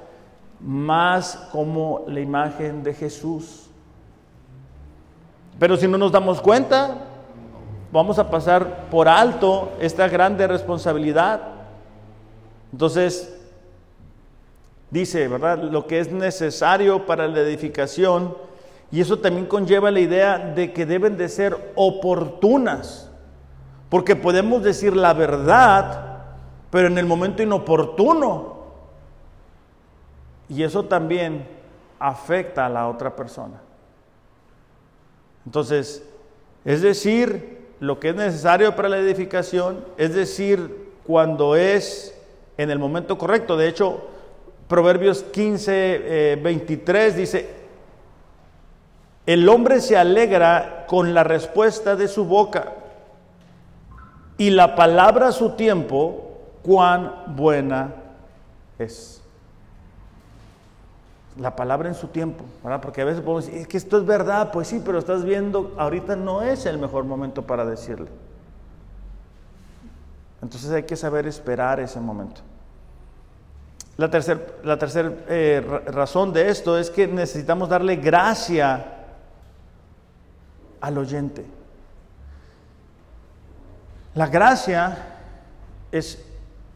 más 0.59 1.47
como 1.53 2.03
la 2.07 2.19
imagen 2.19 2.83
de 2.83 2.93
Jesús. 2.93 3.69
Pero 5.57 5.77
si 5.77 5.87
no 5.87 5.97
nos 5.97 6.11
damos 6.11 6.41
cuenta, 6.41 7.05
vamos 7.91 8.19
a 8.19 8.29
pasar 8.29 8.87
por 8.89 9.07
alto 9.07 9.71
esta 9.79 10.07
grande 10.07 10.47
responsabilidad. 10.47 11.41
Entonces, 12.71 13.35
dice, 14.91 15.27
¿verdad? 15.27 15.63
Lo 15.63 15.87
que 15.87 15.99
es 15.99 16.11
necesario 16.11 17.05
para 17.05 17.27
la 17.27 17.39
edificación, 17.39 18.35
y 18.91 19.01
eso 19.01 19.19
también 19.19 19.45
conlleva 19.45 19.91
la 19.91 19.99
idea 19.99 20.37
de 20.37 20.73
que 20.73 20.85
deben 20.85 21.17
de 21.17 21.29
ser 21.29 21.73
oportunas. 21.75 23.09
Porque 23.89 24.15
podemos 24.15 24.63
decir 24.63 24.95
la 24.95 25.13
verdad, 25.13 26.23
pero 26.69 26.87
en 26.87 26.97
el 26.97 27.05
momento 27.05 27.43
inoportuno. 27.43 28.59
Y 30.47 30.63
eso 30.63 30.85
también 30.85 31.47
afecta 31.99 32.65
a 32.65 32.69
la 32.69 32.87
otra 32.87 33.15
persona. 33.15 33.61
Entonces, 35.45 36.03
es 36.65 36.81
decir, 36.81 37.58
lo 37.79 37.99
que 37.99 38.09
es 38.09 38.15
necesario 38.15 38.75
para 38.75 38.89
la 38.89 38.97
edificación, 38.97 39.85
es 39.97 40.13
decir, 40.13 40.89
cuando 41.05 41.55
es 41.55 42.15
en 42.57 42.69
el 42.69 42.79
momento 42.79 43.17
correcto. 43.17 43.57
De 43.57 43.67
hecho, 43.67 44.01
Proverbios 44.67 45.23
15, 45.23 46.39
23 46.43 47.13
eh, 47.13 47.17
dice, 47.17 47.49
el 49.25 49.47
hombre 49.47 49.79
se 49.79 49.97
alegra 49.97 50.85
con 50.87 51.13
la 51.13 51.23
respuesta 51.23 51.95
de 51.95 52.07
su 52.07 52.25
boca 52.25 52.73
y 54.37 54.51
la 54.51 54.75
palabra 54.75 55.29
a 55.29 55.31
su 55.31 55.51
tiempo, 55.51 56.37
cuán 56.63 57.35
buena 57.35 57.93
es. 58.77 59.18
La 61.39 61.55
palabra 61.55 61.89
en 61.89 61.95
su 61.95 62.07
tiempo, 62.09 62.43
¿verdad? 62.63 62.81
Porque 62.81 63.01
a 63.01 63.05
veces 63.05 63.21
podemos 63.21 63.45
decir, 63.45 63.61
es 63.61 63.67
que 63.67 63.77
esto 63.77 63.97
es 63.97 64.05
verdad, 64.05 64.51
pues 64.51 64.67
sí, 64.67 64.81
pero 64.85 64.99
estás 64.99 65.23
viendo, 65.23 65.73
ahorita 65.77 66.15
no 66.15 66.41
es 66.41 66.65
el 66.65 66.77
mejor 66.77 67.05
momento 67.05 67.43
para 67.43 67.65
decirle. 67.65 68.09
Entonces 70.41 70.71
hay 70.71 70.83
que 70.83 70.95
saber 70.95 71.27
esperar 71.27 71.79
ese 71.79 71.99
momento. 71.99 72.41
La 73.97 74.09
tercera 74.09 74.39
la 74.63 74.77
tercer, 74.77 75.25
eh, 75.27 75.81
razón 75.87 76.31
de 76.31 76.49
esto 76.49 76.77
es 76.77 76.89
que 76.89 77.05
necesitamos 77.07 77.67
darle 77.67 77.97
gracia 77.97 78.95
al 80.79 80.97
oyente. 80.97 81.45
La 84.15 84.27
gracia 84.27 84.97
es, 85.91 86.25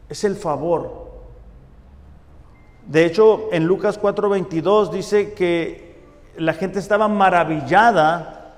es 0.08 0.24
el 0.24 0.36
favor. 0.36 1.03
De 2.86 3.04
hecho, 3.04 3.48
en 3.52 3.66
Lucas 3.66 4.00
4:22 4.00 4.90
dice 4.90 5.34
que 5.34 5.94
la 6.36 6.52
gente 6.54 6.78
estaba 6.78 7.08
maravillada 7.08 8.56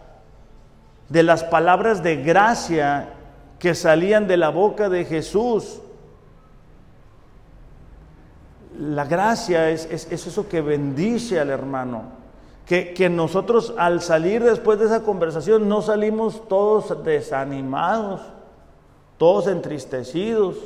de 1.09 1.23
las 1.23 1.45
palabras 1.45 2.03
de 2.03 2.17
gracia 2.17 3.11
que 3.59 3.75
salían 3.75 4.27
de 4.27 4.37
la 4.37 4.49
boca 4.49 4.89
de 4.89 5.05
Jesús. 5.05 5.81
La 8.79 9.05
gracia 9.05 9.71
es, 9.71 9.87
es, 9.91 10.11
es 10.11 10.27
eso 10.27 10.49
que 10.49 10.61
bendice 10.61 11.41
al 11.41 11.51
hermano 11.51 12.17
que, 12.67 13.09
nosotros 13.09 13.73
al 13.79 14.03
salir 14.03 14.43
después 14.43 14.79
de 14.81 14.87
esa 14.87 15.05
conversación 15.05 15.69
no 15.69 15.83
salimos 15.83 16.49
todos 16.49 17.05
desanimados, 17.05 18.21
todos 19.19 19.47
entristecidos, 19.47 20.57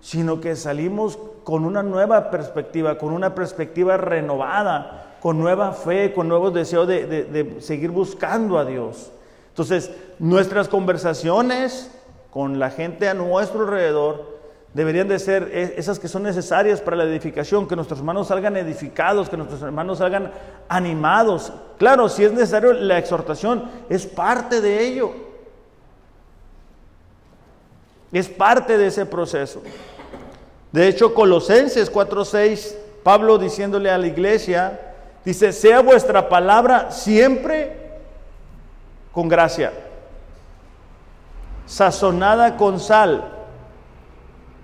sino 0.00 0.40
que 0.40 0.56
salimos 0.56 1.18
con 1.44 1.64
una 1.64 1.82
nueva 1.82 2.30
perspectiva, 2.30 2.98
con 2.98 3.12
una 3.12 3.34
perspectiva 3.34 3.96
renovada, 3.96 5.16
con 5.20 5.38
nueva 5.38 5.72
fe, 5.72 6.12
con 6.12 6.28
nuevos 6.28 6.54
deseos 6.54 6.88
de, 6.88 7.06
de 7.06 7.60
seguir 7.60 7.90
buscando 7.90 8.58
a 8.58 8.64
Dios. 8.64 9.12
Entonces, 9.48 9.90
nuestras 10.18 10.68
conversaciones 10.68 11.90
con 12.30 12.58
la 12.58 12.70
gente 12.70 13.08
a 13.08 13.14
nuestro 13.14 13.62
alrededor 13.62 14.40
deberían 14.72 15.08
de 15.08 15.18
ser 15.18 15.50
e, 15.52 15.74
esas 15.76 15.98
que 15.98 16.08
son 16.08 16.22
necesarias 16.22 16.80
para 16.80 16.96
la 16.96 17.04
edificación, 17.04 17.66
que 17.66 17.76
nuestros 17.76 17.98
hermanos 17.98 18.28
salgan 18.28 18.56
edificados, 18.56 19.28
que 19.28 19.36
nuestros 19.36 19.62
hermanos 19.62 19.98
salgan 19.98 20.30
animados. 20.68 21.52
Claro, 21.78 22.08
si 22.08 22.24
es 22.24 22.32
necesario 22.32 22.72
la 22.72 22.98
exhortación, 22.98 23.64
es 23.88 24.06
parte 24.06 24.60
de 24.60 24.86
ello. 24.86 25.29
Es 28.12 28.28
parte 28.28 28.76
de 28.76 28.88
ese 28.88 29.06
proceso. 29.06 29.62
De 30.72 30.88
hecho, 30.88 31.14
Colosenses 31.14 31.90
4:6, 31.90 32.76
Pablo 33.02 33.38
diciéndole 33.38 33.90
a 33.90 33.98
la 33.98 34.06
iglesia, 34.06 34.80
dice, 35.24 35.52
sea 35.52 35.80
vuestra 35.80 36.28
palabra 36.28 36.90
siempre 36.90 37.76
con 39.12 39.28
gracia, 39.28 39.72
sazonada 41.66 42.56
con 42.56 42.78
sal 42.78 43.24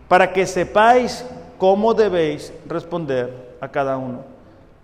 para 0.09 0.33
que 0.33 0.47
sepáis 0.47 1.25
cómo 1.59 1.95
debéis 1.95 2.53
responder 2.67 3.57
a 3.61 3.69
cada 3.69 3.97
uno. 3.97 4.25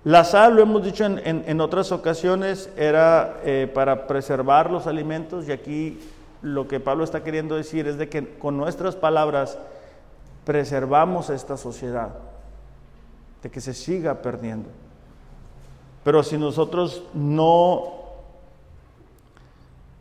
La 0.04 0.24
sal, 0.24 0.56
lo 0.56 0.62
hemos 0.62 0.82
dicho 0.82 1.04
en, 1.04 1.60
otras 1.60 1.92
ocasiones, 1.92 2.68
era 2.76 3.36
eh, 3.44 3.70
para 3.72 4.08
preservar 4.08 4.68
los 4.68 4.88
alimentos 4.88 5.46
y 5.46 5.52
aquí 5.52 6.00
lo 6.42 6.66
que 6.68 6.80
Pablo 6.80 7.04
está 7.04 7.22
queriendo 7.22 7.56
decir 7.56 7.86
es 7.86 7.96
de 7.96 8.08
que 8.08 8.36
con 8.38 8.56
nuestras 8.56 8.96
palabras 8.96 9.58
preservamos 10.44 11.30
esta 11.30 11.56
sociedad, 11.56 12.10
de 13.42 13.50
que 13.50 13.60
se 13.60 13.74
siga 13.74 14.22
perdiendo. 14.22 14.68
Pero 16.04 16.22
si 16.24 16.36
nosotros 16.36 17.04
no 17.14 18.02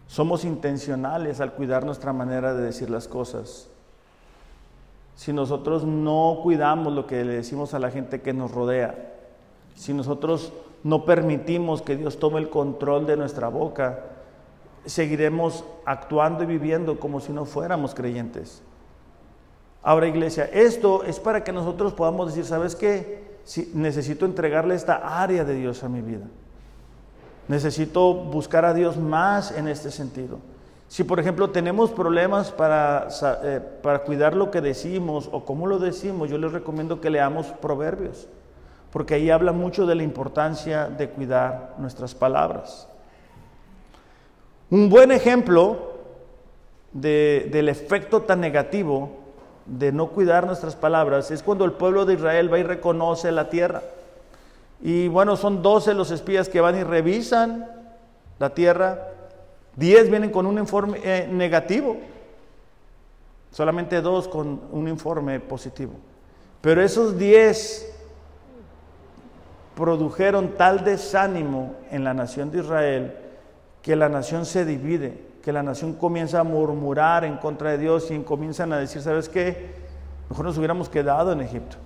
somos 0.08 0.44
intencionales 0.44 1.40
al 1.40 1.54
cuidar 1.54 1.86
nuestra 1.86 2.12
manera 2.12 2.54
de 2.54 2.64
decir 2.64 2.90
las 2.90 3.08
cosas, 3.08 3.70
si 5.16 5.32
nosotros 5.32 5.84
no 5.84 6.40
cuidamos 6.42 6.92
lo 6.94 7.06
que 7.06 7.24
le 7.24 7.34
decimos 7.34 7.76
a 7.76 7.80
la 7.80 7.92
gente 7.92 8.22
que 8.22 8.34
nos 8.34 8.52
rodea, 8.52 9.14
si 9.76 9.94
nosotros 9.94 10.52
no 10.84 11.06
permitimos 11.06 11.84
que 11.84 11.96
Dios 11.96 12.18
tome 12.18 12.40
el 12.40 12.50
control 12.50 13.06
de 13.06 13.18
nuestra 13.18 13.48
boca, 13.48 14.00
seguiremos 14.86 15.64
actuando 15.86 16.44
y 16.44 16.48
viviendo 16.48 17.00
como 17.00 17.20
si 17.20 17.32
no 17.32 17.46
fuéramos 17.46 17.94
creyentes. 17.94 18.62
Ahora 19.84 20.08
iglesia, 20.08 20.50
esto 20.54 21.04
es 21.04 21.20
para 21.20 21.44
que 21.44 21.52
nosotros 21.52 21.94
podamos 21.94 22.28
decir, 22.28 22.46
¿sabes 22.46 22.76
qué? 22.76 23.40
Si 23.44 23.72
necesito 23.74 24.26
entregarle 24.26 24.76
esta 24.76 25.22
área 25.22 25.44
de 25.44 25.56
Dios 25.56 25.84
a 25.84 25.90
mi 25.90 26.02
vida. 26.02 26.26
Necesito 27.48 28.14
buscar 28.14 28.66
a 28.66 28.74
Dios 28.74 28.98
más 28.98 29.52
en 29.52 29.68
este 29.68 29.90
sentido. 29.90 30.38
Si, 30.88 31.04
por 31.04 31.20
ejemplo, 31.20 31.50
tenemos 31.50 31.90
problemas 31.90 32.52
para, 32.52 33.08
eh, 33.44 33.62
para 33.82 34.04
cuidar 34.04 34.36
lo 34.36 34.52
que 34.52 34.62
decimos 34.62 35.30
o 35.32 35.46
cómo 35.46 35.66
lo 35.66 35.80
decimos, 35.80 36.30
yo 36.30 36.38
les 36.38 36.52
recomiendo 36.52 37.02
que 37.02 37.10
leamos 37.10 37.48
Proverbios, 37.48 38.28
porque 38.92 39.16
ahí 39.16 39.30
habla 39.30 39.54
mucho 39.54 39.86
de 39.86 39.96
la 39.96 40.04
importancia 40.04 40.88
de 40.88 41.10
cuidar 41.10 41.76
nuestras 41.78 42.14
palabras. 42.14 42.91
Un 44.72 44.90
buen 44.90 45.12
ejemplo 45.12 45.92
del 46.94 47.70
efecto 47.70 48.22
tan 48.24 48.40
negativo 48.40 49.12
de 49.66 49.92
no 49.92 50.08
cuidar 50.08 50.46
nuestras 50.48 50.76
palabras 50.76 51.30
es 51.30 51.44
cuando 51.44 51.66
el 51.66 51.74
pueblo 51.74 52.06
de 52.06 52.16
Israel 52.16 52.52
va 52.52 52.58
y 52.58 52.64
reconoce 52.64 53.32
la 53.32 53.50
tierra. 53.50 53.84
Y 54.82 55.10
bueno, 55.10 55.36
son 55.36 55.62
12 55.62 55.94
los 55.94 56.10
espías 56.10 56.50
que 56.50 56.62
van 56.62 56.78
y 56.78 56.84
revisan 56.84 57.70
la 58.40 58.54
tierra 58.54 59.10
10 59.76 60.10
vienen 60.10 60.32
con 60.32 60.46
un 60.46 60.58
informe 60.58 61.00
eh, 61.04 61.28
negativo, 61.30 61.98
solamente 63.52 64.02
dos 64.02 64.28
con 64.28 64.62
un 64.72 64.88
informe 64.88 65.40
positivo. 65.40 65.94
Pero 66.62 66.82
esos 66.82 67.18
10 67.18 67.94
produjeron 69.76 70.56
tal 70.58 70.84
desánimo 70.84 71.76
en 71.90 72.04
la 72.04 72.14
nación 72.14 72.52
de 72.52 72.60
Israel 72.60 73.18
que 73.82 73.96
la 73.96 74.10
nación 74.10 74.46
se 74.46 74.66
divide, 74.66 75.32
que 75.42 75.52
la 75.52 75.64
nación 75.64 75.94
comienza 75.94 76.40
a 76.40 76.44
murmurar 76.44 77.26
en 77.26 77.38
contra 77.38 77.72
de 77.72 77.78
Dios 77.78 78.12
y 78.12 78.20
comienzan 78.20 78.74
a 78.74 78.78
decir, 78.78 79.02
¿sabes 79.02 79.28
qué? 79.28 79.74
Mejor 80.30 80.46
nos 80.46 80.58
hubiéramos 80.58 80.88
quedado 80.88 81.32
en 81.32 81.42
Egipto. 81.42 81.78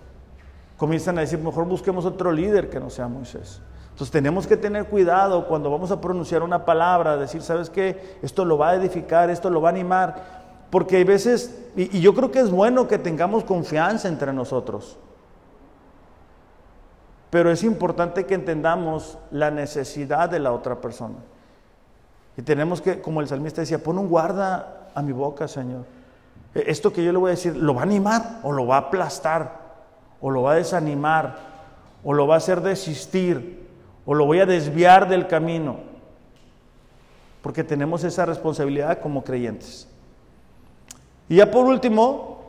Comienzan 0.78 1.18
a 1.18 1.22
decir, 1.22 1.40
mejor 1.40 1.66
busquemos 1.66 2.06
otro 2.06 2.32
líder 2.32 2.70
que 2.70 2.80
no 2.80 2.90
sea 2.90 3.08
Moisés. 3.08 3.62
Entonces 3.96 4.12
tenemos 4.12 4.46
que 4.46 4.58
tener 4.58 4.88
cuidado 4.88 5.48
cuando 5.48 5.72
vamos 5.72 5.90
a 5.90 6.02
pronunciar 6.02 6.44
una 6.44 6.66
palabra, 6.66 7.16
decir, 7.16 7.42
¿sabes 7.42 7.70
qué? 7.70 8.18
Esto 8.22 8.44
lo 8.44 8.58
va 8.58 8.72
a 8.72 8.76
edificar, 8.76 9.30
esto 9.30 9.50
lo 9.50 9.62
va 9.62 9.70
a 9.70 9.72
animar. 9.72 10.44
Porque 10.70 10.98
hay 10.98 11.06
veces, 11.06 11.58
y, 11.78 12.02
yo 12.02 12.14
creo 12.14 12.30
que 12.30 12.40
es 12.40 12.52
bueno 12.52 12.90
que 12.90 12.98
tengamos 12.98 13.46
confianza 13.46 14.10
entre 14.10 14.34
nosotros. 14.34 14.98
Pero 17.30 17.50
es 17.50 17.64
importante 17.64 18.26
que 18.26 18.34
entendamos 18.34 19.18
la 19.32 19.50
necesidad 19.50 20.30
de 20.30 20.40
la 20.40 20.52
otra 20.52 20.82
persona. 20.82 21.16
Y 22.38 22.42
tenemos 22.42 22.82
que, 22.82 23.02
como 23.02 23.22
el 23.22 23.28
salmista 23.28 23.62
decía, 23.62 23.82
pon 23.82 23.98
un 23.98 24.08
guarda 24.08 24.90
a 24.94 25.02
mi 25.02 25.12
boca, 25.12 25.48
Señor. 25.48 25.86
E, 26.54 26.64
esto 26.68 26.92
que 26.92 27.04
yo 27.04 27.12
le 27.12 27.18
voy 27.18 27.30
a 27.30 27.32
decir, 27.32 27.56
¿lo 27.56 27.74
va 27.74 27.82
a 27.82 27.86
animar 27.86 28.40
o 28.44 28.52
lo 28.52 28.68
va 28.68 28.76
a 28.76 28.80
aplastar? 28.80 29.66
¿O 30.22 30.32
lo 30.32 30.44
va 30.44 30.54
a 30.54 30.56
desanimar? 30.56 31.38
¿O 32.04 32.14
lo 32.14 32.28
va 32.28 32.36
a 32.36 32.38
hacer 32.38 32.62
desistir? 32.62 33.66
o 34.06 34.14
lo 34.14 34.26
voy 34.26 34.40
a 34.40 34.46
desviar 34.46 35.10
del 35.10 35.28
camino, 35.28 35.78
porque 37.42 37.64
tenemos 37.64 38.04
esa 38.04 38.26
responsabilidad 38.26 39.00
como 39.02 39.24
creyentes. 39.24 39.88
Y 41.28 41.38
ya 41.38 41.50
por 41.50 41.66
último, 41.66 42.44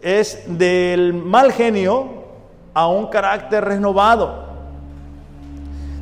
es 0.00 0.44
del 0.46 1.12
mal 1.12 1.52
genio 1.52 2.08
a 2.72 2.88
un 2.88 3.08
carácter 3.08 3.64
renovado. 3.64 4.47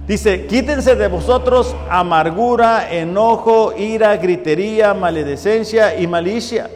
Dice, 0.07 0.47
quítense 0.47 0.95
de 0.95 1.09
vosotros 1.09 1.75
amargura, 1.91 2.93
enojo, 2.93 3.73
ira, 3.77 4.17
gritería, 4.17 4.95
maledicencia 4.95 5.99
y 5.99 6.07
malicia. 6.07 6.71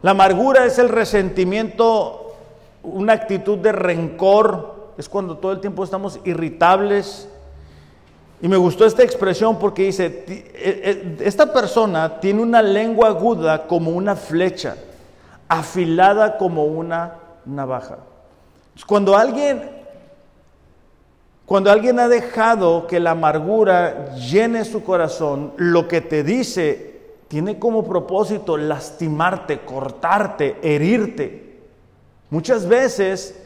La 0.00 0.12
amargura 0.12 0.66
es 0.66 0.78
el 0.78 0.88
resentimiento, 0.88 2.36
una 2.84 3.14
actitud 3.14 3.58
de 3.58 3.72
rencor, 3.72 4.92
es 4.96 5.08
cuando 5.08 5.36
todo 5.38 5.50
el 5.50 5.60
tiempo 5.60 5.82
estamos 5.82 6.20
irritables. 6.24 7.28
Y 8.40 8.46
me 8.46 8.56
gustó 8.56 8.86
esta 8.86 9.02
expresión 9.02 9.58
porque 9.58 9.82
dice, 9.82 10.24
eh, 10.28 10.52
eh, 10.54 11.16
esta 11.24 11.52
persona 11.52 12.20
tiene 12.20 12.40
una 12.40 12.62
lengua 12.62 13.08
aguda 13.08 13.66
como 13.66 13.90
una 13.90 14.14
flecha, 14.14 14.76
afilada 15.48 16.38
como 16.38 16.66
una 16.66 17.14
navaja. 17.44 17.98
Cuando 18.86 19.16
alguien 19.16 19.77
cuando 21.48 21.72
alguien 21.72 21.98
ha 21.98 22.08
dejado 22.08 22.86
que 22.86 23.00
la 23.00 23.12
amargura 23.12 24.14
llene 24.16 24.66
su 24.66 24.84
corazón, 24.84 25.54
lo 25.56 25.88
que 25.88 26.02
te 26.02 26.22
dice 26.22 27.00
tiene 27.26 27.58
como 27.58 27.86
propósito 27.86 28.58
lastimarte, 28.58 29.60
cortarte, 29.60 30.58
herirte. 30.60 31.60
Muchas 32.28 32.68
veces 32.68 33.42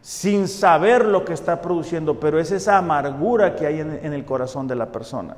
sin 0.00 0.46
saber 0.46 1.06
lo 1.06 1.24
que 1.24 1.32
está 1.32 1.60
produciendo, 1.60 2.20
pero 2.20 2.38
es 2.38 2.52
esa 2.52 2.78
amargura 2.78 3.56
que 3.56 3.66
hay 3.66 3.80
en, 3.80 4.12
el 4.12 4.24
corazón 4.24 4.68
de 4.68 4.76
la 4.76 4.92
persona. 4.92 5.36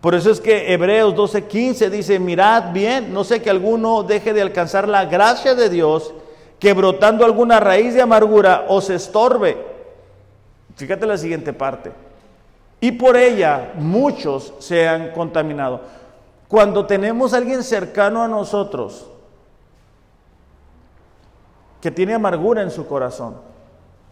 Por 0.00 0.16
eso 0.16 0.32
es 0.32 0.40
que 0.40 0.72
Hebreos 0.72 1.14
12:15 1.14 1.90
dice, 1.90 2.18
mirad 2.18 2.72
bien, 2.72 3.14
no 3.14 3.22
sé 3.22 3.40
que 3.40 3.50
alguno 3.50 4.02
deje 4.02 4.32
de 4.32 4.42
alcanzar 4.42 4.88
la 4.88 5.04
gracia 5.04 5.54
de 5.54 5.70
Dios, 5.70 6.12
que 6.58 6.72
brotando 6.72 7.24
alguna 7.24 7.60
raíz 7.60 7.94
de 7.94 8.02
amargura 8.02 8.66
os 8.68 8.90
estorbe 8.90 9.67
Fíjate 10.78 11.06
la 11.06 11.18
siguiente 11.18 11.52
parte. 11.52 11.90
Y 12.80 12.92
por 12.92 13.16
ella 13.16 13.72
muchos 13.74 14.54
se 14.60 14.86
han 14.88 15.10
contaminado. 15.10 15.80
Cuando 16.46 16.86
tenemos 16.86 17.34
a 17.34 17.38
alguien 17.38 17.64
cercano 17.64 18.22
a 18.22 18.28
nosotros 18.28 19.10
que 21.80 21.90
tiene 21.90 22.14
amargura 22.14 22.62
en 22.62 22.70
su 22.70 22.86
corazón, 22.86 23.34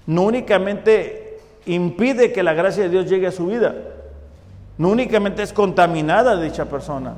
no 0.06 0.22
únicamente 0.22 1.38
impide 1.66 2.32
que 2.32 2.42
la 2.42 2.52
gracia 2.52 2.82
de 2.82 2.88
Dios 2.88 3.08
llegue 3.08 3.28
a 3.28 3.32
su 3.32 3.46
vida, 3.46 3.72
no 4.76 4.88
únicamente 4.88 5.44
es 5.44 5.52
contaminada 5.52 6.40
dicha 6.40 6.64
persona, 6.64 7.14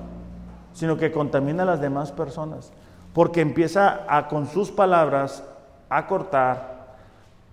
sino 0.75 0.99
que 0.99 1.11
contamina 1.11 1.63
a 1.63 1.67
las 1.67 1.81
demás 1.81 2.13
personas, 2.13 2.71
porque 3.15 3.41
empieza 3.41 4.05
a 4.07 4.29
con 4.29 4.47
sus 4.47 4.71
palabras 4.71 5.43
a 5.89 6.07
cortar, 6.07 6.97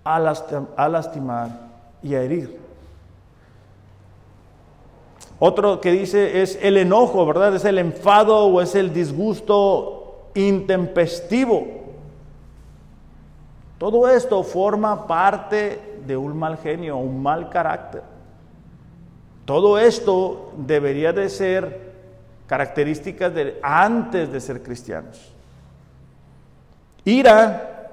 a 0.03 0.19
lastimar, 0.19 1.64
y 2.05 2.13
a 2.13 2.21
herir. 2.21 2.59
Otro 5.39 5.81
que 5.81 5.91
dice 5.91 6.43
es 6.43 6.57
el 6.61 6.77
enojo, 6.77 7.25
¿verdad? 7.25 7.55
Es 7.55 7.65
el 7.65 7.79
enfado 7.79 8.45
o 8.45 8.61
es 8.61 8.75
el 8.75 8.93
disgusto 8.93 10.29
intempestivo. 10.35 11.65
Todo 13.79 14.07
esto 14.07 14.43
forma 14.43 15.07
parte 15.07 15.99
de 16.05 16.15
un 16.15 16.37
mal 16.37 16.57
genio, 16.59 16.97
un 16.97 17.23
mal 17.23 17.49
carácter. 17.49 18.03
Todo 19.45 19.79
esto 19.79 20.53
debería 20.57 21.11
de 21.11 21.27
ser 21.27 21.93
características 22.45 23.33
de 23.33 23.59
antes 23.63 24.31
de 24.31 24.39
ser 24.39 24.61
cristianos. 24.61 25.33
Ira 27.03 27.89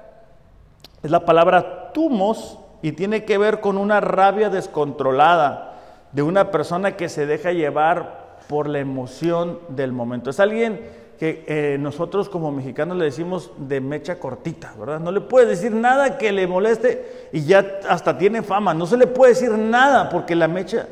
es 1.01 1.09
la 1.09 1.25
palabra 1.25 1.91
tumos 1.91 2.59
y 2.83 2.91
tiene 2.91 3.23
que 3.23 3.37
ver 3.39 3.61
con 3.61 3.77
una 3.77 4.01
rabia 4.01 4.49
descontrolada 4.49 5.79
de 6.11 6.21
una 6.21 6.51
persona 6.51 6.97
que 6.97 7.07
se 7.07 7.25
deja 7.25 7.53
llevar 7.53 8.37
por 8.49 8.67
la 8.67 8.79
emoción 8.79 9.57
del 9.69 9.93
momento. 9.93 10.29
Es 10.29 10.41
alguien 10.41 10.81
que 11.17 11.45
eh, 11.47 11.77
nosotros 11.79 12.27
como 12.27 12.51
mexicanos 12.51 12.97
le 12.97 13.05
decimos 13.05 13.51
de 13.57 13.79
mecha 13.79 14.19
cortita, 14.19 14.75
¿verdad? 14.77 14.99
No 14.99 15.13
le 15.13 15.21
puede 15.21 15.45
decir 15.45 15.71
nada 15.71 16.17
que 16.17 16.33
le 16.33 16.45
moleste 16.45 17.29
y 17.31 17.45
ya 17.45 17.79
hasta 17.87 18.17
tiene 18.17 18.43
fama. 18.43 18.73
No 18.73 18.85
se 18.85 18.97
le 18.97 19.07
puede 19.07 19.31
decir 19.31 19.51
nada 19.51 20.09
porque 20.09 20.35
la 20.35 20.49
mecha... 20.49 20.87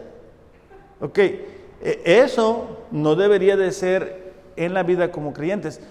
Ok, 1.01 1.17
e, 1.17 1.41
eso 2.05 2.85
no 2.91 3.15
debería 3.15 3.57
de 3.57 3.69
ser 3.73 4.31
en 4.55 4.73
la 4.73 4.83
vida 4.83 5.11
como 5.11 5.33
creyentes. 5.33 5.81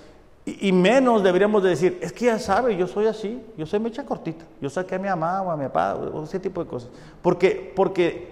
Y, 0.46 0.72
menos 0.72 1.22
deberíamos 1.22 1.62
de 1.62 1.68
decir, 1.68 1.98
es 2.00 2.12
que 2.12 2.24
ya 2.24 2.38
sabe, 2.38 2.74
yo 2.74 2.86
soy 2.86 3.06
así, 3.06 3.42
yo 3.58 3.66
soy 3.66 3.78
mecha 3.78 4.04
cortita, 4.06 4.44
yo 4.60 4.70
saqué 4.70 4.94
a 4.94 4.98
mi 4.98 5.08
mamá 5.08 5.42
o 5.42 5.50
a 5.50 5.56
mi 5.56 5.64
papá, 5.64 5.94
o 5.94 6.24
ese 6.24 6.40
tipo 6.40 6.64
de 6.64 6.68
cosas. 6.68 6.90
Porque, 7.20 7.72
porque 7.76 8.28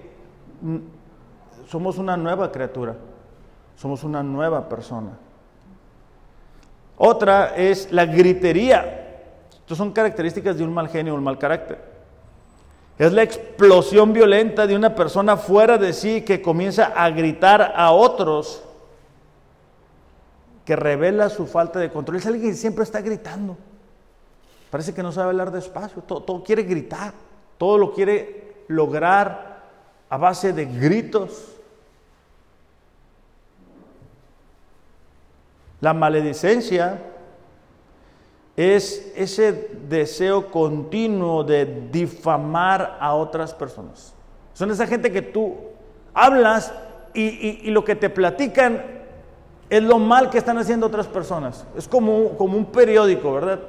mm, 0.63 0.77
somos 1.69 1.99
una 1.99 2.17
nueva 2.17 2.51
criatura, 2.51 2.97
somos 3.77 4.05
una 4.05 4.23
nueva 4.23 4.69
persona. 4.69 5.11
Otra 6.97 7.55
es 7.57 7.93
la 7.93 8.07
gritería. 8.07 9.27
Estas 9.61 9.79
son 9.79 9.93
características 9.93 10.57
de 10.57 10.65
un 10.65 10.73
mal 10.73 10.89
genio, 10.89 11.15
un 11.15 11.23
mal 11.23 11.39
carácter. 11.39 11.79
Es 12.99 13.13
la 13.13 13.23
explosión 13.23 14.13
violenta 14.13 14.67
de 14.67 14.75
una 14.75 14.95
persona 14.95 15.37
fuera 15.37 15.79
de 15.79 15.93
sí 15.93 16.23
que 16.23 16.43
comienza 16.43 16.87
a 16.87 17.11
gritar 17.11 17.75
a 17.77 17.93
otros 17.93 18.65
que 20.69 20.77
revela 20.77 21.31
su 21.31 21.47
falta 21.47 21.79
de 21.79 21.89
control. 21.89 22.19
Es 22.19 22.27
alguien 22.27 22.51
que 22.51 22.55
siempre 22.55 22.85
está 22.85 23.01
gritando. 23.01 23.57
Parece 24.69 24.93
que 24.93 25.03
no 25.03 25.13
sabe 25.13 25.31
hablar 25.31 25.51
despacio, 25.51 26.03
todo, 26.03 26.23
todo 26.23 26.45
quiere 26.45 26.63
gritar, 26.63 27.15
todo 27.57 27.79
lo 27.79 27.95
quiere 27.95 28.65
lograr 28.69 29.63
a 30.11 30.17
base 30.19 30.53
de 30.53 30.67
gritos. 30.67 31.55
La 35.81 35.95
maledicencia 35.95 37.01
es 38.55 39.11
ese 39.17 39.71
deseo 39.89 40.51
continuo 40.51 41.45
de 41.45 41.89
difamar 41.91 42.99
a 43.01 43.15
otras 43.15 43.55
personas. 43.55 44.13
Son 44.53 44.71
esa 44.71 44.87
gente 44.87 45.11
que 45.11 45.23
tú 45.23 45.57
hablas 46.13 46.75
y, 47.15 47.23
y 47.67 47.71
lo 47.71 47.87
que 47.87 47.97
te 47.97 48.11
platican 48.11 48.98
es 49.71 49.83
lo 49.83 49.99
mal 49.99 50.31
que 50.31 50.39
están 50.39 50.57
haciendo 50.57 50.87
otras 50.87 51.07
personas. 51.07 51.67
Es 51.77 51.87
como, 51.87 52.31
como 52.39 52.57
un 52.57 52.67
periódico, 52.67 53.35
¿verdad? 53.35 53.61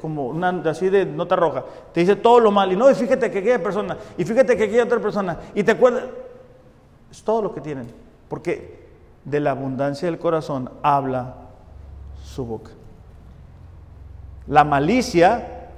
como 0.00 0.26
una, 0.28 0.50
así 0.66 0.90
de 0.90 1.06
nota 1.06 1.34
roja. 1.36 1.64
Te 1.92 2.00
dice 2.00 2.16
todo 2.16 2.40
lo 2.40 2.50
mal. 2.50 2.70
Y 2.72 2.76
no, 2.76 2.90
y 2.90 2.94
fíjate 2.94 3.30
que 3.30 3.38
aquella 3.38 3.62
persona, 3.62 3.96
y 4.18 4.24
fíjate 4.24 4.56
que 4.56 4.64
aquella 4.64 4.84
otra 4.84 5.00
persona. 5.00 5.38
Y 5.54 5.62
te 5.62 5.72
acuerdas. 5.72 6.04
Es 7.10 7.22
todo 7.22 7.42
lo 7.42 7.54
que 7.54 7.60
tienen. 7.60 7.90
Porque 8.28 8.86
de 9.24 9.40
la 9.40 9.52
abundancia 9.52 10.06
del 10.06 10.18
corazón 10.18 10.70
habla 10.82 11.34
su 12.22 12.44
boca. 12.44 12.72
La 14.46 14.64
malicia, 14.64 15.68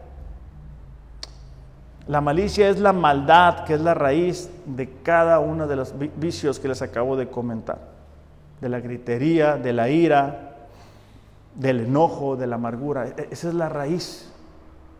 la 2.08 2.20
malicia 2.20 2.68
es 2.68 2.80
la 2.80 2.92
maldad 2.92 3.64
que 3.64 3.74
es 3.74 3.80
la 3.80 3.94
raíz 3.94 4.50
de 4.66 4.90
cada 5.02 5.38
uno 5.38 5.68
de 5.68 5.76
los 5.76 5.94
vicios 6.16 6.58
que 6.58 6.68
les 6.68 6.82
acabo 6.82 7.16
de 7.16 7.28
comentar 7.28 7.92
de 8.62 8.68
la 8.68 8.78
gritería, 8.78 9.56
de 9.56 9.72
la 9.72 9.90
ira, 9.90 10.68
del 11.56 11.80
enojo, 11.80 12.36
de 12.36 12.46
la 12.46 12.54
amargura. 12.54 13.08
E-, 13.08 13.28
esa 13.32 13.48
es 13.48 13.54
la 13.54 13.68
raíz. 13.68 14.32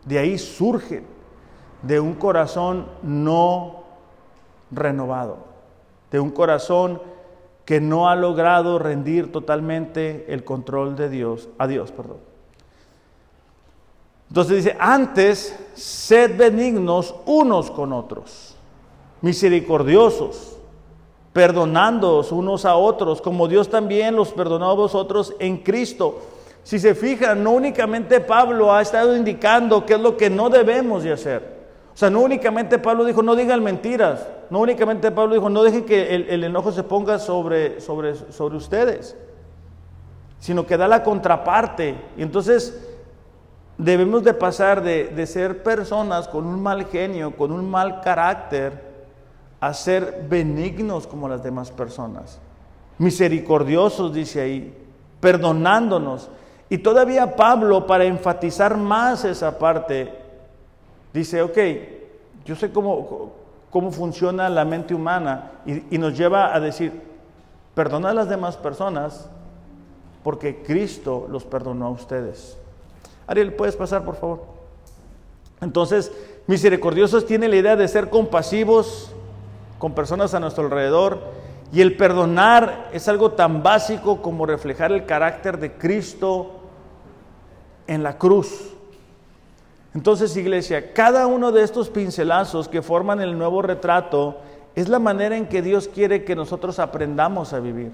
De 0.05 0.19
ahí 0.19 0.37
surge 0.37 1.01
de 1.81 1.97
un 2.01 2.15
corazón 2.15 2.87
no 3.03 3.85
renovado, 4.69 5.37
de 6.11 6.19
un 6.19 6.31
corazón 6.31 7.01
que 7.63 7.79
no 7.79 8.09
ha 8.09 8.17
logrado 8.17 8.79
rendir 8.79 9.31
totalmente 9.31 10.25
el 10.27 10.43
control 10.43 10.97
de 10.97 11.09
Dios, 11.09 11.47
a 11.57 11.65
Dios, 11.65 11.93
perdón. 11.93 12.17
Entonces 14.27 14.57
dice, 14.57 14.75
antes 14.77 15.57
sed 15.73 16.35
benignos 16.37 17.15
unos 17.25 17.71
con 17.71 17.93
otros, 17.93 18.57
misericordiosos, 19.21 20.57
perdonándoos 21.33 22.31
unos 22.31 22.63
a 22.63 22.75
otros, 22.75 23.21
como 23.21 23.47
Dios 23.47 23.69
también 23.69 24.15
los 24.15 24.31
perdonó 24.31 24.69
a 24.69 24.75
vosotros 24.75 25.33
en 25.39 25.57
Cristo. 25.57 26.21
Si 26.63 26.79
se 26.79 26.95
fijan, 26.95 27.43
no 27.43 27.51
únicamente 27.51 28.21
Pablo 28.21 28.71
ha 28.71 28.81
estado 28.81 29.17
indicando 29.17 29.85
qué 29.85 29.95
es 29.95 29.99
lo 29.99 30.15
que 30.15 30.29
no 30.29 30.49
debemos 30.49 31.03
de 31.03 31.11
hacer. 31.11 31.63
O 31.93 31.97
sea, 31.97 32.09
no 32.09 32.21
únicamente 32.21 32.79
Pablo 32.79 33.03
dijo, 33.03 33.21
no 33.21 33.35
digan 33.35 33.61
mentiras. 33.63 34.27
No 34.49 34.59
únicamente 34.59 35.11
Pablo 35.11 35.33
dijo, 35.33 35.49
no 35.49 35.63
dejen 35.63 35.85
que 35.85 36.15
el, 36.15 36.43
enojo 36.43 36.71
se 36.71 36.83
ponga 36.83 37.19
sobre, 37.19 37.81
sobre, 37.81 38.15
sobre 38.31 38.55
ustedes. 38.55 39.17
Sino 40.39 40.65
que 40.65 40.77
da 40.77 40.87
la 40.87 41.03
contraparte. 41.03 41.95
Y 42.15 42.21
entonces 42.21 42.87
debemos 43.77 44.23
de 44.23 44.33
pasar 44.33 44.83
de, 44.83 45.05
de 45.07 45.27
ser 45.27 45.63
personas 45.63 46.27
con 46.27 46.45
un 46.45 46.61
mal 46.61 46.85
genio, 46.85 47.35
con 47.35 47.51
un 47.51 47.69
mal 47.69 48.01
carácter, 48.01 48.92
a 49.67 49.73
ser 49.73 50.25
benignos 50.29 51.07
como 51.07 51.29
las 51.29 51.41
demás 51.41 51.71
personas, 51.71 52.37
misericordiosos, 52.97 54.13
dice 54.13 54.41
ahí, 54.41 54.77
perdonándonos. 55.21 56.29
Y 56.69 56.79
todavía 56.79 57.35
Pablo, 57.37 57.87
para 57.87 58.03
enfatizar 58.03 58.75
más 58.75 59.23
esa 59.23 59.57
parte, 59.57 60.13
dice, 61.13 61.41
ok, 61.41 61.57
yo 62.43 62.57
sé 62.57 62.71
cómo, 62.71 63.31
cómo 63.69 63.89
funciona 63.91 64.49
la 64.49 64.65
mente 64.65 64.93
humana 64.93 65.51
y, 65.65 65.95
y 65.95 65.97
nos 65.97 66.17
lleva 66.17 66.53
a 66.53 66.59
decir, 66.59 67.01
perdona 67.73 68.09
a 68.09 68.13
las 68.13 68.27
demás 68.27 68.57
personas 68.57 69.29
porque 70.23 70.61
Cristo 70.61 71.25
los 71.29 71.45
perdonó 71.45 71.87
a 71.87 71.91
ustedes. 71.91 72.57
Ariel, 73.27 73.53
¿puedes 73.53 73.77
pasar, 73.77 74.03
por 74.03 74.17
favor? 74.17 74.41
Entonces, 75.61 76.11
misericordiosos 76.47 77.25
tiene 77.25 77.47
la 77.47 77.55
idea 77.55 77.75
de 77.77 77.87
ser 77.87 78.09
compasivos 78.09 79.12
con 79.83 79.93
personas 79.93 80.33
a 80.33 80.39
nuestro 80.39 80.63
alrededor 80.63 81.19
y 81.73 81.81
el 81.81 81.97
perdonar 81.97 82.87
es 82.93 83.09
algo 83.09 83.33
tan 83.33 83.63
básico 83.63 84.21
como 84.21 84.45
reflejar 84.45 84.93
el 84.93 85.05
carácter 85.05 85.59
de 85.59 85.73
Cristo 85.73 86.61
en 87.85 88.01
la 88.01 88.17
cruz. 88.17 88.71
Entonces, 89.93 90.37
iglesia, 90.37 90.93
cada 90.93 91.27
uno 91.27 91.51
de 91.51 91.63
estos 91.63 91.89
pincelazos 91.89 92.69
que 92.69 92.81
forman 92.81 93.19
el 93.19 93.37
nuevo 93.37 93.61
retrato 93.61 94.37
es 94.73 94.87
la 94.87 94.99
manera 94.99 95.35
en 95.35 95.49
que 95.49 95.61
Dios 95.61 95.89
quiere 95.89 96.23
que 96.23 96.33
nosotros 96.33 96.79
aprendamos 96.79 97.51
a 97.51 97.59
vivir. 97.59 97.91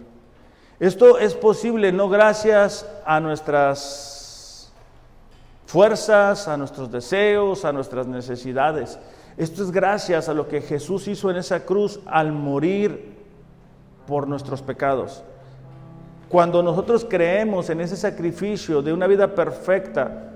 Esto 0.80 1.18
es 1.18 1.34
posible 1.34 1.92
no 1.92 2.08
gracias 2.08 2.88
a 3.04 3.20
nuestras 3.20 4.72
fuerzas, 5.66 6.48
a 6.48 6.56
nuestros 6.56 6.92
deseos, 6.92 7.66
a 7.66 7.74
nuestras 7.74 8.06
necesidades. 8.06 9.00
Esto 9.40 9.64
es 9.64 9.72
gracias 9.72 10.28
a 10.28 10.34
lo 10.34 10.50
que 10.50 10.60
Jesús 10.60 11.08
hizo 11.08 11.32
en 11.32 11.38
esa 11.38 11.66
cruz 11.66 12.02
al 12.06 12.34
morir 12.34 13.16
por 14.06 14.28
nuestros 14.28 14.62
pecados. 14.62 15.24
Cuando 16.28 16.62
nosotros 16.62 17.08
creemos 17.10 17.70
en 17.70 17.80
ese 17.80 17.96
sacrificio 17.96 18.82
de 18.82 18.92
una 18.92 19.08
vida 19.08 19.34
perfecta, 19.36 20.34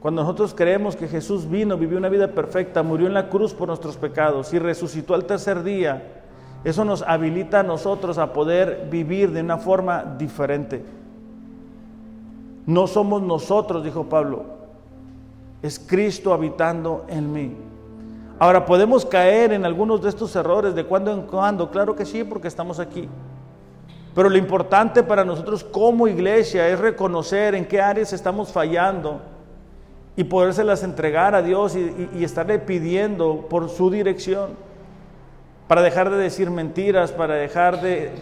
cuando 0.00 0.22
nosotros 0.22 0.52
creemos 0.52 0.96
que 0.96 1.06
Jesús 1.06 1.48
vino, 1.48 1.78
vivió 1.78 1.96
una 1.96 2.08
vida 2.08 2.32
perfecta, 2.32 2.82
murió 2.82 3.06
en 3.06 3.14
la 3.14 3.28
cruz 3.28 3.54
por 3.54 3.68
nuestros 3.68 3.96
pecados 3.96 4.52
y 4.52 4.58
resucitó 4.58 5.14
al 5.14 5.24
tercer 5.24 5.62
día, 5.62 6.24
eso 6.64 6.84
nos 6.84 7.02
habilita 7.02 7.60
a 7.60 7.62
nosotros 7.62 8.18
a 8.18 8.32
poder 8.32 8.88
vivir 8.90 9.30
de 9.30 9.42
una 9.42 9.58
forma 9.58 10.16
diferente. 10.18 10.82
No 12.66 12.88
somos 12.88 13.22
nosotros, 13.22 13.84
dijo 13.84 14.08
Pablo, 14.08 14.44
es 15.62 15.78
Cristo 15.78 16.34
habitando 16.34 17.04
en 17.08 17.32
mí. 17.32 17.56
Ahora, 18.38 18.66
¿podemos 18.66 19.06
caer 19.06 19.52
en 19.52 19.64
algunos 19.64 20.02
de 20.02 20.10
estos 20.10 20.36
errores 20.36 20.74
de 20.74 20.84
cuando 20.84 21.10
en 21.10 21.22
cuando? 21.22 21.70
Claro 21.70 21.96
que 21.96 22.04
sí, 22.04 22.22
porque 22.22 22.48
estamos 22.48 22.78
aquí. 22.78 23.08
Pero 24.14 24.28
lo 24.28 24.36
importante 24.36 25.02
para 25.02 25.24
nosotros 25.24 25.64
como 25.64 26.06
iglesia 26.06 26.68
es 26.68 26.78
reconocer 26.78 27.54
en 27.54 27.64
qué 27.64 27.80
áreas 27.80 28.12
estamos 28.12 28.52
fallando 28.52 29.22
y 30.16 30.24
podérselas 30.24 30.82
entregar 30.82 31.34
a 31.34 31.40
Dios 31.40 31.76
y, 31.76 32.24
estarle 32.24 32.58
pidiendo 32.58 33.46
por 33.48 33.70
su 33.70 33.90
dirección 33.90 34.50
para 35.66 35.82
dejar 35.82 36.10
de 36.10 36.16
decir 36.18 36.50
mentiras, 36.50 37.12
para 37.12 37.34
dejar 37.34 37.80
de, 37.80 38.12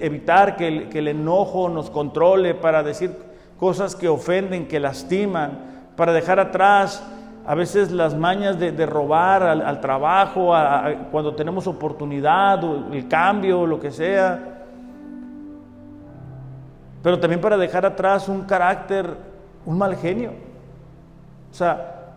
evitar 0.00 0.56
que 0.56 0.68
el, 0.68 0.88
que 0.90 1.00
el 1.00 1.08
enojo 1.08 1.68
nos 1.70 1.90
controle, 1.90 2.54
para 2.54 2.82
decir 2.82 3.14
cosas 3.58 3.96
que 3.96 4.08
ofenden, 4.08 4.68
que 4.68 4.78
lastiman, 4.78 5.92
para 5.96 6.12
dejar 6.12 6.38
atrás 6.38 7.02
a 7.46 7.54
veces 7.54 7.92
las 7.92 8.16
mañas 8.16 8.58
de, 8.58 8.86
robar 8.86 9.44
al, 9.44 9.80
trabajo, 9.80 10.52
cuando 11.12 11.36
tenemos 11.36 11.68
oportunidad, 11.68 12.62
o 12.64 12.92
el 12.92 13.06
cambio, 13.06 13.64
lo 13.64 13.78
que 13.78 13.92
sea. 13.92 14.64
Pero 17.04 17.20
también 17.20 17.40
para 17.40 17.56
dejar 17.56 17.86
atrás 17.86 18.28
un 18.28 18.42
carácter, 18.42 19.16
un 19.64 19.78
mal 19.78 19.94
genio. 19.94 20.32
O 21.52 21.54
sea, 21.54 22.14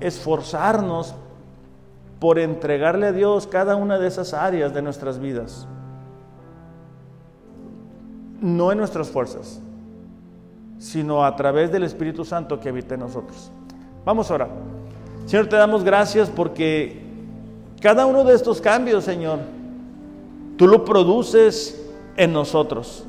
esforzarnos 0.00 1.14
por 2.18 2.38
entregarle 2.38 3.06
a 3.06 3.12
Dios 3.12 3.46
cada 3.46 3.74
una 3.74 3.98
de 3.98 4.06
esas 4.06 4.34
áreas 4.34 4.74
de 4.74 4.82
nuestras 4.82 5.18
vidas. 5.18 5.66
No 8.38 8.70
en 8.70 8.76
nuestras 8.76 9.08
fuerzas, 9.08 9.62
sino 10.78 11.24
a 11.24 11.34
través 11.36 11.72
del 11.72 11.84
Espíritu 11.84 12.26
Santo 12.26 12.60
que 12.60 12.68
habita 12.68 12.94
en 12.96 13.00
nosotros. 13.00 13.50
Vamos 14.04 14.30
a 14.30 14.34
orar. 14.34 14.48
Señor, 15.26 15.46
te 15.46 15.56
damos 15.56 15.84
gracias 15.84 16.28
porque 16.28 17.00
cada 17.80 18.06
uno 18.06 18.24
de 18.24 18.34
estos 18.34 18.60
cambios, 18.60 19.04
Señor, 19.04 19.38
tú 20.56 20.66
lo 20.66 20.84
produces 20.84 21.80
en 22.16 22.32
nosotros. 22.32 23.04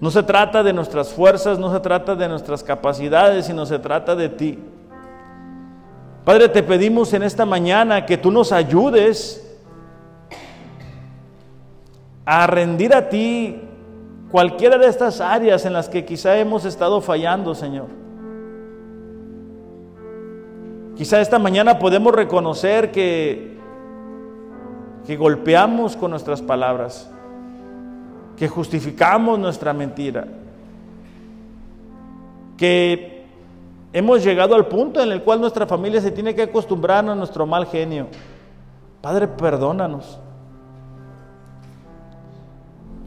No 0.00 0.10
se 0.10 0.22
trata 0.22 0.62
de 0.62 0.72
nuestras 0.72 1.10
fuerzas, 1.10 1.58
no 1.58 1.72
se 1.72 1.80
trata 1.80 2.16
de 2.16 2.28
nuestras 2.28 2.64
capacidades, 2.64 3.46
sino 3.46 3.66
se 3.66 3.78
trata 3.78 4.16
de 4.16 4.28
ti. 4.30 4.58
Padre, 6.24 6.48
te 6.48 6.62
pedimos 6.62 7.12
en 7.12 7.22
esta 7.22 7.44
mañana 7.44 8.06
que 8.06 8.16
tú 8.16 8.30
nos 8.30 8.52
ayudes 8.52 9.46
a 12.24 12.46
rendir 12.46 12.94
a 12.94 13.08
ti 13.08 13.60
cualquiera 14.30 14.78
de 14.78 14.86
estas 14.86 15.20
áreas 15.20 15.64
en 15.66 15.72
las 15.72 15.88
que 15.88 16.04
quizá 16.04 16.38
hemos 16.38 16.64
estado 16.64 17.00
fallando, 17.00 17.54
Señor. 17.54 17.86
Quizá 21.00 21.18
esta 21.18 21.38
mañana 21.38 21.78
podemos 21.78 22.14
reconocer 22.14 22.92
que, 22.92 23.56
que 25.06 25.16
golpeamos 25.16 25.96
con 25.96 26.10
nuestras 26.10 26.42
palabras, 26.42 27.10
que 28.36 28.46
justificamos 28.46 29.38
nuestra 29.38 29.72
mentira, 29.72 30.28
que 32.58 33.24
hemos 33.94 34.22
llegado 34.22 34.54
al 34.54 34.66
punto 34.66 35.02
en 35.02 35.10
el 35.10 35.22
cual 35.22 35.40
nuestra 35.40 35.66
familia 35.66 36.02
se 36.02 36.10
tiene 36.10 36.34
que 36.34 36.42
acostumbrar 36.42 37.08
a 37.08 37.14
nuestro 37.14 37.46
mal 37.46 37.64
genio. 37.64 38.08
Padre, 39.00 39.26
perdónanos. 39.26 40.20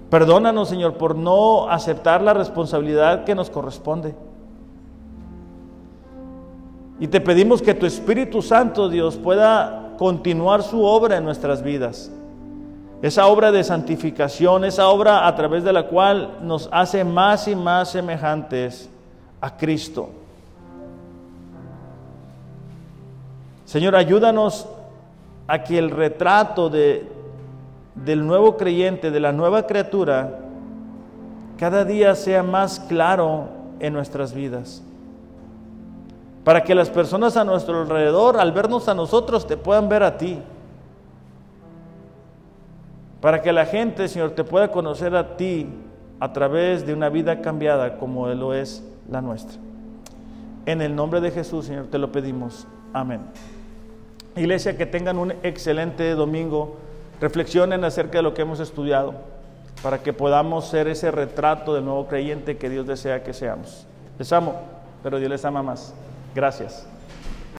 Perdónanos, 0.09 0.67
Señor, 0.67 0.97
por 0.97 1.15
no 1.15 1.69
aceptar 1.69 2.23
la 2.23 2.33
responsabilidad 2.33 3.23
que 3.23 3.35
nos 3.35 3.51
corresponde. 3.51 4.15
Y 7.03 7.07
te 7.09 7.19
pedimos 7.19 7.61
que 7.61 7.73
tu 7.73 7.85
Espíritu 7.85 8.41
Santo, 8.41 8.87
Dios, 8.87 9.17
pueda 9.17 9.91
continuar 9.97 10.63
su 10.63 10.85
obra 10.85 11.17
en 11.17 11.25
nuestras 11.25 11.61
vidas. 11.61 12.09
Esa 13.01 13.27
obra 13.27 13.51
de 13.51 13.61
santificación, 13.65 14.63
esa 14.63 14.87
obra 14.87 15.27
a 15.27 15.35
través 15.35 15.65
de 15.65 15.73
la 15.73 15.87
cual 15.87 16.37
nos 16.43 16.69
hace 16.71 17.03
más 17.03 17.49
y 17.49 17.57
más 17.57 17.91
semejantes 17.91 18.89
a 19.41 19.57
Cristo. 19.57 20.11
Señor, 23.65 23.97
ayúdanos 23.97 24.65
a 25.45 25.61
que 25.61 25.77
el 25.77 25.89
retrato 25.91 26.69
de, 26.69 27.05
del 27.95 28.25
nuevo 28.25 28.55
creyente, 28.55 29.11
de 29.11 29.19
la 29.19 29.33
nueva 29.33 29.67
criatura, 29.67 30.39
cada 31.59 31.83
día 31.83 32.15
sea 32.15 32.43
más 32.43 32.79
claro 32.79 33.49
en 33.81 33.91
nuestras 33.91 34.33
vidas 34.33 34.82
para 36.43 36.63
que 36.63 36.75
las 36.75 36.89
personas 36.89 37.37
a 37.37 37.43
nuestro 37.43 37.81
alrededor, 37.81 38.37
al 38.37 38.51
vernos 38.51 38.89
a 38.89 38.93
nosotros, 38.93 39.47
te 39.47 39.55
puedan 39.55 39.87
ver 39.87 40.03
a 40.03 40.17
ti. 40.17 40.39
Para 43.21 43.41
que 43.41 43.53
la 43.53 43.65
gente, 43.65 44.07
Señor, 44.09 44.31
te 44.31 44.43
pueda 44.43 44.69
conocer 44.69 45.15
a 45.15 45.37
ti 45.37 45.69
a 46.19 46.33
través 46.33 46.85
de 46.85 46.93
una 46.93 47.09
vida 47.09 47.41
cambiada 47.41 47.97
como 47.97 48.27
lo 48.27 48.53
es 48.53 48.83
la 49.09 49.21
nuestra. 49.21 49.57
En 50.65 50.81
el 50.81 50.95
nombre 50.95 51.21
de 51.21 51.31
Jesús, 51.31 51.65
Señor, 51.65 51.87
te 51.87 51.97
lo 51.97 52.11
pedimos. 52.11 52.67
Amén. 52.91 53.21
Iglesia, 54.35 54.77
que 54.77 54.85
tengan 54.85 55.17
un 55.17 55.31
excelente 55.43 56.11
domingo. 56.11 56.75
Reflexionen 57.21 57.85
acerca 57.85 58.17
de 58.17 58.23
lo 58.23 58.33
que 58.33 58.41
hemos 58.41 58.59
estudiado 58.59 59.13
para 59.81 60.01
que 60.01 60.13
podamos 60.13 60.67
ser 60.67 60.87
ese 60.87 61.11
retrato 61.11 61.73
del 61.73 61.85
nuevo 61.85 62.07
creyente 62.07 62.57
que 62.57 62.69
Dios 62.69 62.87
desea 62.87 63.23
que 63.23 63.33
seamos. 63.33 63.85
Les 64.17 64.31
amo, 64.33 64.55
pero 65.03 65.19
Dios 65.19 65.29
les 65.29 65.43
ama 65.45 65.61
más. 65.61 65.93
Gracias. 66.33 66.87